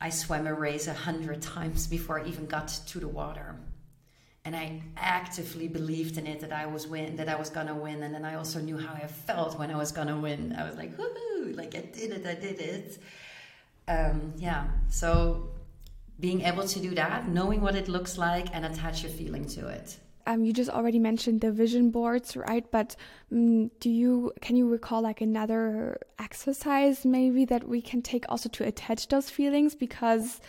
I 0.00 0.10
swam 0.10 0.46
a 0.46 0.54
race 0.54 0.86
a 0.86 0.94
hundred 0.94 1.42
times 1.42 1.86
before 1.86 2.20
I 2.20 2.26
even 2.26 2.46
got 2.46 2.68
to 2.68 2.98
the 2.98 3.08
water. 3.08 3.56
And 4.44 4.54
I 4.54 4.82
actively 4.96 5.68
believed 5.68 6.18
in 6.18 6.26
it 6.26 6.40
that 6.40 6.52
I 6.52 6.66
was 6.66 6.86
win 6.86 7.16
that 7.16 7.28
I 7.28 7.36
was 7.36 7.48
gonna 7.48 7.74
win. 7.74 8.02
And 8.02 8.14
then 8.14 8.24
I 8.24 8.34
also 8.34 8.60
knew 8.60 8.76
how 8.78 8.92
I 8.92 9.06
felt 9.06 9.58
when 9.58 9.70
I 9.70 9.76
was 9.76 9.90
gonna 9.90 10.18
win. 10.18 10.54
I 10.58 10.68
was 10.68 10.76
like, 10.76 10.96
woohoo! 10.96 11.56
like 11.56 11.74
I 11.74 11.80
did 11.80 12.10
it, 12.12 12.26
I 12.26 12.34
did 12.34 12.60
it. 12.60 12.98
Um, 13.86 14.32
yeah, 14.36 14.66
so 14.88 15.48
being 16.20 16.42
able 16.42 16.66
to 16.66 16.80
do 16.80 16.94
that, 16.94 17.28
knowing 17.28 17.60
what 17.60 17.74
it 17.74 17.88
looks 17.88 18.16
like, 18.16 18.54
and 18.54 18.64
attach 18.64 19.04
a 19.04 19.08
feeling 19.08 19.46
to 19.48 19.68
it. 19.68 19.98
Um, 20.26 20.44
you 20.44 20.54
just 20.54 20.70
already 20.70 20.98
mentioned 20.98 21.42
the 21.42 21.52
vision 21.52 21.90
boards, 21.90 22.34
right? 22.34 22.64
But 22.70 22.96
um, 23.30 23.68
do 23.80 23.90
you 23.90 24.32
can 24.40 24.56
you 24.56 24.68
recall 24.68 25.02
like 25.02 25.20
another 25.20 25.98
exercise 26.18 27.04
maybe 27.04 27.44
that 27.44 27.68
we 27.68 27.82
can 27.82 28.00
take 28.00 28.24
also 28.30 28.48
to 28.50 28.64
attach 28.64 29.08
those 29.08 29.28
feelings? 29.28 29.74
Because 29.74 30.40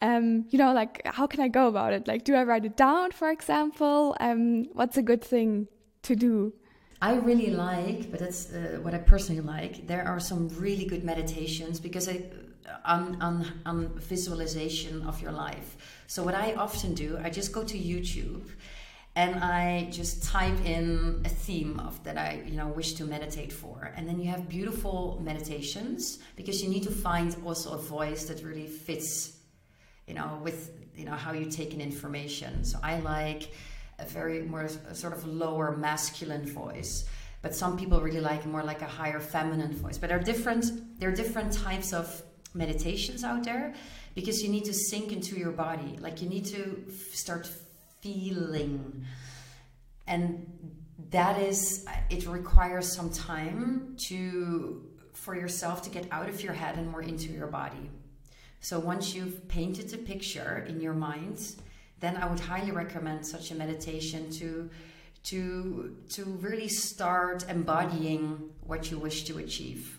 um, 0.00 0.46
you 0.50 0.58
know, 0.58 0.72
like 0.72 1.02
how 1.06 1.26
can 1.26 1.40
I 1.40 1.48
go 1.48 1.68
about 1.68 1.92
it? 1.92 2.06
Like, 2.06 2.24
do 2.24 2.34
I 2.34 2.44
write 2.44 2.64
it 2.64 2.76
down, 2.76 3.10
for 3.10 3.30
example? 3.30 4.16
Um, 4.20 4.66
what's 4.72 4.96
a 4.96 5.02
good 5.02 5.22
thing 5.22 5.68
to 6.02 6.14
do? 6.14 6.52
I 7.00 7.14
really 7.14 7.50
like, 7.50 8.10
but 8.10 8.20
that's 8.20 8.52
uh, 8.52 8.78
what 8.82 8.94
I 8.94 8.98
personally 8.98 9.40
like. 9.40 9.86
There 9.86 10.04
are 10.06 10.18
some 10.18 10.48
really 10.48 10.84
good 10.84 11.04
meditations 11.04 11.78
because 11.78 12.08
I, 12.08 12.24
on, 12.84 13.20
on, 13.22 13.46
on 13.66 13.88
visualization 13.98 15.02
of 15.02 15.20
your 15.22 15.32
life. 15.32 15.76
So 16.08 16.24
what 16.24 16.34
I 16.34 16.54
often 16.54 16.94
do, 16.94 17.18
I 17.22 17.30
just 17.30 17.52
go 17.52 17.62
to 17.62 17.78
YouTube 17.78 18.50
and 19.18 19.42
I 19.42 19.88
just 19.90 20.22
type 20.22 20.64
in 20.64 21.22
a 21.24 21.28
theme 21.28 21.80
of 21.80 22.02
that 22.04 22.16
I 22.16 22.42
you 22.46 22.56
know 22.56 22.68
wish 22.68 22.92
to 22.94 23.04
meditate 23.04 23.52
for, 23.52 23.92
and 23.96 24.06
then 24.08 24.20
you 24.20 24.30
have 24.30 24.48
beautiful 24.48 25.20
meditations 25.20 26.20
because 26.36 26.62
you 26.62 26.68
need 26.68 26.84
to 26.84 26.92
find 26.92 27.34
also 27.44 27.72
a 27.72 27.78
voice 27.78 28.26
that 28.26 28.44
really 28.44 28.68
fits, 28.68 29.37
you 30.08 30.14
know, 30.14 30.40
with 30.42 30.72
you 30.96 31.04
know 31.04 31.12
how 31.12 31.32
you 31.32 31.50
take 31.50 31.74
in 31.74 31.80
information. 31.80 32.64
So 32.64 32.78
I 32.82 32.98
like 33.00 33.52
a 33.98 34.04
very 34.04 34.42
more 34.42 34.68
sort 34.92 35.12
of 35.12 35.26
lower 35.26 35.76
masculine 35.76 36.46
voice 36.46 37.04
but 37.42 37.54
some 37.54 37.76
people 37.76 38.00
really 38.00 38.20
like 38.20 38.44
more 38.46 38.62
like 38.62 38.82
a 38.82 38.86
higher 38.86 39.20
feminine 39.20 39.72
voice. 39.72 39.98
But 39.98 40.08
there 40.08 40.18
are 40.18 40.22
different 40.22 40.98
there 40.98 41.08
are 41.10 41.14
different 41.14 41.52
types 41.52 41.92
of 41.92 42.22
meditations 42.54 43.22
out 43.22 43.44
there 43.44 43.74
because 44.14 44.42
you 44.42 44.48
need 44.48 44.64
to 44.64 44.74
sink 44.74 45.12
into 45.12 45.36
your 45.36 45.52
body. 45.52 45.96
Like 46.00 46.20
you 46.20 46.28
need 46.28 46.46
to 46.46 46.84
f- 46.88 47.14
start 47.14 47.48
feeling. 48.00 49.04
And 50.06 50.74
that 51.10 51.40
is 51.40 51.86
it 52.10 52.26
requires 52.26 52.92
some 52.92 53.10
time 53.10 53.96
to 54.08 54.84
for 55.12 55.36
yourself 55.36 55.82
to 55.82 55.90
get 55.90 56.06
out 56.10 56.28
of 56.28 56.42
your 56.42 56.52
head 56.52 56.76
and 56.76 56.88
more 56.90 57.02
into 57.02 57.32
your 57.32 57.46
body 57.46 57.90
So 58.60 58.78
once 58.78 59.14
you've 59.14 59.48
painted 59.48 59.92
a 59.94 59.98
picture 59.98 60.64
in 60.68 60.80
your 60.80 60.94
mind, 60.94 61.54
then 62.00 62.16
I 62.16 62.26
would 62.26 62.40
highly 62.40 62.70
recommend 62.70 63.26
such 63.26 63.50
a 63.50 63.54
meditation 63.54 64.30
to 64.32 64.70
to 65.24 65.96
to 66.10 66.24
really 66.24 66.68
start 66.68 67.44
embodying 67.48 68.50
what 68.66 68.90
you 68.90 68.98
wish 68.98 69.24
to 69.24 69.38
achieve. 69.38 69.98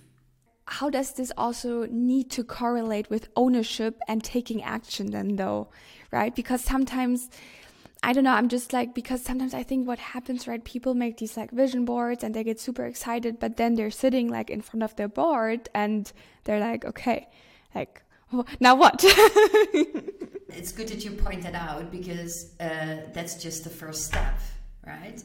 How 0.65 0.89
does 0.89 1.13
this 1.13 1.31
also 1.35 1.87
need 1.87 2.29
to 2.31 2.43
correlate 2.43 3.09
with 3.09 3.29
ownership 3.35 3.99
and 4.07 4.23
taking 4.23 4.61
action 4.61 5.11
then 5.11 5.35
though, 5.35 5.69
right? 6.11 6.35
Because 6.35 6.63
sometimes 6.63 7.29
I 8.01 8.13
don't 8.13 8.23
know, 8.23 8.31
I'm 8.31 8.47
just 8.47 8.71
like, 8.71 8.95
because 8.95 9.21
sometimes 9.21 9.53
I 9.53 9.63
think 9.63 9.85
what 9.85 9.99
happens, 9.99 10.47
right? 10.47 10.63
People 10.63 10.93
make 10.93 11.17
these 11.17 11.35
like 11.35 11.51
vision 11.51 11.83
boards 11.83 12.23
and 12.23 12.33
they 12.33 12.45
get 12.45 12.59
super 12.59 12.85
excited, 12.85 13.39
but 13.39 13.57
then 13.57 13.75
they're 13.75 13.91
sitting 13.91 14.29
like 14.29 14.49
in 14.49 14.61
front 14.61 14.83
of 14.83 14.95
their 14.95 15.09
board 15.09 15.67
and 15.75 16.11
they're 16.45 16.61
like, 16.61 16.85
okay, 16.85 17.27
like, 17.75 18.01
now 18.59 18.75
what? 18.75 18.99
it's 20.49 20.71
good 20.71 20.87
that 20.89 21.03
you 21.03 21.11
point 21.11 21.43
that 21.43 21.55
out 21.55 21.91
because 21.91 22.55
uh, 22.59 22.97
that's 23.13 23.41
just 23.41 23.63
the 23.63 23.69
first 23.69 24.05
step, 24.05 24.39
right? 24.85 25.21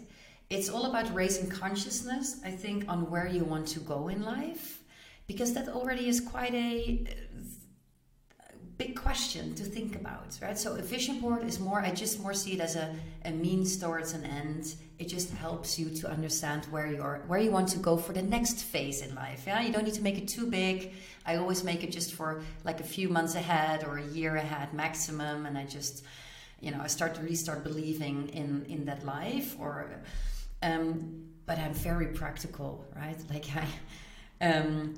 It's 0.51 0.69
all 0.69 0.87
about 0.87 1.13
raising 1.15 1.49
consciousness, 1.49 2.41
I 2.45 2.51
think, 2.51 2.85
on 2.89 3.11
where 3.11 3.27
you 3.27 3.45
want 3.45 3.67
to 3.69 3.81
go 3.81 4.09
in 4.09 4.23
life, 4.23 4.83
because 5.27 5.55
that 5.55 5.69
already 5.69 6.09
is 6.09 6.21
quite 6.21 6.55
a 6.55 7.07
big 8.77 8.97
question 8.97 9.55
to 9.55 9.62
think 9.62 9.95
about, 9.95 10.37
right? 10.43 10.59
So 10.59 10.75
a 10.75 10.83
vision 10.83 11.20
board 11.20 11.45
is 11.45 11.61
more, 11.61 11.81
I 11.81 11.91
just 11.91 12.20
more 12.20 12.35
see 12.35 12.55
it 12.55 12.61
as 12.61 12.77
a, 12.77 12.95
a 13.25 13.31
means 13.31 13.77
towards 13.77 14.12
an 14.14 14.25
end. 14.25 14.75
It 14.99 15.09
just 15.09 15.33
helps 15.35 15.79
you 15.79 15.91
to 15.91 16.11
understand 16.11 16.64
where 16.66 16.87
you're, 16.87 17.22
where 17.27 17.39
you 17.39 17.51
want 17.51 17.68
to 17.68 17.79
go 17.79 17.97
for 17.97 18.12
the 18.12 18.22
next 18.22 18.64
phase 18.64 19.01
in 19.03 19.14
life. 19.14 19.45
Yeah, 19.47 19.61
you 19.61 19.72
don't 19.72 19.85
need 19.85 19.95
to 19.95 20.03
make 20.03 20.18
it 20.18 20.29
too 20.29 20.47
big. 20.51 20.93
I 21.25 21.37
always 21.37 21.62
make 21.62 21.85
it 21.85 21.93
just 21.93 22.14
for 22.14 22.43
like 22.64 22.81
a 22.81 22.85
few 22.85 23.09
months 23.09 23.35
ahead 23.35 23.85
or 23.85 23.99
a 23.99 24.07
year 24.07 24.37
ahead 24.37 24.75
maximum, 24.75 25.47
and 25.47 25.57
I 25.57 25.64
just, 25.64 26.05
you 26.61 26.70
know, 26.70 26.81
I 26.81 26.89
start 26.89 27.14
to 27.14 27.22
really 27.22 27.37
start 27.37 27.62
believing 27.64 28.29
in 28.29 28.64
in 28.68 28.85
that 28.87 29.05
life. 29.05 29.57
Or, 29.59 29.91
um, 30.62 31.27
but 31.47 31.59
I'm 31.59 31.75
very 31.75 32.09
practical, 32.09 32.85
right? 32.97 33.18
Like 33.31 33.47
I, 33.57 33.66
um, 34.51 34.95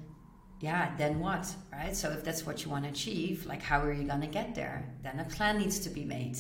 yeah, 0.61 0.95
then 0.97 1.21
what, 1.21 1.55
right? 1.73 1.95
So 1.95 2.11
if 2.11 2.25
that's 2.25 2.47
what 2.47 2.65
you 2.65 2.71
want 2.71 2.85
to 2.85 2.91
achieve, 2.91 3.47
like 3.47 3.63
how 3.63 3.83
are 3.83 3.93
you 3.93 4.05
going 4.05 4.23
to 4.23 4.27
get 4.27 4.55
there? 4.55 4.95
Then 5.03 5.21
a 5.21 5.25
plan 5.25 5.59
needs 5.59 5.79
to 5.81 5.91
be 5.91 6.05
made. 6.05 6.39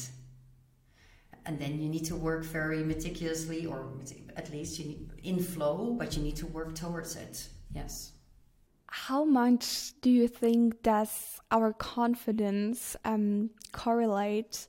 And 1.44 1.58
then 1.58 1.80
you 1.80 1.88
need 1.88 2.04
to 2.06 2.16
work 2.16 2.44
very 2.44 2.82
meticulously, 2.82 3.66
or 3.66 3.88
at 4.36 4.50
least 4.50 4.78
you 4.78 4.86
need 4.86 5.10
in 5.22 5.38
flow, 5.38 5.94
but 5.96 6.16
you 6.16 6.22
need 6.22 6.36
to 6.36 6.46
work 6.46 6.74
towards 6.74 7.14
it. 7.14 7.46
Yes. 7.72 8.12
How 8.88 9.24
much 9.24 9.92
do 10.00 10.10
you 10.10 10.26
think 10.26 10.82
does 10.82 11.40
our 11.50 11.72
confidence 11.72 12.96
um, 13.04 13.50
correlate 13.72 14.66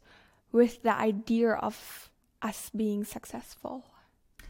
with 0.51 0.83
the 0.83 0.93
idea 0.93 1.51
of 1.53 2.11
us 2.41 2.69
being 2.75 3.05
successful? 3.05 3.85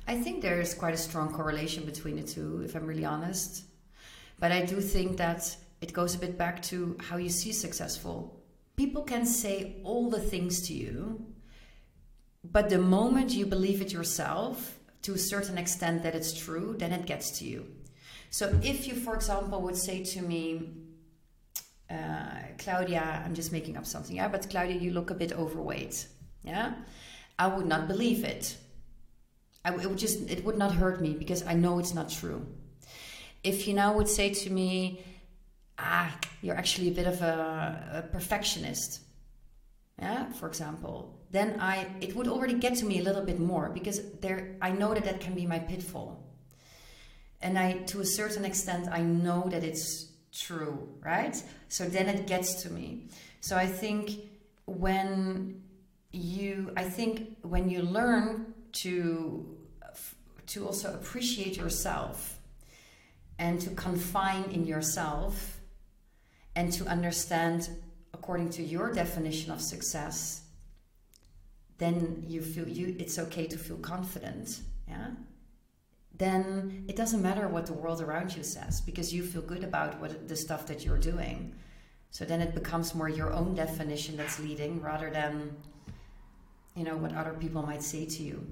I 0.08 0.16
think 0.16 0.42
there's 0.42 0.74
quite 0.74 0.94
a 0.94 0.98
strong 0.98 1.32
correlation 1.32 1.86
between 1.86 2.16
the 2.16 2.24
two, 2.24 2.62
if 2.66 2.76
I'm 2.76 2.86
really 2.86 3.06
honest. 3.06 3.64
But 4.40 4.52
I 4.52 4.66
do 4.66 4.82
think 4.82 5.18
that 5.18 5.56
it 5.82 5.94
goes 5.94 6.16
a 6.16 6.20
bit 6.20 6.38
back 6.38 6.62
to 6.64 6.98
how 7.00 7.18
you 7.18 7.30
see 7.30 7.52
successful. 7.52 8.44
People 8.76 9.04
can 9.04 9.26
say 9.26 9.78
all 9.84 10.10
the 10.10 10.20
things 10.20 10.68
to 10.68 10.74
you, 10.74 11.26
but 12.44 12.70
the 12.70 12.78
moment 12.78 13.32
you 13.32 13.46
believe 13.46 13.82
it 13.82 13.92
yourself, 13.92 14.80
to 15.04 15.14
a 15.14 15.18
certain 15.18 15.58
extent 15.58 16.04
that 16.04 16.16
it's 16.16 16.34
true, 16.34 16.76
then 16.78 16.92
it 16.92 17.06
gets 17.06 17.40
to 17.40 17.46
you. 17.46 17.66
So 18.30 18.60
if 18.62 18.88
you, 18.88 18.94
for 18.94 19.16
example, 19.16 19.62
would 19.62 19.78
say 19.78 20.04
to 20.04 20.22
me, 20.22 20.70
uh, 21.90 22.42
Claudia, 22.58 23.24
I'm 23.26 23.34
just 23.34 23.52
making 23.52 23.78
up 23.78 23.86
something, 23.86 24.16
yeah, 24.16 24.28
but 24.28 24.50
Claudia, 24.50 24.76
you 24.76 24.92
look 24.92 25.10
a 25.10 25.16
bit 25.16 25.32
overweight, 25.32 26.08
yeah, 26.44 26.74
I 27.40 27.48
would 27.48 27.66
not 27.66 27.88
believe 27.88 28.24
it. 28.24 28.58
I, 29.64 29.74
it 29.74 29.88
would 29.88 29.98
just, 29.98 30.30
it 30.30 30.44
would 30.46 30.58
not 30.58 30.74
hurt 30.74 31.02
me 31.02 31.14
because 31.14 31.46
I 31.48 31.54
know 31.54 31.80
it's 31.80 31.94
not 31.94 32.10
true 32.10 32.46
if 33.48 33.68
you 33.68 33.74
now 33.74 33.94
would 33.94 34.08
say 34.08 34.34
to 34.34 34.50
me, 34.50 35.02
ah, 35.80 36.16
you're 36.42 36.56
actually 36.56 36.90
a 36.90 36.92
bit 36.92 37.08
of 37.08 37.22
a, 37.22 38.04
a 38.04 38.12
perfectionist, 38.12 39.02
yeah, 40.00 40.32
for 40.34 40.48
example, 40.48 41.18
then 41.32 41.60
I 41.60 41.88
it 42.02 42.16
would 42.16 42.28
already 42.28 42.54
get 42.54 42.76
to 42.78 42.86
me 42.86 43.00
a 43.00 43.04
little 43.04 43.24
bit 43.24 43.40
more 43.40 43.70
because 43.70 44.00
there 44.22 44.56
I 44.62 44.72
know 44.72 44.94
that 44.94 45.06
that 45.06 45.20
can 45.20 45.34
be 45.34 45.46
my 45.46 45.60
pitfall, 45.60 46.24
and 47.42 47.58
I 47.58 47.74
to 47.92 48.02
a 48.02 48.06
certain 48.06 48.46
extent 48.46 48.88
I 48.92 49.02
know 49.02 49.48
that 49.50 49.64
it's 49.64 50.12
true, 50.32 50.88
right? 51.04 51.36
So 51.70 51.86
then 51.86 52.08
it 52.10 52.28
gets 52.28 52.62
to 52.64 52.70
me. 52.70 53.08
So 53.42 53.58
I 53.58 53.66
think 53.66 54.12
when 54.66 55.62
you 56.12 56.72
I 56.78 56.84
think 56.84 57.38
when 57.42 57.70
you 57.70 57.82
learn 57.82 58.54
to 58.84 59.58
to 60.48 60.66
also 60.66 60.94
appreciate 60.94 61.58
yourself 61.58 62.37
and 63.40 63.62
to 63.62 63.70
confine 63.72 64.44
in 64.52 64.66
yourself 64.66 65.60
and 66.56 66.72
to 66.74 66.86
understand 66.86 67.70
according 68.14 68.50
to 68.50 68.64
your 68.64 68.92
definition 68.92 69.52
of 69.52 69.62
success 69.62 70.42
then 71.78 72.24
you 72.28 72.42
feel 72.42 72.68
you 72.68 72.96
it's 73.00 73.20
okay 73.20 73.46
to 73.46 73.58
feel 73.58 73.78
confident 73.78 74.62
yeah? 74.88 75.08
Then 76.18 76.86
it 76.88 76.96
doesn't 76.96 77.22
matter 77.22 77.48
what 77.48 77.68
the 77.68 77.74
world 77.74 78.02
around 78.02 78.36
you 78.36 78.44
says 78.44 78.82
because 78.82 79.14
you 79.14 79.24
feel 79.24 79.42
good 79.42 79.64
about 79.64 80.00
what 80.00 80.28
the 80.28 80.36
stuff 80.36 80.66
that 80.68 80.84
you're 80.84 80.98
doing. 80.98 81.54
So 82.10 82.26
then 82.26 82.42
it 82.42 82.56
becomes 82.56 82.96
more 82.96 83.10
your 83.10 83.34
own 83.34 83.54
definition 83.54 84.18
that's 84.18 84.40
leading 84.40 84.82
rather 84.82 85.12
than 85.12 85.56
you 86.76 86.84
know 86.84 86.98
what 86.98 87.14
other 87.16 87.34
people 87.34 87.62
might 87.64 87.84
say 87.84 88.06
to 88.06 88.24
you. 88.24 88.48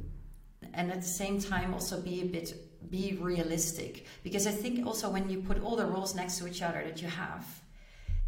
And 0.74 0.92
at 0.92 1.02
the 1.02 1.08
same 1.08 1.40
time 1.40 1.74
also 1.74 2.02
be 2.02 2.22
a 2.22 2.26
bit 2.26 2.54
be 2.90 3.18
realistic. 3.20 4.06
Because 4.24 4.48
i 4.48 4.52
think 4.52 4.86
also 4.86 5.10
when 5.10 5.30
you 5.30 5.42
put 5.42 5.62
all 5.62 5.76
the 5.76 5.86
roles 5.86 6.16
next 6.16 6.38
to 6.40 6.48
each 6.48 6.62
other 6.62 6.84
that 6.84 7.02
you 7.02 7.08
have 7.08 7.46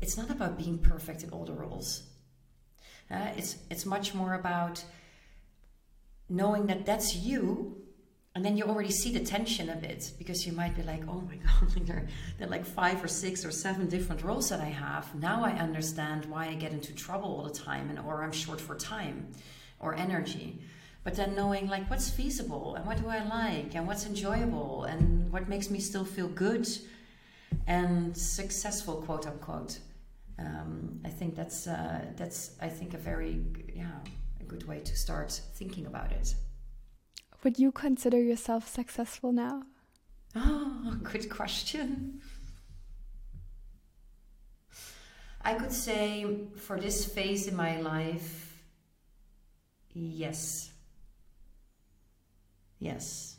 it's 0.01 0.18
not 0.18 0.30
about 0.30 0.58
being 0.58 0.78
perfect 0.78 1.24
in 1.24 1.30
all 1.32 1.45
the 1.45 1.53
roles 1.53 2.03
uh, 3.10 3.30
it's 3.36 3.58
it's 3.70 3.86
much 3.86 4.14
more 4.14 4.34
about 4.34 4.84
knowing 6.30 6.68
that 6.68 6.86
that's 6.86 7.16
you 7.16 7.78
and 8.36 8.45
then 8.45 8.55
you 8.55 8.66
already 8.66 8.91
see 8.91 9.12
the 9.12 9.24
tension 9.24 9.70
a 9.70 9.76
bit 9.76 10.12
because 10.20 10.45
you 10.45 10.53
might 10.53 10.76
be 10.76 10.84
like 10.84 11.01
oh 11.08 11.22
my 11.22 11.36
god 11.45 11.86
there, 11.86 12.08
there 12.38 12.47
are 12.47 12.51
like 12.51 12.66
five 12.66 13.03
or 13.03 13.08
six 13.08 13.45
or 13.45 13.51
seven 13.51 13.88
different 13.88 14.24
roles 14.24 14.49
that 14.49 14.62
i 14.62 14.66
have. 14.66 15.14
Now 15.16 15.43
i 15.43 15.51
understand 15.51 16.26
why 16.26 16.47
i 16.47 16.53
get 16.53 16.72
into 16.72 16.93
trouble 16.93 17.30
all 17.30 17.43
the 17.43 17.53
time 17.53 17.89
and 17.89 17.99
or 17.99 18.24
i'm 18.24 18.32
short 18.32 18.62
for 18.62 18.76
time 18.76 19.32
or 19.80 19.95
energy 19.95 20.60
but 21.08 21.16
then 21.16 21.34
knowing 21.36 21.70
like 21.70 21.89
what's 21.89 22.10
feasible 22.10 22.76
and 22.76 22.86
what 22.86 23.01
do 23.01 23.08
I 23.08 23.24
like 23.24 23.76
and 23.76 23.88
what's 23.88 24.05
enjoyable 24.05 24.84
and 24.84 25.32
what 25.32 25.47
makes 25.47 25.70
me 25.70 25.80
still 25.80 26.03
feel 26.03 26.28
good 26.28 26.68
and 27.66 28.16
successful, 28.18 28.95
quote 29.03 29.26
unquote. 29.26 29.80
Um, 30.38 30.99
I 31.05 31.08
think 31.08 31.34
that's 31.34 31.66
uh, 31.66 32.01
that's 32.18 32.58
I 32.62 32.68
think 32.68 32.93
a 32.93 32.97
very 32.97 33.41
yeah 33.74 33.99
a 34.41 34.43
good 34.43 34.68
way 34.68 34.82
to 34.82 34.95
start 34.97 35.32
thinking 35.55 35.86
about 35.86 36.12
it. 36.12 36.36
Would 37.41 37.58
you 37.58 37.72
consider 37.72 38.22
yourself 38.22 38.68
successful 38.68 39.32
now? 39.32 39.64
Oh, 40.36 40.97
good 41.03 41.30
question. 41.30 42.20
I 45.41 45.53
could 45.53 45.72
say 45.72 46.49
for 46.58 46.78
this 46.78 47.05
phase 47.05 47.47
in 47.47 47.55
my 47.55 47.80
life, 47.80 48.62
yes. 49.93 50.72
Yes. 52.80 53.38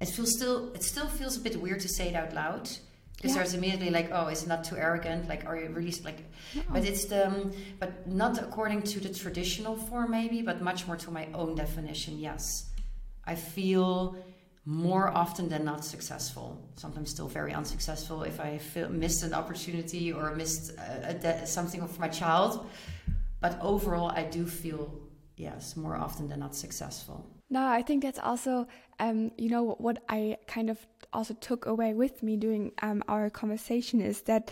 It 0.00 0.08
feels 0.08 0.36
still 0.36 0.72
it 0.74 0.82
still 0.82 1.06
feels 1.06 1.36
a 1.36 1.40
bit 1.40 1.60
weird 1.60 1.80
to 1.80 1.88
say 1.88 2.08
it 2.08 2.14
out 2.14 2.34
loud 2.34 2.68
because 3.16 3.30
yeah. 3.30 3.42
there's 3.42 3.54
immediately 3.54 3.90
like 3.90 4.10
oh 4.12 4.26
is 4.26 4.42
it 4.42 4.48
not 4.48 4.64
too 4.64 4.76
arrogant 4.76 5.28
like 5.28 5.46
are 5.46 5.56
you 5.56 5.68
really 5.70 5.94
like 6.04 6.18
no. 6.54 6.62
but 6.72 6.84
it's 6.84 7.06
the 7.06 7.26
um, 7.26 7.52
but 7.78 8.06
not 8.06 8.38
according 8.38 8.82
to 8.82 9.00
the 9.00 9.08
traditional 9.08 9.76
form 9.76 10.10
maybe 10.10 10.42
but 10.42 10.60
much 10.60 10.86
more 10.86 10.96
to 10.96 11.10
my 11.10 11.26
own 11.32 11.54
definition 11.54 12.18
yes 12.18 12.70
i 13.24 13.34
feel 13.34 14.16
more 14.66 15.08
often 15.08 15.48
than 15.48 15.64
not 15.64 15.84
successful 15.84 16.60
sometimes 16.76 17.10
still 17.10 17.28
very 17.28 17.52
unsuccessful 17.52 18.22
if 18.24 18.40
i 18.40 18.58
feel, 18.58 18.88
missed 18.88 19.22
an 19.22 19.32
opportunity 19.32 20.12
or 20.12 20.34
missed 20.34 20.72
a, 20.78 21.42
a, 21.42 21.46
something 21.46 21.86
for 21.86 22.00
my 22.00 22.08
child 22.08 22.66
but 23.40 23.58
overall 23.60 24.10
i 24.10 24.22
do 24.22 24.44
feel 24.44 24.92
yes 25.36 25.76
more 25.76 25.96
often 25.96 26.28
than 26.28 26.40
not 26.40 26.54
successful 26.54 27.26
no, 27.54 27.64
I 27.68 27.82
think 27.82 28.02
that's 28.02 28.18
also, 28.18 28.66
um, 28.98 29.30
you 29.38 29.48
know, 29.48 29.76
what 29.78 30.02
I 30.08 30.38
kind 30.48 30.68
of 30.68 30.78
also 31.14 31.34
took 31.34 31.66
away 31.66 31.94
with 31.94 32.22
me 32.22 32.36
during 32.36 32.72
um, 32.82 33.02
our 33.08 33.30
conversation 33.30 34.00
is 34.00 34.22
that 34.22 34.50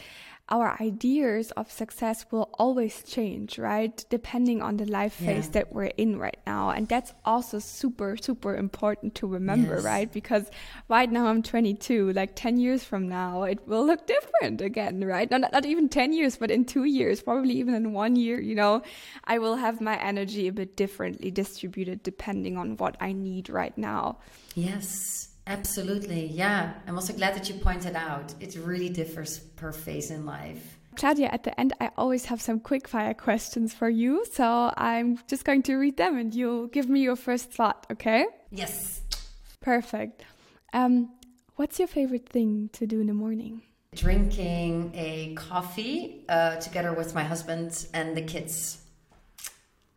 our 0.48 0.76
ideas 0.82 1.50
of 1.52 1.70
success 1.70 2.26
will 2.30 2.50
always 2.58 3.02
change, 3.04 3.58
right? 3.58 4.04
Depending 4.10 4.60
on 4.60 4.76
the 4.76 4.84
life 4.84 5.14
phase 5.14 5.46
yeah. 5.46 5.52
that 5.52 5.72
we're 5.72 5.92
in 5.96 6.18
right 6.18 6.38
now. 6.46 6.70
And 6.70 6.86
that's 6.86 7.14
also 7.24 7.58
super, 7.58 8.18
super 8.18 8.54
important 8.56 9.14
to 9.16 9.26
remember, 9.26 9.76
yes. 9.76 9.84
right? 9.84 10.12
Because 10.12 10.50
right 10.88 11.10
now 11.10 11.26
I'm 11.26 11.42
22, 11.42 12.12
like 12.12 12.32
10 12.34 12.58
years 12.58 12.84
from 12.84 13.08
now, 13.08 13.44
it 13.44 13.66
will 13.66 13.86
look 13.86 14.06
different 14.06 14.60
again, 14.60 15.02
right? 15.04 15.30
Not, 15.30 15.52
not 15.52 15.64
even 15.64 15.88
10 15.88 16.12
years, 16.12 16.36
but 16.36 16.50
in 16.50 16.66
two 16.66 16.84
years, 16.84 17.22
probably 17.22 17.54
even 17.54 17.74
in 17.74 17.94
one 17.94 18.16
year, 18.16 18.38
you 18.38 18.54
know, 18.54 18.82
I 19.24 19.38
will 19.38 19.56
have 19.56 19.80
my 19.80 19.96
energy 19.96 20.48
a 20.48 20.52
bit 20.52 20.76
differently 20.76 21.30
distributed 21.30 22.02
depending 22.02 22.58
on 22.58 22.76
what 22.76 22.96
I 23.00 23.12
need 23.12 23.48
right 23.48 23.76
now. 23.78 24.18
Yes. 24.54 25.31
Absolutely. 25.46 26.26
Yeah. 26.26 26.74
I'm 26.86 26.96
also 26.96 27.12
glad 27.12 27.34
that 27.34 27.48
you 27.48 27.56
pointed 27.56 27.96
out 27.96 28.34
it 28.40 28.56
really 28.56 28.88
differs 28.88 29.38
per 29.38 29.72
phase 29.72 30.10
in 30.10 30.24
life. 30.24 30.78
Claudia, 30.96 31.28
at 31.32 31.42
the 31.42 31.58
end, 31.58 31.72
I 31.80 31.90
always 31.96 32.26
have 32.26 32.40
some 32.40 32.60
quick 32.60 32.86
fire 32.86 33.14
questions 33.14 33.72
for 33.72 33.88
you. 33.88 34.24
So 34.30 34.72
I'm 34.76 35.18
just 35.26 35.44
going 35.44 35.62
to 35.64 35.76
read 35.76 35.96
them 35.96 36.18
and 36.18 36.34
you'll 36.34 36.66
give 36.66 36.88
me 36.88 37.00
your 37.00 37.16
first 37.16 37.50
thought, 37.50 37.86
okay? 37.90 38.26
Yes. 38.50 39.00
Perfect. 39.60 40.24
Um, 40.72 41.10
what's 41.56 41.78
your 41.78 41.88
favorite 41.88 42.28
thing 42.28 42.68
to 42.74 42.86
do 42.86 43.00
in 43.00 43.06
the 43.06 43.14
morning? 43.14 43.62
Drinking 43.94 44.92
a 44.94 45.34
coffee 45.34 46.24
uh, 46.28 46.56
together 46.56 46.92
with 46.92 47.14
my 47.14 47.24
husband 47.24 47.86
and 47.92 48.16
the 48.16 48.22
kids. 48.22 48.78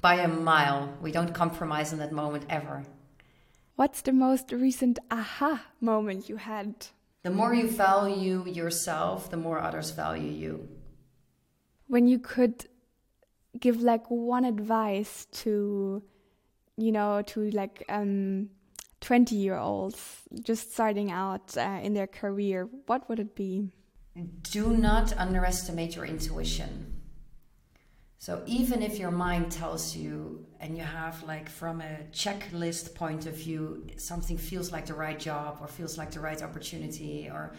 By 0.02 0.16
a 0.16 0.28
mile. 0.28 0.94
We 1.02 1.12
don't 1.12 1.34
compromise 1.34 1.92
in 1.92 2.00
that 2.00 2.12
moment 2.12 2.46
ever. 2.50 2.84
What's 3.76 4.02
the 4.02 4.14
most 4.14 4.54
recent 4.54 5.00
aha 5.12 5.66
moment 5.82 6.30
you 6.30 6.38
had? 6.38 6.88
The 7.24 7.30
more 7.30 7.54
you 7.54 7.70
value 7.70 8.46
yourself, 8.48 9.30
the 9.30 9.38
more 9.38 9.60
others 9.60 9.92
value 9.92 10.32
you. 10.32 10.70
When 11.88 12.08
you 12.08 12.20
could 12.20 12.68
give 13.60 13.82
like 13.82 14.10
one 14.10 14.46
advice 14.46 15.26
to, 15.44 16.02
you 16.78 16.92
know, 16.92 17.22
to 17.24 17.50
like 17.52 17.84
um, 17.90 18.50
20 19.02 19.36
year 19.36 19.58
olds 19.58 20.22
just 20.42 20.72
starting 20.72 21.12
out 21.12 21.58
uh, 21.58 21.80
in 21.84 21.94
their 21.94 22.08
career, 22.08 22.70
what 22.86 23.10
would 23.10 23.20
it 23.20 23.36
be? 23.36 23.72
Do 24.44 24.70
not 24.70 25.18
underestimate 25.18 25.98
your 25.98 26.06
intuition. 26.06 26.95
So 28.26 28.42
even 28.48 28.82
if 28.82 28.98
your 28.98 29.12
mind 29.12 29.52
tells 29.52 29.96
you, 29.96 30.48
and 30.60 30.76
you 30.76 30.82
have 30.82 31.22
like 31.22 31.48
from 31.48 31.80
a 31.80 32.00
checklist 32.12 32.96
point 32.96 33.28
of 33.28 33.36
view, 33.36 33.86
something 33.98 34.36
feels 34.36 34.72
like 34.72 34.88
the 34.88 34.96
right 34.96 35.20
job 35.20 35.60
or 35.62 35.68
feels 35.68 35.96
like 35.96 36.10
the 36.10 36.20
right 36.20 36.42
opportunity, 36.42 37.30
or 37.32 37.54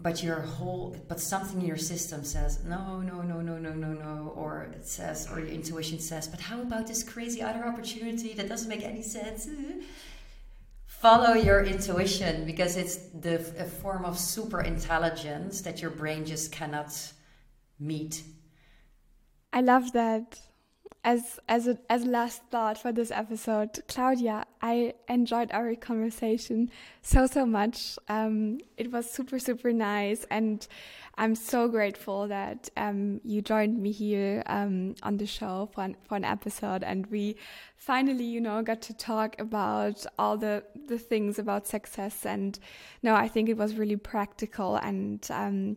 but 0.00 0.20
your 0.20 0.40
whole 0.40 0.96
but 1.06 1.20
something 1.20 1.60
in 1.60 1.66
your 1.68 1.76
system 1.76 2.24
says 2.24 2.64
no 2.64 3.00
no 3.00 3.22
no 3.22 3.40
no 3.40 3.56
no 3.56 3.72
no 3.72 3.92
no 3.92 4.32
or 4.34 4.68
it 4.74 4.84
says 4.84 5.28
or 5.30 5.38
your 5.38 5.48
intuition 5.48 6.00
says 6.00 6.26
but 6.26 6.40
how 6.40 6.60
about 6.60 6.88
this 6.88 7.04
crazy 7.04 7.40
other 7.40 7.64
opportunity 7.64 8.32
that 8.32 8.48
doesn't 8.48 8.68
make 8.68 8.82
any 8.82 9.02
sense? 9.02 9.48
Follow 10.86 11.34
your 11.34 11.62
intuition 11.62 12.46
because 12.46 12.76
it's 12.76 12.96
the 13.26 13.36
a 13.60 13.68
form 13.82 14.04
of 14.04 14.18
super 14.18 14.62
intelligence 14.62 15.60
that 15.60 15.80
your 15.80 15.92
brain 15.92 16.24
just 16.24 16.50
cannot 16.50 16.90
meet 17.78 18.24
I 19.52 19.60
love 19.60 19.92
that. 19.92 20.40
As 21.04 21.38
as 21.48 21.68
a 21.68 21.78
as 21.88 22.04
last 22.04 22.42
thought 22.50 22.78
for 22.78 22.90
this 22.90 23.12
episode, 23.12 23.80
Claudia, 23.86 24.44
I 24.60 24.94
enjoyed 25.08 25.52
our 25.52 25.72
conversation 25.76 26.68
so 27.00 27.28
so 27.28 27.46
much. 27.46 27.96
Um, 28.08 28.58
it 28.76 28.90
was 28.90 29.08
super 29.08 29.38
super 29.38 29.72
nice, 29.72 30.26
and 30.32 30.66
I'm 31.16 31.36
so 31.36 31.68
grateful 31.68 32.26
that 32.26 32.70
um, 32.76 33.20
you 33.22 33.40
joined 33.40 33.78
me 33.78 33.92
here 33.92 34.42
um, 34.46 34.96
on 35.04 35.16
the 35.16 35.26
show 35.26 35.70
for 35.72 35.84
an, 35.84 35.96
for 36.02 36.16
an 36.16 36.24
episode, 36.24 36.82
and 36.82 37.06
we 37.06 37.36
finally, 37.76 38.24
you 38.24 38.40
know, 38.40 38.60
got 38.62 38.82
to 38.82 38.92
talk 38.92 39.40
about 39.40 40.04
all 40.18 40.36
the 40.36 40.64
the 40.88 40.98
things 40.98 41.38
about 41.38 41.68
success. 41.68 42.26
And 42.26 42.58
no, 43.04 43.14
I 43.14 43.28
think 43.28 43.48
it 43.48 43.56
was 43.56 43.76
really 43.76 43.96
practical 43.96 44.74
and 44.74 45.24
um, 45.30 45.76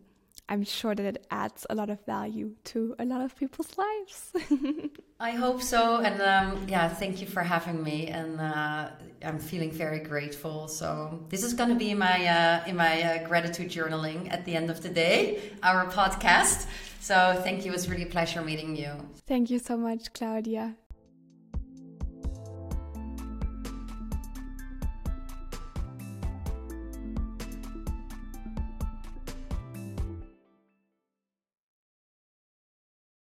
I'm 0.50 0.64
sure 0.64 0.96
that 0.96 1.06
it 1.06 1.26
adds 1.30 1.64
a 1.70 1.76
lot 1.76 1.90
of 1.90 2.04
value 2.04 2.56
to 2.64 2.96
a 2.98 3.04
lot 3.04 3.20
of 3.20 3.36
people's 3.36 3.78
lives. 3.78 4.32
I 5.20 5.30
hope 5.30 5.62
so. 5.62 6.00
And 6.00 6.20
um, 6.20 6.66
yeah, 6.68 6.88
thank 6.88 7.20
you 7.20 7.28
for 7.28 7.40
having 7.40 7.80
me. 7.84 8.08
And 8.08 8.40
uh, 8.40 8.90
I'm 9.24 9.38
feeling 9.38 9.70
very 9.70 10.00
grateful. 10.00 10.66
So 10.66 11.24
this 11.28 11.44
is 11.44 11.52
going 11.52 11.70
to 11.70 11.76
be 11.76 11.94
my 11.94 12.26
uh, 12.26 12.64
in 12.66 12.74
my 12.74 13.00
uh, 13.00 13.28
gratitude 13.28 13.70
journaling 13.70 14.32
at 14.32 14.44
the 14.44 14.56
end 14.56 14.70
of 14.70 14.82
the 14.82 14.88
day, 14.88 15.52
our 15.62 15.86
podcast. 15.86 16.66
So 16.98 17.40
thank 17.44 17.64
you. 17.64 17.70
It 17.70 17.74
was 17.74 17.88
really 17.88 18.02
a 18.02 18.06
pleasure 18.06 18.42
meeting 18.42 18.74
you. 18.74 18.90
Thank 19.28 19.50
you 19.50 19.60
so 19.60 19.76
much, 19.76 20.12
Claudia. 20.12 20.74